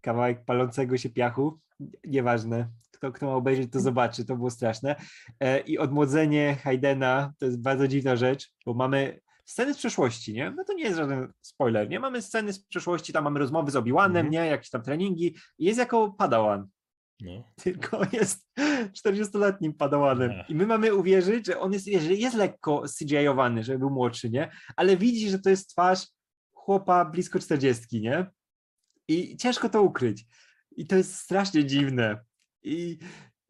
[0.00, 1.60] kawałek palącego się piachu.
[2.06, 4.96] Nieważne, kto, kto ma obejrzeć, to zobaczy, to było straszne.
[5.40, 10.50] E, I odmłodzenie Haydena to jest bardzo dziwna rzecz, bo mamy sceny z przeszłości, nie?
[10.50, 12.00] No to nie jest żaden spoiler, nie?
[12.00, 14.30] Mamy sceny z przeszłości, tam mamy rozmowy z Obi-Wanem, Mhm.
[14.30, 14.38] nie?
[14.46, 15.36] Jakieś tam treningi.
[15.58, 16.66] I Jest jako padawan,
[17.20, 17.52] No.
[17.62, 18.46] tylko jest
[18.92, 20.30] 40-letnim padawanem.
[20.40, 20.50] Ach.
[20.50, 24.50] I my mamy uwierzyć, że on jest, że jest lekko CGI-owany, żeby był młodszy, nie?
[24.76, 26.06] Ale widzi, że to jest twarz
[26.64, 28.26] chłopa blisko 40, nie?
[29.08, 30.26] I ciężko to ukryć.
[30.76, 32.24] I to jest strasznie dziwne.
[32.62, 32.98] I,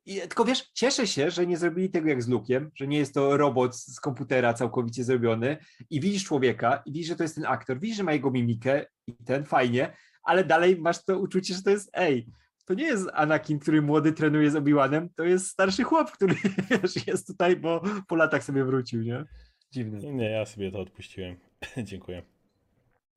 [0.06, 3.14] i tylko wiesz, cieszę się, że nie zrobili tego jak z Lukiem, że nie jest
[3.14, 5.56] to robot z komputera całkowicie zrobiony
[5.90, 8.86] i widzisz człowieka i widzisz, że to jest ten aktor, widzisz, że ma jego mimikę
[9.06, 12.26] i ten fajnie, ale dalej masz to uczucie, że to jest ej,
[12.64, 16.34] to nie jest Anakin, który młody trenuje z Obi-Wanem, to jest starszy chłop, który
[16.70, 19.24] wiesz, jest tutaj, bo po latach sobie wrócił, nie?
[19.70, 20.12] Dziwne.
[20.12, 21.36] Nie, ja sobie to odpuściłem.
[21.90, 22.33] Dziękuję.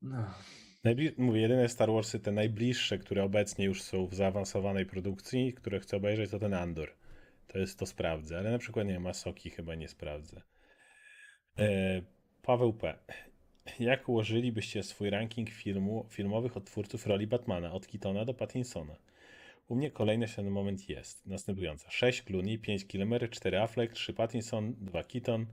[0.02, 0.34] No.
[0.84, 5.80] Najbli- mówię, jedyne Star Warsy, te najbliższe, które obecnie już są w zaawansowanej produkcji, które
[5.80, 6.92] chcę obejrzeć, to ten Andor.
[7.46, 10.42] To jest, to sprawdzę, ale na przykład, nie Masoki chyba nie sprawdzę.
[11.58, 12.02] E,
[12.42, 12.98] Paweł P.
[13.80, 18.96] Jak ułożylibyście swój ranking filmu, filmowych od twórców roli Batmana, od Keatona do Pattinsona?
[19.68, 21.90] U mnie kolejność na ten moment jest następująca.
[21.90, 25.46] 6 Clooney, 5 Kilmer, 4 Affleck, 3 Pattinson, 2 Keaton,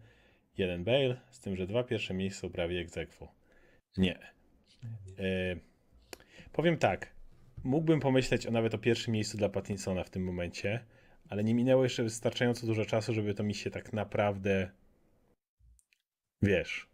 [0.57, 3.44] 1 Bale, z tym, że dwa pierwsze miejsca są prawie aequo.
[3.97, 4.19] Nie.
[5.19, 5.55] E,
[6.51, 7.15] powiem tak.
[7.63, 10.85] Mógłbym pomyśleć o nawet o pierwszym miejscu dla Pattinsona w tym momencie,
[11.29, 14.71] ale nie minęło jeszcze wystarczająco dużo czasu, żeby to mi się tak naprawdę
[16.41, 16.87] wiesz.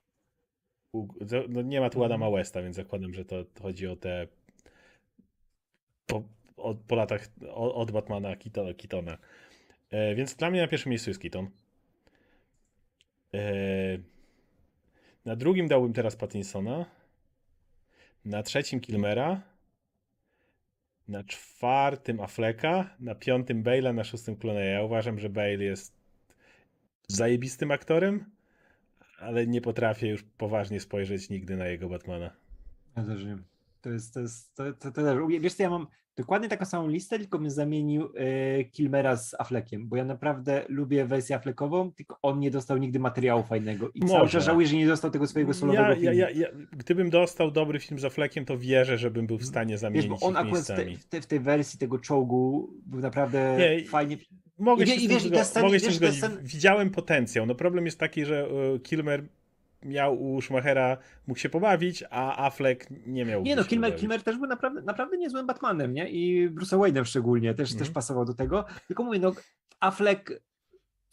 [0.94, 3.96] u- to- No nie ma tu Adama Westa, więc zakładam, że to to chodzi o
[3.96, 4.28] te
[6.06, 6.24] po,
[6.58, 8.74] od, po latach o- od Batmana Keatona.
[8.74, 9.18] Keatona.
[9.90, 11.50] E, więc dla mnie na pierwszym miejscu jest Keaton.
[13.34, 13.40] E,
[15.26, 16.86] na drugim dałbym teraz Pattinsona.
[18.26, 19.42] Na trzecim Kilmera.
[21.08, 22.96] Na czwartym Afflecka.
[23.00, 24.74] Na piątym Bale'a, na szóstym Clooney'a.
[24.74, 26.02] Ja uważam, że Bale jest
[27.08, 28.26] zajebistym aktorem,
[29.20, 32.32] ale nie potrafię już poważnie spojrzeć nigdy na jego Batmana.
[32.98, 33.38] Ja też nie.
[33.82, 35.18] To jest, to jest, to, to, to też.
[35.40, 39.88] Wiesz co, ja mam dokładnie taką samą listę, tylko bym zamienił e, Kilmera z Affleckiem,
[39.88, 44.20] bo ja naprawdę lubię wersję Affleckową, tylko on nie dostał nigdy materiału fajnego i cały
[44.20, 44.32] Może.
[44.32, 46.18] czas żałuję, że nie dostał tego swojego solowego Ja, ja, filmu.
[46.18, 49.80] ja, ja, gdybym dostał dobry film z Affleckiem, to wierzę, żebym był w stanie Wiesz,
[49.82, 53.56] zamienić bo on akurat w, te, w, te, w tej wersji tego czołgu był naprawdę
[53.60, 54.18] Nie, fajnie.
[54.58, 56.24] Mogę I się i wiesz, zgo- mogę się wiesz, zgodzić.
[56.42, 57.46] Widziałem potencjał.
[57.46, 59.28] No problem jest taki, że e, Kilmer
[59.86, 60.98] miał u Schumachera,
[61.28, 63.42] mógł się pobawić, a Affleck nie miał.
[63.42, 63.96] Nie no, Kilmer.
[63.96, 66.10] Kilmer też był naprawdę, naprawdę niezłym Batmanem, nie?
[66.10, 67.86] I Bruce'em Wayne'em szczególnie też, Mhm.
[67.86, 68.66] też pasował do tego.
[68.88, 69.32] Tylko mówię, no
[69.80, 70.32] Affleck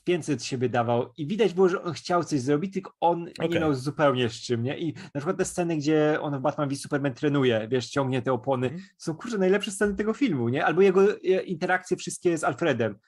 [0.07, 3.47] więcej od siebie dawał i widać było, że on chciał coś zrobić, tylko on nie
[3.47, 3.61] Okej.
[3.61, 4.79] miał zupełnie z czym, nie?
[4.79, 8.33] I na przykład te sceny, gdzie on w Batman v Superman trenuje, wiesz, ciągnie te
[8.33, 8.85] opony, Mhm.
[8.99, 10.65] są kurczę najlepsze sceny tego filmu, nie?
[10.65, 12.95] Albo jego interakcje wszystkie z Alfredem.
[12.95, 12.99] To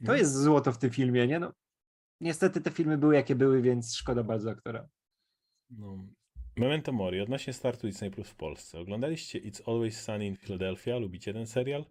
[0.00, 0.18] Mhm.
[0.18, 1.40] jest złoto w tym filmie, nie?
[1.40, 1.52] No,
[2.20, 4.88] niestety te filmy były jakie były, więc szkoda bardzo aktora.
[5.70, 5.98] No.
[6.56, 8.78] Memento Mori, odnośnie startu Disney Plus w Polsce.
[8.78, 10.98] Oglądaliście It's Always Sunny in Philadelphia?
[10.98, 11.84] Lubicie ten serial?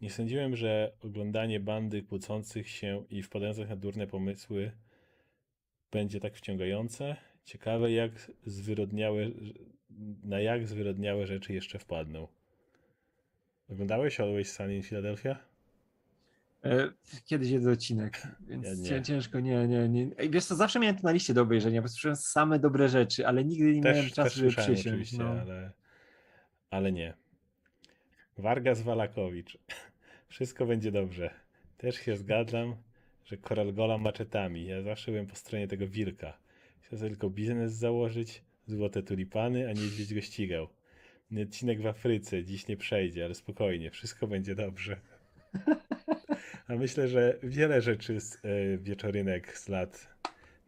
[0.00, 4.72] Nie sądziłem, że oglądanie bandy kłócących się i wpadających na durne pomysły
[5.92, 7.16] będzie tak wciągające.
[7.44, 9.30] Ciekawe, jak zwyrodniałe,
[10.24, 12.28] na jak zwyrodniałe rzeczy jeszcze wpadną.
[13.68, 15.55] Oglądałeś Always Sunny in Philadelphia?
[16.72, 16.90] E,
[17.24, 18.82] Kiedyś jeden odcinek, więc Ja nie.
[18.84, 20.08] cię- ciężko, nie, nie, nie.
[20.18, 23.26] Ej, Wiesz co, zawsze miałem to na liście do obejrzenia, bo słyszałem same dobre rzeczy,
[23.26, 25.12] ale nigdy nie miałem Też, czasu, też żeby przysiąść.
[25.12, 25.28] No.
[25.28, 25.72] ale,
[26.70, 27.14] ale nie.
[28.38, 29.58] Wargas Walakowicz.
[30.28, 31.30] Wszystko będzie dobrze.
[31.78, 32.76] Też się zgadzam,
[33.24, 34.66] że Koral Gola maczetami.
[34.66, 36.38] Ja zawsze byłem po stronie tego wilka.
[36.80, 40.68] Chciał tylko biznes założyć, złote tulipany, a niedźwiedź go ścigał.
[41.42, 44.96] Odcinek w Afryce dziś nie przejdzie, ale spokojnie, wszystko będzie dobrze.
[46.68, 50.08] A myślę, że wiele rzeczy z e, wieczorynek z lat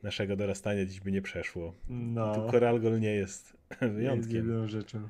[0.03, 1.75] naszego dorastania dziś by nie przeszło.
[1.89, 4.37] No, Tu Koralgol nie jest jest wyjątkiem.
[4.37, 5.09] jedyną rzeczą.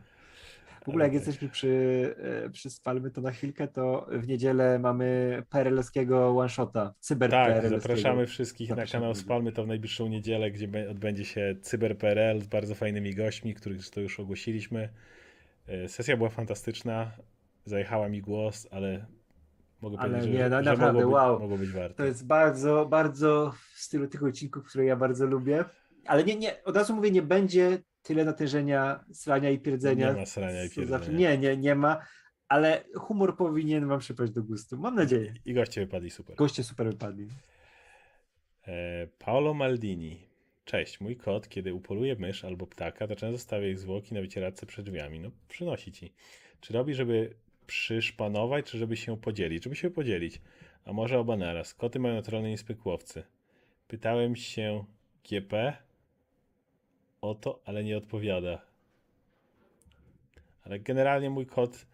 [0.85, 1.27] W ogóle jak tak.
[1.27, 7.31] jesteśmy przy, e, przy Spalmy, to na chwilkę, to w niedzielę mamy PRL-owskiego one-shota, cyber
[7.31, 9.21] Tak, zapraszamy wszystkich na Zapraszamy kanał ludzi.
[9.21, 14.01] Spalmy to w najbliższą niedzielę, gdzie odbędzie się CyberPRL z bardzo fajnymi gośćmi, których to
[14.01, 14.89] już ogłosiliśmy.
[15.67, 17.13] E, Sesja była fantastyczna,
[17.65, 19.07] zajechała mi głos, ale
[19.83, 21.41] mogę Ale powiedzieć, nie, że, no że naprawdę, mogło, być, wow.
[21.41, 21.97] mogło być warto.
[21.97, 25.65] To jest bardzo, bardzo w stylu tych odcinków, które ja bardzo lubię.
[26.07, 30.13] Ale nie, nie, od razu mówię, nie będzie tyle natężenia, srania i pierdzenia.
[30.13, 31.19] Nie ma srania i pierdzenia.
[31.19, 32.01] Nie, nie, nie ma,
[32.49, 34.77] ale humor powinien wam przypaść do gustu.
[34.79, 35.35] Mam nadzieję.
[35.45, 36.37] I goście wypadli super.
[36.37, 37.29] Goście super wypadli.
[38.67, 40.29] E, Paolo Maldini.
[40.65, 44.67] Cześć, mój kot, kiedy upoluje mysz albo ptaka, to często zostawia ich zwłoki na wycieradce
[44.67, 45.21] przed drzwiami.
[45.21, 46.13] No, przynosi ci.
[46.61, 47.35] Czy robi, żeby
[47.69, 49.65] przyszpanować, czy żeby się podzielić?
[49.65, 50.41] Żeby się podzielić.
[50.85, 51.75] A może oba naraz.
[51.75, 53.23] Koty mają naturalne niespykłowcy.
[53.89, 54.85] Pytałem się
[55.31, 55.77] GP
[57.21, 58.63] o to, ale nie odpowiada.
[60.65, 61.87] Ale generalnie mój kot.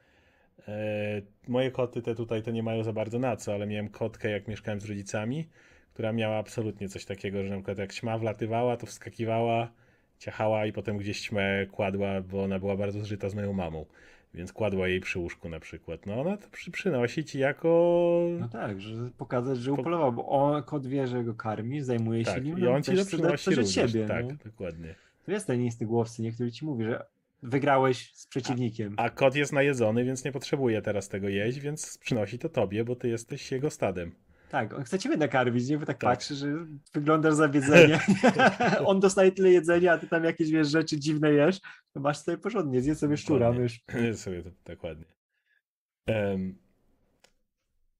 [0.68, 4.30] E, moje koty te tutaj to nie mają za bardzo na co, ale miałem kotkę
[4.30, 5.48] jak mieszkałem z rodzicami,
[5.94, 9.72] która miała absolutnie coś takiego, że na przykład jak ćma wlatywała, to wskakiwała,
[10.18, 13.86] ciachała i potem gdzieś ćmę kładła, bo ona była bardzo zżyta z moją mamą.
[14.34, 16.06] Więc kładła jej przy łóżku na przykład.
[16.06, 18.28] No ona to przy, przynosi ci jako.
[18.40, 22.24] No tak, że pokazać, że Po- upolował, bo on, kot wie, że go karmi, zajmuje
[22.24, 22.58] się tak, nim.
[22.58, 23.74] i no on ci to przynosi również.
[23.74, 24.06] siebie.
[24.06, 24.34] tak, no.
[24.44, 24.94] dokładnie.
[25.24, 27.06] To jest ten insty głowcy, niektóry ci mówi, że
[27.42, 28.94] wygrałeś z przeciwnikiem.
[28.96, 32.96] A kot jest najedzony, więc nie potrzebuje teraz tego jeść, więc przynosi to tobie, bo
[32.96, 34.12] ty jesteś jego stadem.
[34.50, 35.78] Tak, on chce ciebie nakarmić, nie?
[35.78, 36.10] Bo tak, Tak.
[36.10, 36.46] patrzy, że
[36.94, 38.00] wyglądasz za jedzenie.
[38.86, 41.60] on dostaje tyle jedzenia, a ty tam jakieś wiesz, rzeczy dziwne jesz,
[41.92, 43.62] to masz sobie porządnie, zjedz sobie szczura, Dokładnie.
[43.62, 44.16] mysz.
[44.24, 45.04] sobie to dokładnie.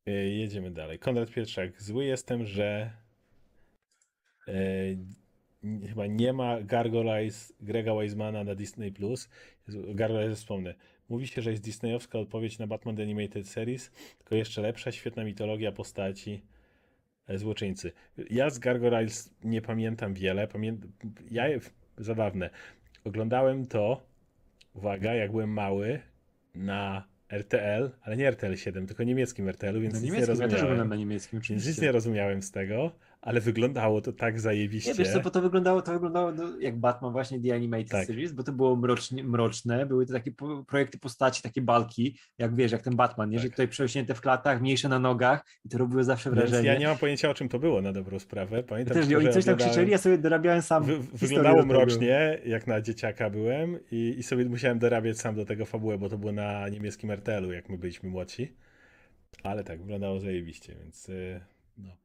[0.07, 0.99] E, jedziemy dalej.
[0.99, 1.83] Konrad Pietrzak.
[1.83, 2.91] Zły jestem, że
[4.49, 4.53] e,
[5.89, 8.93] chyba nie ma Gargoyles Grega Wisemana na Disney+.
[8.93, 9.29] Plus.
[9.95, 10.75] Gargoyles wspomnę.
[11.09, 15.25] Mówi się, że jest disneyowska odpowiedź na Batman The Animated Series, tylko jeszcze lepsza, świetna
[15.25, 16.43] mitologia postaci
[17.29, 17.93] e, złoczyńcy.
[18.31, 20.49] Ja z Gargoyles nie pamiętam wiele.
[20.49, 20.77] Pamię...
[21.31, 21.45] Ja,
[21.99, 22.51] zabawne.
[23.05, 24.07] Oglądałem to,
[24.75, 26.01] uwaga, jak byłem mały,
[26.55, 30.49] na RTL, ale nie RTL 7, tylko niemieckim RTL-u, więc Na nic nie niemieckim, ja
[30.49, 30.89] też rozumiałem.
[30.89, 32.93] na niemieckim Więc nic nie rozumiałem z tego,
[33.25, 34.91] ale wyglądało to tak zajebiście.
[34.91, 38.07] Nie, wiesz co, bo to wyglądało, to wyglądało no, jak Batman właśnie The Animated Tak.
[38.07, 42.55] Series, bo to było mrocznie, mroczne, były to takie po- projekty postaci, takie balki, jak
[42.55, 43.39] wiesz, jak ten Batman, nie?
[43.39, 43.51] Że Tak.
[43.53, 46.69] tutaj przerośnięte w klatach, mniejsze na nogach i to robiło zawsze Więc wrażenie.
[46.69, 48.63] ja nie mam pojęcia o czym to było na dobrą sprawę.
[48.63, 51.67] Pamiętam, Też nie, tylko, oni że coś tam krzyczeli, ja sobie dorabiałem sam Wy, wyglądało
[51.67, 56.09] mrocznie, jak na dzieciaka byłem i, i sobie musiałem dorabiać sam do tego fabułę, bo
[56.09, 58.57] to było na niemieckim RTL-u, jak my byliśmy młodsi.
[59.43, 61.41] Ale tak, wyglądało zajebiście, więc y,
[61.79, 61.97] no.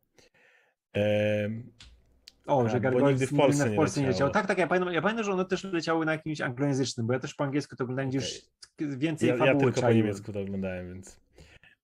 [2.45, 4.27] O, że bo Gargoyles nigdy w nigdy Polsce w nie Polsce nie leciało.
[4.27, 4.31] leciało.
[4.33, 7.19] Tak, tak, ja pamiętam, ja pamiętam, że one też leciały na jakimś anglojęzycznym, bo ja
[7.19, 9.97] też po angielsku to oglądałem, gdzie już więcej ja, ja fabuły tylko po czaiłem.
[9.97, 11.19] niemiecku to oglądałem, więc.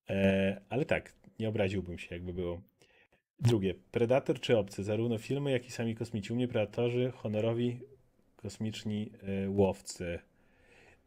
[0.09, 2.61] E, ale tak, nie obraziłbym się, jakby było.
[3.39, 4.83] Drugie, Predator czy Obcy?
[4.83, 6.33] Zarówno filmy, jak i sami kosmici.
[6.33, 7.79] U mnie Predatorzy, honorowi,
[8.35, 9.11] kosmiczni
[9.45, 10.19] e, łowcy.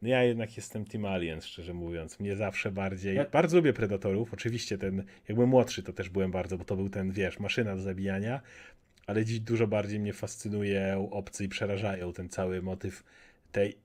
[0.01, 2.19] No ja jednak jestem Team Alien, szczerze mówiąc.
[2.19, 3.15] Mnie zawsze bardziej.
[3.15, 4.33] Ja- Bardzo lubię Predatorów.
[4.33, 7.75] Oczywiście ten, jak byłem młodszy, to też byłem bardzo, bo to był ten, wiesz, maszyna
[7.75, 8.41] do zabijania.
[9.07, 13.03] Ale dziś dużo bardziej mnie fascynują obcy i przerażają ten cały motyw
[13.51, 13.77] tej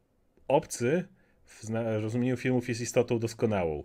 [0.48, 1.04] obcy
[1.46, 1.64] w
[2.02, 3.84] rozumieniu filmów jest istotą doskonałą.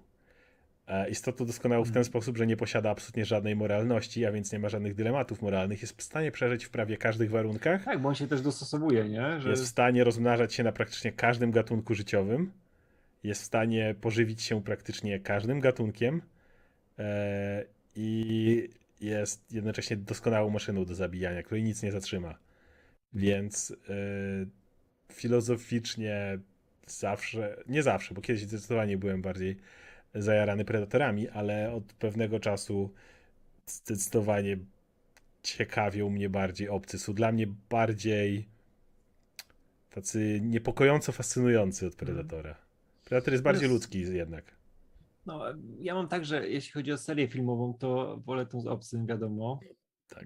[0.89, 2.05] E, Istotą doskonałą w ten Mhm.
[2.05, 5.81] sposób, że nie posiada absolutnie żadnej moralności, a więc nie ma żadnych dylematów moralnych.
[5.81, 7.83] Jest w stanie przeżyć w prawie każdych warunkach.
[7.83, 9.41] Tak, bo on się też dostosowuje, nie?
[9.41, 12.51] Że Jest w stanie rozmnażać się na praktycznie każdym gatunku życiowym.
[13.23, 16.21] Jest w stanie pożywić się praktycznie każdym gatunkiem.
[16.99, 18.69] E, I
[19.01, 22.37] jest jednocześnie doskonałą maszyną do zabijania, której nic nie zatrzyma.
[23.13, 23.95] Więc e,
[25.13, 26.39] filozoficznie
[26.87, 29.57] zawsze, nie zawsze, bo kiedyś zdecydowanie byłem bardziej
[30.15, 32.93] zajarany predatorami, ale od pewnego czasu
[33.65, 34.57] zdecydowanie
[35.43, 36.99] ciekawią mnie bardziej obcy.
[36.99, 38.47] Są dla mnie bardziej
[39.89, 42.55] tacy niepokojąco fascynujący od Predatora.
[43.05, 44.55] Predator jest bardziej ludzki jednak.
[45.25, 45.43] No,
[45.79, 49.59] ja mam tak, że jeśli chodzi o serię filmową, to wolę tą z obcym, wiadomo.
[50.09, 50.25] Tak.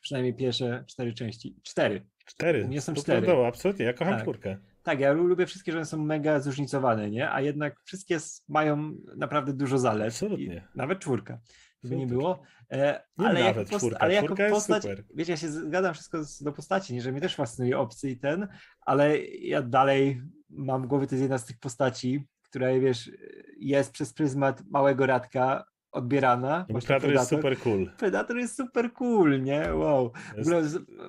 [0.00, 1.56] Przynajmniej pierwsze cztery części.
[1.62, 2.06] Cztery.
[2.24, 2.64] Cztery.
[2.64, 3.26] U mnie są To cztery.
[3.26, 3.84] prawda, absolutnie.
[3.84, 4.22] Ja kocham Tak.
[4.22, 4.56] czwórkę.
[4.86, 7.30] Tak, ja lu- lubię wszystkie, że one są mega zróżnicowane, nie?
[7.30, 8.18] A jednak wszystkie
[8.48, 10.06] mają naprawdę dużo zalet.
[10.08, 10.68] Absolutnie.
[10.74, 11.38] Nawet czwórka.
[11.84, 12.42] Żeby nie było.
[12.70, 13.98] E, Nie ale, nawet jako czwórka.
[13.98, 15.04] ale jako Czwórka jest postać, super.
[15.14, 17.00] wiecie, ja się zgadzam wszystko do postaci, nie?
[17.02, 18.48] że mnie też fascynuje obcy i ten,
[18.80, 23.10] ale ja dalej mam w głowie, to jest jedna z tych postaci, która, wiesz,
[23.58, 25.64] jest przez pryzmat małego Radka
[25.96, 26.66] odbierana.
[26.68, 27.90] Predator jest super cool.
[27.98, 29.74] Predator jest super cool, nie?
[29.74, 30.12] Wow.
[30.36, 30.50] Jest,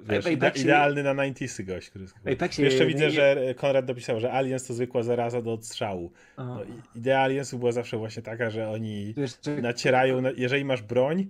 [0.04, 1.90] wiesz, Apexie- idealny na 90 gość.
[1.90, 6.12] Który Apexie Jeszcze widzę, nie- że Konrad dopisał, że Aliens to zwykła zaraza do odstrzału.
[6.38, 6.60] No,
[6.96, 7.28] idea
[7.60, 11.28] była zawsze właśnie taka, że oni jeszcze nacierają, na, jeżeli masz broń,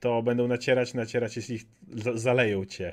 [0.00, 1.58] to będą nacierać, nacierać, jeśli
[2.14, 2.92] zaleją cię.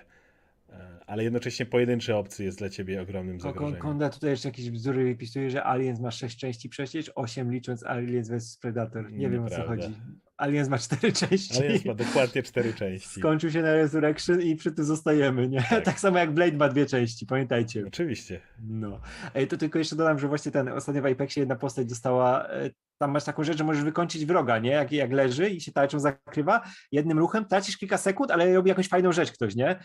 [1.09, 3.81] Ale jednocześnie pojedynczy obcy jest dla ciebie ogromnym zagrożeniem.
[3.81, 8.29] Konda tutaj jeszcze jakieś bzdury wypisuje, że Aliens ma 6 części przecież, 8 licząc Aliens
[8.29, 9.11] vs Predator.
[9.11, 9.95] Nie wiem o co chodzi.
[10.37, 11.63] Aliens ma 4 części.
[11.63, 13.19] Aliens ma dokładnie cztery części.
[13.19, 15.63] Skończył się na Resurrection i przy tym zostajemy, nie?
[15.69, 15.85] Tak.
[15.89, 17.83] Tak, samo jak Blade ma dwie części, pamiętajcie.
[17.87, 18.41] Oczywiście.
[18.67, 19.01] No.
[19.35, 22.69] Ej, to tylko jeszcze dodam, że właśnie ten ostatnio w Apexie jedna postać dostała, e,
[22.97, 24.71] tam masz taką rzecz, że możesz wykończyć wroga, nie?
[24.71, 26.61] Jak, jak leży i się tarczą zakrywa,
[26.91, 29.79] jednym ruchem tracisz kilka sekund, ale robi jakąś fajną rzecz ktoś, nie?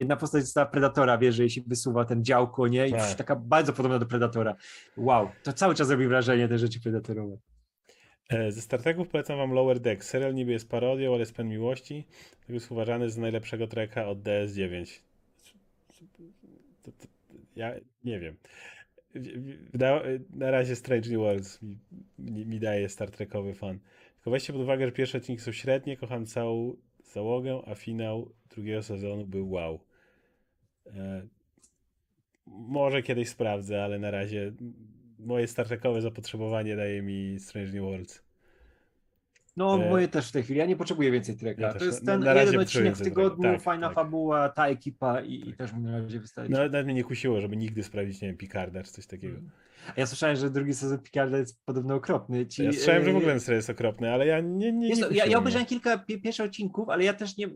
[0.00, 2.88] Jedna postać dostała Predatora, wiesz, że jej się wysuwa ten działko, nie?
[2.88, 3.14] I Tak.
[3.14, 4.56] taka bardzo podobna do Predatora.
[4.96, 7.36] Wow, to cały czas robi wrażenie te rzeczy Predatorowe.
[8.28, 10.04] E, Ze Star Treków polecam wam Lower Deck.
[10.04, 12.04] Serial niby jest parodią, ale jest pen miłości.
[12.40, 15.00] Tego jest uważany za najlepszego treka od DS9.
[16.82, 17.06] To, to,
[17.56, 17.74] ja
[18.04, 18.36] nie wiem.
[19.72, 21.78] Wydało- Na razie Strange New Worlds mi,
[22.18, 23.78] mi, mi daje Star Trekowy fan.
[24.14, 26.76] Tylko weźcie pod uwagę, że pierwsze odcinki są średnie, kocham całą
[27.16, 29.80] załogę, a finał drugiego sezonu był wow.
[30.86, 31.26] E,
[32.46, 34.52] może kiedyś sprawdzę, ale na razie
[35.18, 38.25] moje Star Trekowe zapotrzebowanie daje mi Strange New Worlds.
[39.56, 40.58] No, E, moje też w tej chwili.
[40.58, 41.62] Ja nie potrzebuję więcej treka.
[41.62, 43.94] ja to też jest ten na jeden odcinek w tygodniu, Tak, fajna tak.
[43.94, 46.52] fabuła, ta ekipa i, i też mi na razie wystarczy.
[46.52, 49.36] No, nawet mnie nie kusiło, żeby nigdy sprawdzić, nie wiem, Picarda czy coś takiego.
[49.96, 52.46] A Ja słyszałem, że drugi sezon Picarda jest podobno okropny.
[52.46, 54.88] Ci, Ja słyszałem, że w e, ogóle ten serial jest okropny, ale ja nie, nie,
[54.88, 57.46] nie to, ja, ja obejrzałem kilka pie- pierwszych odcinków, ale ja też nie,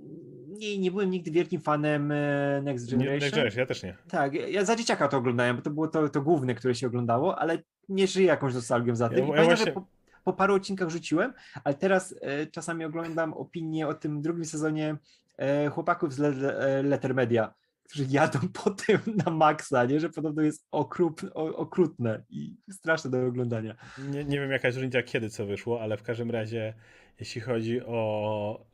[0.49, 3.31] nie, nie byłem nigdy wielkim fanem e, Next Nie, nie, Generation.
[3.31, 3.97] Generation, ja też nie.
[4.09, 7.39] Tak, ja- za dzieciaka to oglądałem, bo to było to, to główne, które się oglądało,
[7.39, 7.59] ale
[7.89, 9.29] nie żyję jakąś nostalgią za tym.
[9.29, 9.87] Ja- ja właśnie- po,
[10.25, 11.33] po paru odcinkach rzuciłem,
[11.65, 14.97] ale teraz e, czasami oglądam opinie o tym drugim sezonie
[15.39, 20.01] e, chłopaków z e, Letter Media, którzy jadą po tym na maksa, nie?
[20.01, 23.77] że podobno jest okrup, okrutne i straszne do oglądania.
[23.99, 24.25] nie.
[24.25, 26.75] Nie wiem jaka jest różnica, kiedy co wyszło, ale w każdym razie,
[27.21, 28.67] jeśli chodzi o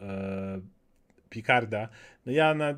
[1.37, 1.89] Picarda,
[2.27, 2.73] no ja na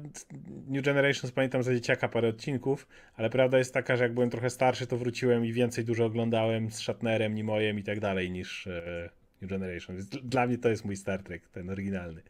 [0.68, 4.50] New Generations pamiętam za dzieciaka parę odcinków, ale prawda jest taka, że jak byłem trochę
[4.50, 9.10] starszy, to wróciłem i więcej dużo oglądałem z Shatnerem, Nimoyem i tak dalej niż e,
[9.42, 9.96] New Generation.
[9.96, 12.22] Więc d- dla mnie to jest mój Star Trek, ten oryginalny.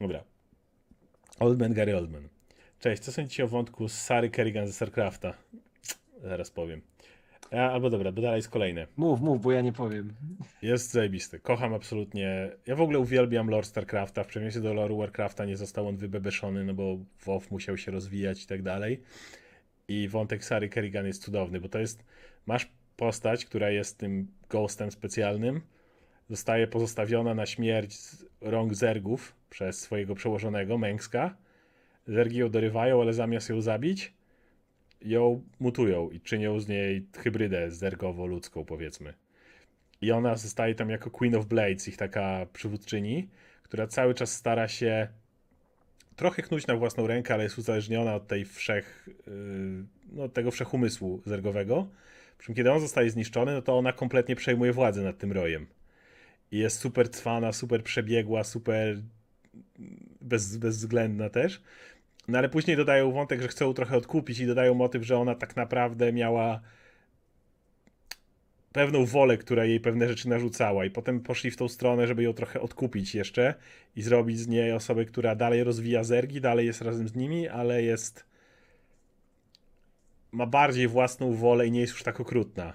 [0.00, 0.24] Dobra.
[1.40, 2.28] Oldman Gary Oldman.
[2.80, 5.34] Cześć, co sądzicie o wątku z Sary Kerrigan ze StarCrafta?
[6.22, 6.80] Zaraz powiem.
[7.60, 8.86] Albo dobra, bo dalej jest kolejne.
[8.96, 10.14] Mów, mów, bo ja nie powiem.
[10.62, 11.40] Jest zajebisty.
[11.40, 12.50] Kocham absolutnie.
[12.66, 14.24] Ja w ogóle uwielbiam lore StarCrafta.
[14.24, 18.44] W przeciwieństwie do lore'u Warcrafta nie został on wybebeszony, no bo WoW musiał się rozwijać
[18.44, 19.00] i tak dalej.
[19.88, 22.04] I wątek Sary Kerrigan jest cudowny, bo to jest.
[22.46, 25.60] Masz postać, która jest tym ghostem specjalnym.
[26.30, 31.36] Zostaje pozostawiona na śmierć z rąk zergów przez swojego przełożonego, Męska.
[32.06, 34.14] Zergi ją dorywają, ale zamiast ją zabić,
[35.04, 39.14] ją mutują i czynią z niej hybrydę zergowo-ludzką, powiedzmy.
[40.00, 43.28] I ona zostaje tam jako Queen of Blades, ich taka przywódczyni,
[43.62, 45.08] która cały czas stara się
[46.16, 51.22] trochę knuć na własną rękę, ale jest uzależniona od tej wszech, yy, no, tego wszechumysłu
[51.26, 51.88] zergowego.
[52.38, 55.66] Przy czym kiedy on zostaje zniszczony, no to ona kompletnie przejmuje władzę nad tym rojem.
[56.52, 59.02] I jest super cwana, super przebiegła, super
[60.20, 61.62] bez, bezwzględna też.
[62.28, 65.56] No ale później dodają wątek, że chcą trochę odkupić i dodają motyw, że ona tak
[65.56, 66.60] naprawdę miała
[68.72, 72.32] pewną wolę, która jej pewne rzeczy narzucała i potem poszli w tą stronę, żeby ją
[72.32, 73.54] trochę odkupić jeszcze
[73.96, 77.82] i zrobić z niej osobę, która dalej rozwija zergi, dalej jest razem z nimi, ale
[77.82, 78.24] jest
[80.32, 82.72] ma bardziej własną wolę i nie jest już tak okrutna.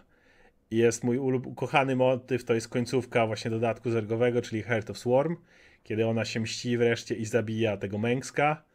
[0.71, 5.35] I jest mój ukochany motyw, to jest końcówka właśnie dodatku zergowego, czyli Heart of Swarm,
[5.83, 8.68] kiedy ona się mści wreszcie i zabija tego e,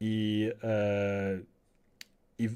[0.00, 1.38] i e,
[2.38, 2.54] i w,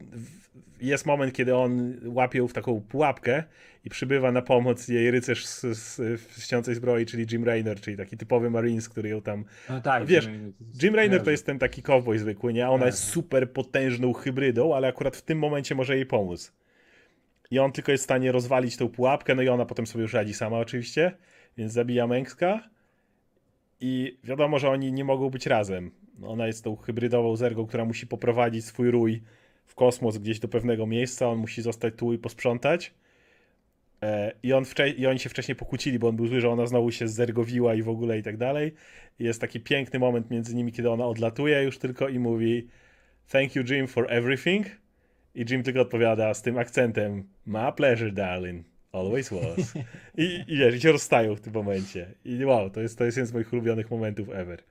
[0.00, 0.44] w,
[0.80, 3.44] jest moment, kiedy on łapie ją w taką pułapkę
[3.84, 7.96] i przybywa na pomoc jej rycerz z, z, z śniącej zbroi, czyli Jim Raynor, czyli
[7.96, 9.44] taki typowy Marines, który ją tam...
[9.68, 10.28] No tak, Wiesz,
[10.82, 12.66] Jim- Raynor to jest ten taki cowboy zwykły, nie?
[12.66, 12.94] A ona Tak.
[12.94, 16.52] jest super potężną hybrydą, ale akurat w tym momencie może jej pomóc.
[17.50, 20.12] I on tylko jest w stanie rozwalić tą pułapkę, no i ona potem sobie już
[20.12, 21.16] radzi sama oczywiście,
[21.56, 22.68] więc zabija Męska
[23.80, 25.90] i wiadomo, że oni nie mogą być razem.
[26.26, 29.22] Ona jest tą hybrydową zergą, która musi poprowadzić swój rój
[29.66, 32.94] w kosmos gdzieś do pewnego miejsca, on musi zostać tu i posprzątać.
[34.02, 34.64] E, I, on
[34.96, 37.82] I oni się wcześniej pokłócili, bo on był zły, że ona znowu się zergowiła i
[37.82, 38.74] w ogóle i tak dalej.
[39.18, 42.68] I jest taki piękny moment między nimi, kiedy ona odlatuje już tylko i mówi
[43.28, 44.66] Thank you Jim for everything.
[45.34, 49.74] I Jim tylko odpowiada z tym akcentem My pleasure darling, always was.
[50.18, 52.06] I, i wiesz, i się rozstają w tym momencie.
[52.24, 54.62] I wow, to jest, to jest jeden z moich ulubionych momentów ever.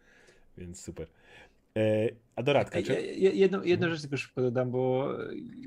[0.57, 1.07] Więc super.
[1.77, 2.93] E, a Doradka, czy...
[3.01, 5.09] je- Jedną, jedną rzecz tylko szybko dodam, bo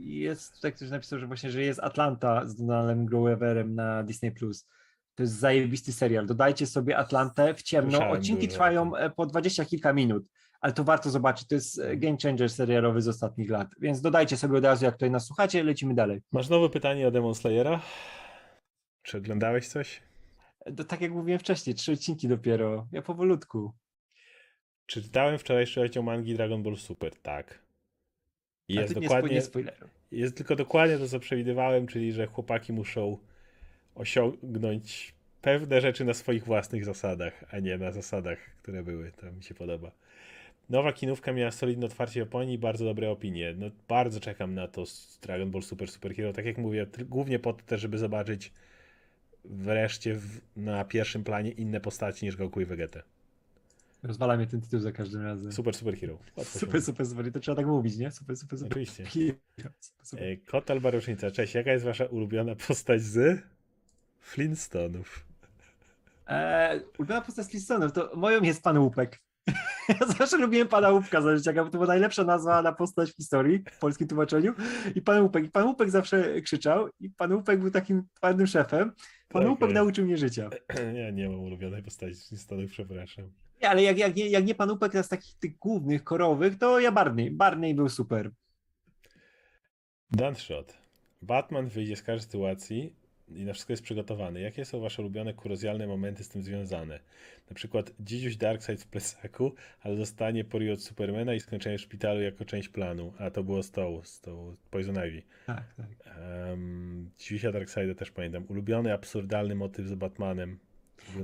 [0.01, 4.33] jest tutaj ktoś napisał, że właśnie, że jest Atlanta z Donaldem Gloverem na Disney+.
[5.15, 6.27] To jest zajebisty serial.
[6.27, 7.91] Dodajcie sobie Atlantę w ciemno.
[7.91, 10.25] Słyszałem Odcinki dużo o trwają e, po dwadzieścia kilka minut,
[10.61, 11.49] ale to warto zobaczyć.
[11.49, 13.69] To jest e, game changer serialowy z ostatnich lat.
[13.81, 16.21] Więc dodajcie sobie od razu, jak tutaj nas słuchacie, lecimy dalej.
[16.33, 17.81] Masz nowe pytanie o Demon Slayera?
[19.03, 20.03] Czy oglądałeś coś?
[20.77, 22.87] To, tak jak mówiłem wcześniej, trzy odcinki dopiero.
[22.93, 23.73] Ja powolutku.
[24.87, 27.17] Czy czytałem wczorajszy rozdział mangi Dragon Ball Super?
[27.17, 27.59] Tak.
[28.69, 29.43] I jest dokładnie,
[30.13, 33.19] jest tylko dokładnie to, co przewidywałem, czyli że chłopaki muszą
[33.95, 39.13] osiągnąć pewne rzeczy na swoich własnych zasadach, a nie na zasadach, które były.
[39.13, 39.91] To mi się podoba.
[40.71, 43.55] Nowa kinówka miała solidne otwarcie w Japonii i bardzo dobre opinie.
[43.59, 46.33] No, bardzo czekam na to z Dragon Ball Super Super Hero.
[46.33, 48.53] Tak jak mówię, głównie po to też, żeby zobaczyć
[49.45, 53.03] wreszcie w, na pierwszym planie inne postaci niż Goku i Vegeta.
[54.03, 55.53] Rozwala mnie ten tytuł za każdym razem.
[55.53, 56.19] Super Super Hero.
[56.37, 57.33] Łatwo super, super, super.
[57.33, 58.11] To trzeba tak mówić, nie?
[58.11, 58.73] Super, super, super.
[58.73, 59.05] Oczywiście.
[59.15, 59.39] Hero.
[59.81, 60.25] Super, super.
[60.25, 61.55] E, Kotal Barusznica, cześć.
[61.55, 63.43] Jaka jest wasza ulubiona postać z
[64.21, 65.27] Flintstonów?
[66.27, 69.21] Eee, ulubiona postać z Flintstone'ów, to moją jest pan Łupek.
[69.89, 73.65] Ja zawsze lubiłem pana Łupka za życia, to była najlepsza nazwa na postać w historii
[73.71, 74.53] w polskim tłumaczeniu.
[74.95, 75.45] I pan Łupek.
[75.45, 78.93] I pan Łupek zawsze krzyczał i pan Łupek był takim twardym szefem.
[79.29, 80.51] Pan Tak Łupek nauczył mnie życia.
[81.03, 83.31] Ja nie mam ulubionej postaci z Flintstone'ów, przepraszam.
[83.63, 86.81] Nie, ale jak, jak, nie, jak nie pan Łupek z takich tych głównych, korowych, to
[86.81, 87.31] ja Barney.
[87.31, 88.31] Barney był super.
[90.11, 90.79] Dunshot.
[91.23, 92.93] Batman wyjdzie z każdej sytuacji
[93.29, 94.41] i na wszystko jest przygotowany.
[94.41, 97.01] Jakie są wasze ulubione kurozjalne momenty z tym związane?
[97.51, 102.21] Na przykład dzidziuś Darkseid w plecaku, ale dostanie pori od Supermana i skończenie w szpitalu
[102.21, 103.13] jako część planu.
[103.19, 105.23] A to było z tą, z tą Poison Ivy.
[105.47, 105.87] Tak, tak.
[106.49, 108.45] Um, dzidziusia Darkseida też pamiętam.
[108.49, 110.59] Ulubiony, absurdalny motyw z Batmanem.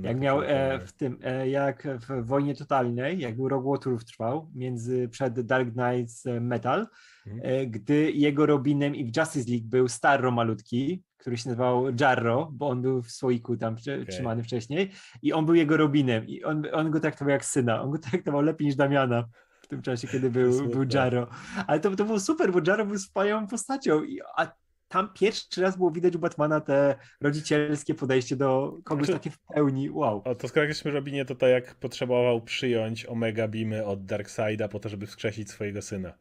[0.01, 4.51] Jak miał e, w tym, e, jak w Wojnie Totalnej, jak był Rok Łotrów trwał,
[4.55, 6.87] między, przed Dark Knights e, Metal,
[7.27, 7.41] Mhm.
[7.45, 12.49] e, gdy jego Robinem i w Justice League był Starro malutki, który się nazywał Jarro,
[12.53, 14.05] bo on był w słoiku tam Okej.
[14.07, 14.91] trzymany wcześniej
[15.21, 18.41] i on był jego Robinem i on, on go traktował jak syna, on go traktował
[18.41, 19.23] lepiej niż Damiana
[19.61, 21.27] w tym czasie, kiedy był, był Jarro.
[21.67, 24.51] Ale to, to było super, bo Jarro był wspaniałą postacią, i, a
[24.93, 29.39] tam pierwszy raz było widać u Batmana te rodzicielskie podejście do kogoś Znaczy- takie w
[29.39, 30.21] pełni, wow.
[30.25, 34.79] O, to skoro jesteśmy Robinie, to to jak potrzebował przyjąć Omega Beamy od Darkseida po
[34.79, 36.13] to, żeby wskrzesić swojego syna.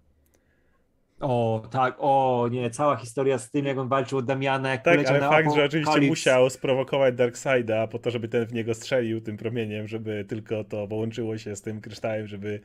[1.20, 5.06] O, tak, o nie, cała historia z tym, jak on walczył od Damiana, jak Tak,
[5.06, 9.36] ale fakt, że oczywiście musiał sprowokować Darkseida po to, żeby ten w niego strzelił tym
[9.36, 12.60] promieniem, żeby tylko to połączyło się z tym kryształem, żeby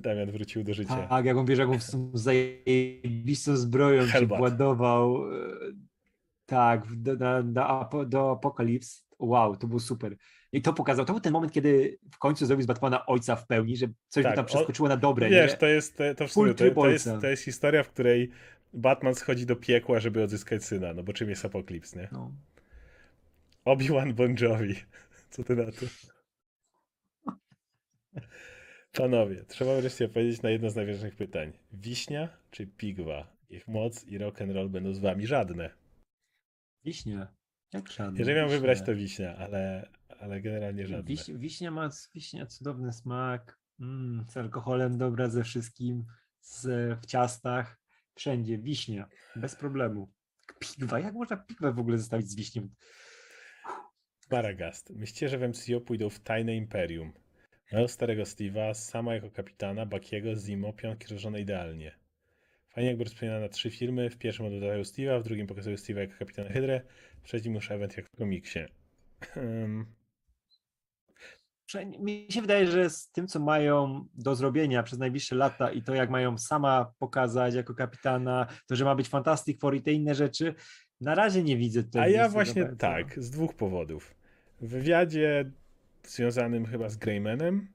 [0.00, 1.06] Damian wrócił do życia.
[1.08, 4.38] Tak, jak on bierze jakąś z zajebistą zbroją, się Hellbat.
[4.38, 5.46] władował, e,
[6.46, 7.42] tak, do, do,
[8.06, 9.04] do Apokalips.
[9.18, 10.16] Wow, to był super.
[10.52, 13.46] I to pokazał, to był ten moment, kiedy w końcu zrobił z Batmana ojca w
[13.46, 15.56] pełni, że coś Tak, mu tam on- przeskoczyło na dobre, Wiesz, nie?
[15.58, 18.30] to jest, to, w sumie, to, to, jest, to jest historia, w której
[18.72, 22.08] Batman schodzi do piekła, żeby odzyskać syna, no bo czym jest Apokalips, nie?
[22.12, 22.32] No.
[23.64, 24.74] Obi-Wan Bon Jovi.
[25.30, 25.86] Co ty na to?
[28.94, 31.52] Panowie, trzeba wreszcie odpowiedzieć na jedno z najważniejszych pytań.
[31.72, 33.36] Wiśnia czy pigwa?
[33.50, 35.70] Ich moc i rock and roll będą z wami żadne.
[36.84, 37.28] Wiśnia.
[37.72, 38.18] Jak żadne.
[38.18, 38.60] Jeżeli miałem wiśnia.
[38.60, 41.04] wybrać, to wiśnia, ale, ale generalnie żadne.
[41.04, 46.04] Wiś, wiśnia ma wiśnia cudowny smak, mm, z alkoholem dobra ze wszystkim,
[46.40, 46.66] z,
[47.00, 47.80] w ciastach,
[48.14, 48.58] wszędzie.
[48.58, 50.12] Wiśnia, bez problemu.
[50.58, 52.68] Pigwa, jak można pigwę w ogóle zostawić z wiśnią?
[54.30, 54.90] Maragast.
[54.90, 57.23] Myślicie, że w MCU pójdą w Tajne Imperium?
[57.88, 61.92] Starego Steve'a, sama jako kapitana, Bakiego, Zimo, pionki rozłożone idealnie.
[62.68, 64.10] Fajnie jakby rozpoczynała na trzy filmy.
[64.10, 66.80] W pierwszym dodają Steve'a, w drugim pokazują Steve'a jako kapitana Hydrę,
[67.22, 68.58] w trzecim już event jak w komiksie.
[71.66, 75.82] Prze- Mi się wydaje, że z tym, co mają do zrobienia przez najbliższe lata i
[75.82, 79.92] to, jak mają sama pokazać jako kapitana, to, że ma być Fantastic Four i te
[79.92, 80.54] inne rzeczy,
[81.00, 82.02] na razie nie widzę tutaj.
[82.02, 84.14] A ja właśnie tak, z dwóch powodów.
[84.60, 85.50] W wywiadzie
[86.06, 87.68] związanym chyba z Greymanem,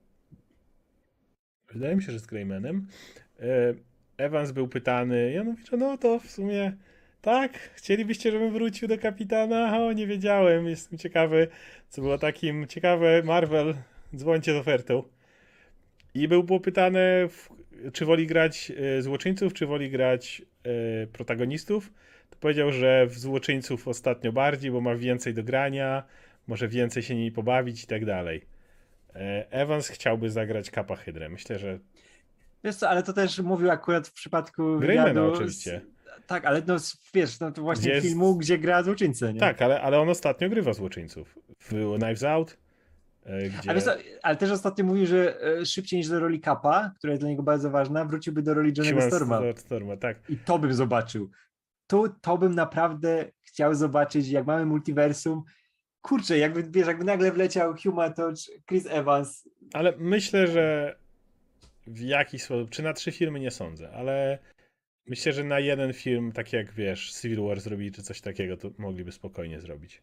[1.73, 2.87] wydaje mi się, że z Greymanem,
[3.39, 3.73] e,
[4.17, 6.73] Evans był pytany, ja mówię, że no to w sumie
[7.21, 9.79] tak, chcielibyście, żebym wrócił do kapitana?
[9.79, 11.47] O, nie wiedziałem, jestem ciekawy,
[11.89, 13.75] co było takim ciekawe, Marvel,
[14.15, 15.03] dzwońcie z ofertą.
[16.13, 17.27] I był było pytane,
[17.93, 21.91] czy woli grać e, złoczyńców, czy woli grać e, protagonistów.
[22.29, 26.03] To powiedział, że w złoczyńców ostatnio bardziej, bo ma więcej do grania,
[26.49, 28.45] może więcej się nimi pobawić i tak dalej.
[29.15, 31.29] E, Evans chciałby zagrać Kapa Hydrę.
[31.29, 31.79] Myślę, że
[32.63, 35.81] Wiesz co, ale to też mówił akurat w przypadku Greymana oczywiście.
[36.25, 36.75] Z, tak, ale no
[37.13, 39.39] wiesz, no to właśnie jest- filmu, gdzie gra złoczyńcę, nie?
[39.39, 41.39] tak, ale, ale on ostatnio grywa złoczyńców.
[41.59, 42.57] W Knives Out,
[43.25, 43.71] e, gdzie...
[43.71, 43.91] A wiesz co,
[44.23, 47.43] ale też ostatnio mówił, że e, szybciej niż do roli Kappa, która jest dla niego
[47.43, 49.41] bardzo ważna, wróciłby do roli Johnny'ego Storma.
[49.55, 50.29] Storma, tak.
[50.29, 51.29] I to bym zobaczył.
[51.87, 55.43] To, to bym naprawdę chciał zobaczyć, jak mamy multiversum.
[56.01, 59.49] Kurczę, jakby, wiesz, jakby nagle wleciał Huma Touch, Chris Evans.
[59.73, 60.95] Ale myślę, że
[61.87, 64.39] w jakiś sposób, czy na trzy filmy nie sądzę, ale
[65.07, 68.71] myślę, że na jeden film, tak jak wiesz, Civil War zrobili, czy coś takiego, to
[68.77, 70.01] mogliby spokojnie zrobić.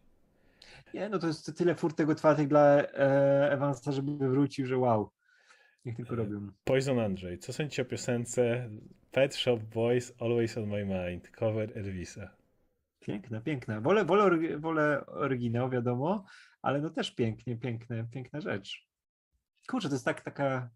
[0.93, 5.09] Nie, no to jest tyle furtek otwartych dla e, Evansa, żeby wrócił, że wow.
[5.85, 6.51] Niech tylko E, robią.
[6.63, 8.69] Poison Andrzej, co sądzicie o piosence
[9.11, 12.36] Pet Shop Boys Always on My Mind, cover Elvisa?
[13.07, 13.81] Piękna, piękna.
[13.81, 16.25] Wolę, wolę, wolę oryginał, wiadomo,
[16.61, 18.87] ale no też pięknie, piękne, piękna rzecz.
[19.67, 20.69] Kurczę, to jest tak, taka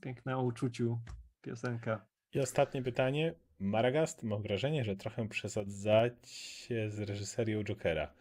[0.00, 1.00] piękna o uczuciu
[1.42, 2.06] piosenka.
[2.34, 3.34] I ostatnie pytanie.
[3.58, 8.12] Maragast, mam wrażenie, że trochę przesadzacie z reżyserią Jokera.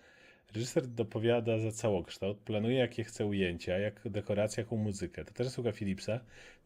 [0.53, 5.25] Reżyser dopowiada za całokształt, planuje jakie chce ujęcia, jak dekoracje, jaką muzykę.
[5.25, 6.19] To też sługa Philipsa.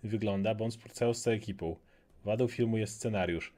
[0.03, 1.75] Wygląda, bo on współpracował z całą ekipą.
[2.25, 3.53] Wadą filmu jest scenariusz.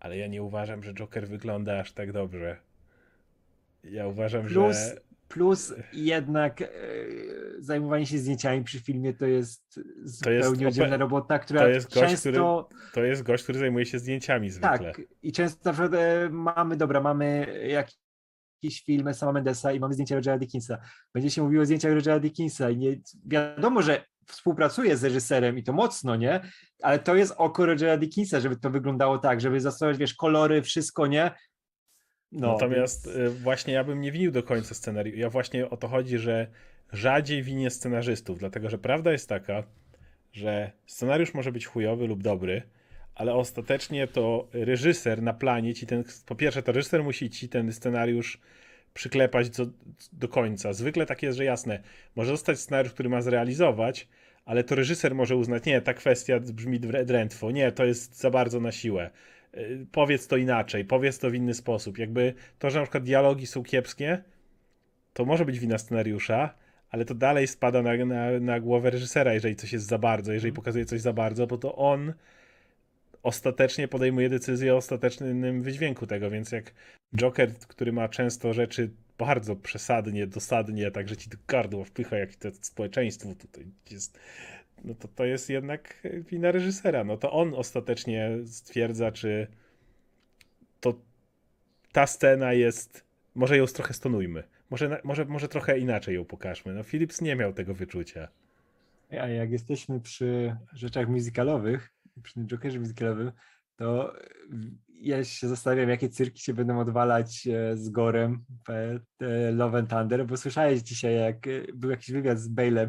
[0.00, 2.56] Ale ja nie uważam, że Joker wygląda aż tak dobrze.
[3.84, 6.66] Ja uważam, Plus- że Plus jednak e,
[7.58, 12.68] zajmowanie się zdjęciami przy filmie to jest zupełnie oddzielna robota, która to jest gość, często...
[12.92, 14.78] To jest gość, który zajmuje się zdjęciami zwykle.
[14.78, 19.94] Tak, i często na przykład e, mamy, dobra, mamy jakiś film Sama Mendesa i mamy
[19.94, 20.78] zdjęcia Rogera Dickinsa.
[21.14, 25.62] Będzie się mówiło o zdjęciach Rogera Dickinsa i nie, wiadomo, że współpracuje z reżyserem i
[25.62, 26.40] to mocno, nie?
[26.82, 31.06] Ale to jest oko Rogera Dickinsa, żeby to wyglądało tak, żeby zastosować, wiesz, kolory, wszystko,
[31.06, 31.30] nie?
[32.32, 35.20] No, Natomiast więc- y, właśnie ja bym nie winił do końca scenariusza.
[35.20, 36.46] Ja właśnie o to chodzi, że
[36.92, 39.62] rzadziej winię scenarzystów, dlatego że prawda jest taka,
[40.32, 42.62] że scenariusz może być chujowy lub dobry,
[43.14, 47.72] ale ostatecznie to reżyser na planie ci ten, po pierwsze to reżyser musi ci ten
[47.72, 48.40] scenariusz
[48.94, 49.66] przyklepać do,
[50.12, 50.72] do końca.
[50.72, 51.82] Zwykle tak jest, że jasne,
[52.16, 54.08] może zostać scenariusz, który ma zrealizować,
[54.44, 58.30] ale to reżyser może uznać, nie, ta kwestia brzmi drę- drętwo, nie, to jest za
[58.30, 59.10] bardzo na siłę.
[59.54, 61.98] Y, Powiedz to inaczej, powiedz to w inny sposób.
[61.98, 64.22] Jakby to, że na przykład dialogi są kiepskie,
[65.12, 66.54] to może być wina scenariusza,
[66.90, 70.52] ale to dalej spada na, na, na głowę reżysera, jeżeli coś jest za bardzo, jeżeli
[70.52, 72.12] pokazuje coś za bardzo, bo to on
[73.22, 76.72] ostatecznie podejmuje decyzję o ostatecznym wydźwięku tego, więc jak
[77.16, 78.90] Joker, który ma często rzeczy
[79.20, 84.18] bardzo przesadnie, dosadnie, tak, że ci do gardła wpycha, jak to społeczeństwo tutaj jest,
[84.84, 87.04] no to to jest jednak wina reżysera.
[87.04, 89.46] No to on ostatecznie stwierdza, czy
[90.80, 90.94] to
[91.92, 96.74] ta scena jest, może ją trochę stonujmy, może, może, może trochę inaczej ją pokażmy.
[96.74, 98.28] No Philips nie miał tego wyczucia.
[99.10, 101.92] A jak jesteśmy przy rzeczach musicalowych,
[102.22, 103.32] przy Jokerze musicalowym,
[103.80, 104.12] to
[105.00, 110.26] ja się zastanawiam, jakie cyrki się będą odwalać e, z Gorem e, Love and Thunder,
[110.26, 112.88] bo słyszałeś dzisiaj, jak e, był jakiś wywiad z Bale'em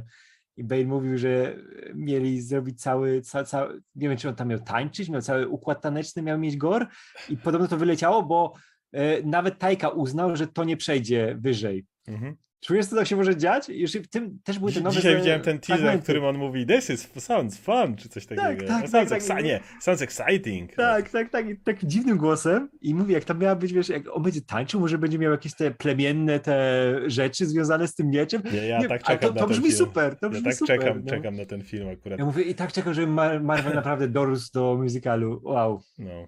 [0.57, 1.55] i Bale mówił, że
[1.95, 5.81] mieli zrobić cały, ca, ca, nie wiem, czy on tam miał tańczyć, miał cały układ
[5.81, 6.87] taneczny, miał mieć Gor
[7.29, 8.53] i podobno to wyleciało, bo
[8.91, 11.85] e, nawet Tajka uznał, że to nie przejdzie wyżej.
[12.07, 12.35] Mhm.
[12.65, 13.69] Czujesz, co tam się może dziać?
[13.69, 16.03] Już w tym też były te nowe Dzisiaj widziałem ten teaser, w fragmenty.
[16.03, 18.43] którym on mówi This is sounds fun, czy coś takiego.
[18.67, 19.21] tak, tak, sounds tak.
[19.21, 20.75] exci- nie, sounds exciting.
[20.75, 24.03] Tak, tak, tak, i tak dziwnym głosem i mówi, jak tam miała być, wiesz, jak
[24.15, 28.41] on będzie tańczył, może będzie miał jakieś te plemienne te rzeczy związane z tym mieczem.
[28.53, 29.77] Nie, ja Nie, tak czekam to, na to ten brzmi film.
[29.77, 30.79] super, to Ja brzmi tak super.
[30.79, 31.09] czekam, no.
[31.09, 32.19] czekam na ten film akurat.
[32.19, 35.41] Ja mówię, i tak czekam, żeby Mar- Marvel naprawdę dorósł do musicalu.
[35.43, 35.81] Wow.
[35.99, 36.27] No.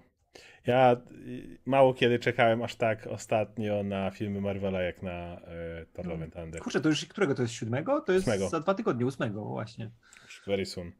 [0.66, 0.96] Ja
[1.26, 5.40] y, mało kiedy czekałem aż tak ostatnio na filmy Marvela jak na
[5.92, 6.60] Thor Love and Thunder.
[6.62, 7.54] Kurczę, to już którego to jest?
[7.54, 8.00] Siódmego?
[8.00, 8.48] To jest Ósmego.
[8.48, 9.90] za dwa tygodnie, ósmego właśnie.
[10.46, 10.92] Very soon.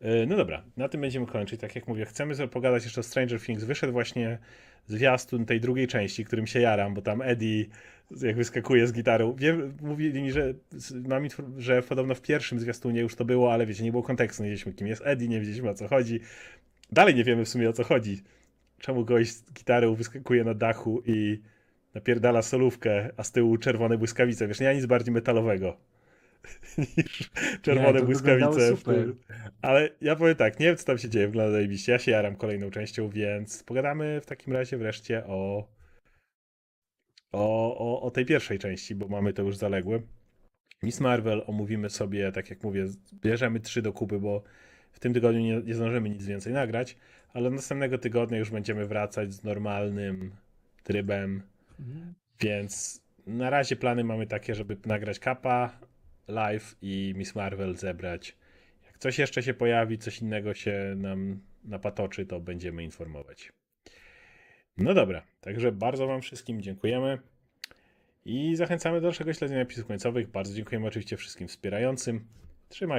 [0.00, 1.60] E, No dobra, na tym będziemy kończyć.
[1.60, 3.64] Tak jak mówię, chcemy sobie pogadać jeszcze o Stranger Things.
[3.64, 4.38] Wyszedł właśnie
[4.86, 7.66] zwiastun tej drugiej części, którym się jaram, bo tam Eddie
[8.22, 9.34] jak wyskakuje z gitarą.
[9.38, 10.54] Wiem, mówili mi, że
[11.08, 11.24] mam
[11.58, 14.72] że podobno w pierwszym zwiastunie już to było, ale wiecie, nie było kontekstu, nie wiedzieliśmy
[14.72, 16.20] kim jest Eddie, nie wiedzieliśmy o co chodzi.
[16.92, 18.22] Dalej nie wiemy w sumie o co chodzi.
[18.78, 21.42] Czemu gość z gitarą wyskakuje na dachu i
[21.94, 24.48] napierdala solówkę, a z tyłu czerwone błyskawice.
[24.48, 25.76] Wiesz, nie ma nic bardziej metalowego
[26.96, 27.30] niż
[27.62, 29.12] czerwone wyglądało błyskawice.
[29.62, 31.92] Ale ja powiem tak, nie wiem co tam się dzieje, wygląda zajebiście.
[31.92, 35.68] Ja się jaram kolejną częścią, więc pogadamy w takim razie wreszcie o,
[37.32, 40.00] o, o, o tej pierwszej części, bo mamy to już zaległe.
[40.82, 44.42] Miss Marvel omówimy sobie, tak jak mówię, bierzemy trzy do kupy, bo
[44.92, 46.96] w tym tygodniu nie, nie zdążymy nic więcej nagrać,
[47.36, 50.32] ale następnego tygodnia już będziemy wracać z normalnym
[50.82, 51.42] trybem,
[52.40, 55.78] więc na razie plany mamy takie, żeby nagrać Kappa
[56.28, 58.36] live i Miss Marvel zebrać.
[58.86, 63.52] Jak coś jeszcze się pojawi, coś innego się nam napatoczy, to będziemy informować.
[64.76, 67.18] No dobra, także bardzo Wam wszystkim dziękujemy
[68.24, 70.30] i zachęcamy do dalszego śledzenia napisów końcowych.
[70.30, 72.24] Bardzo dziękujemy oczywiście wszystkim wspierającym.
[72.68, 72.94] Trzymaj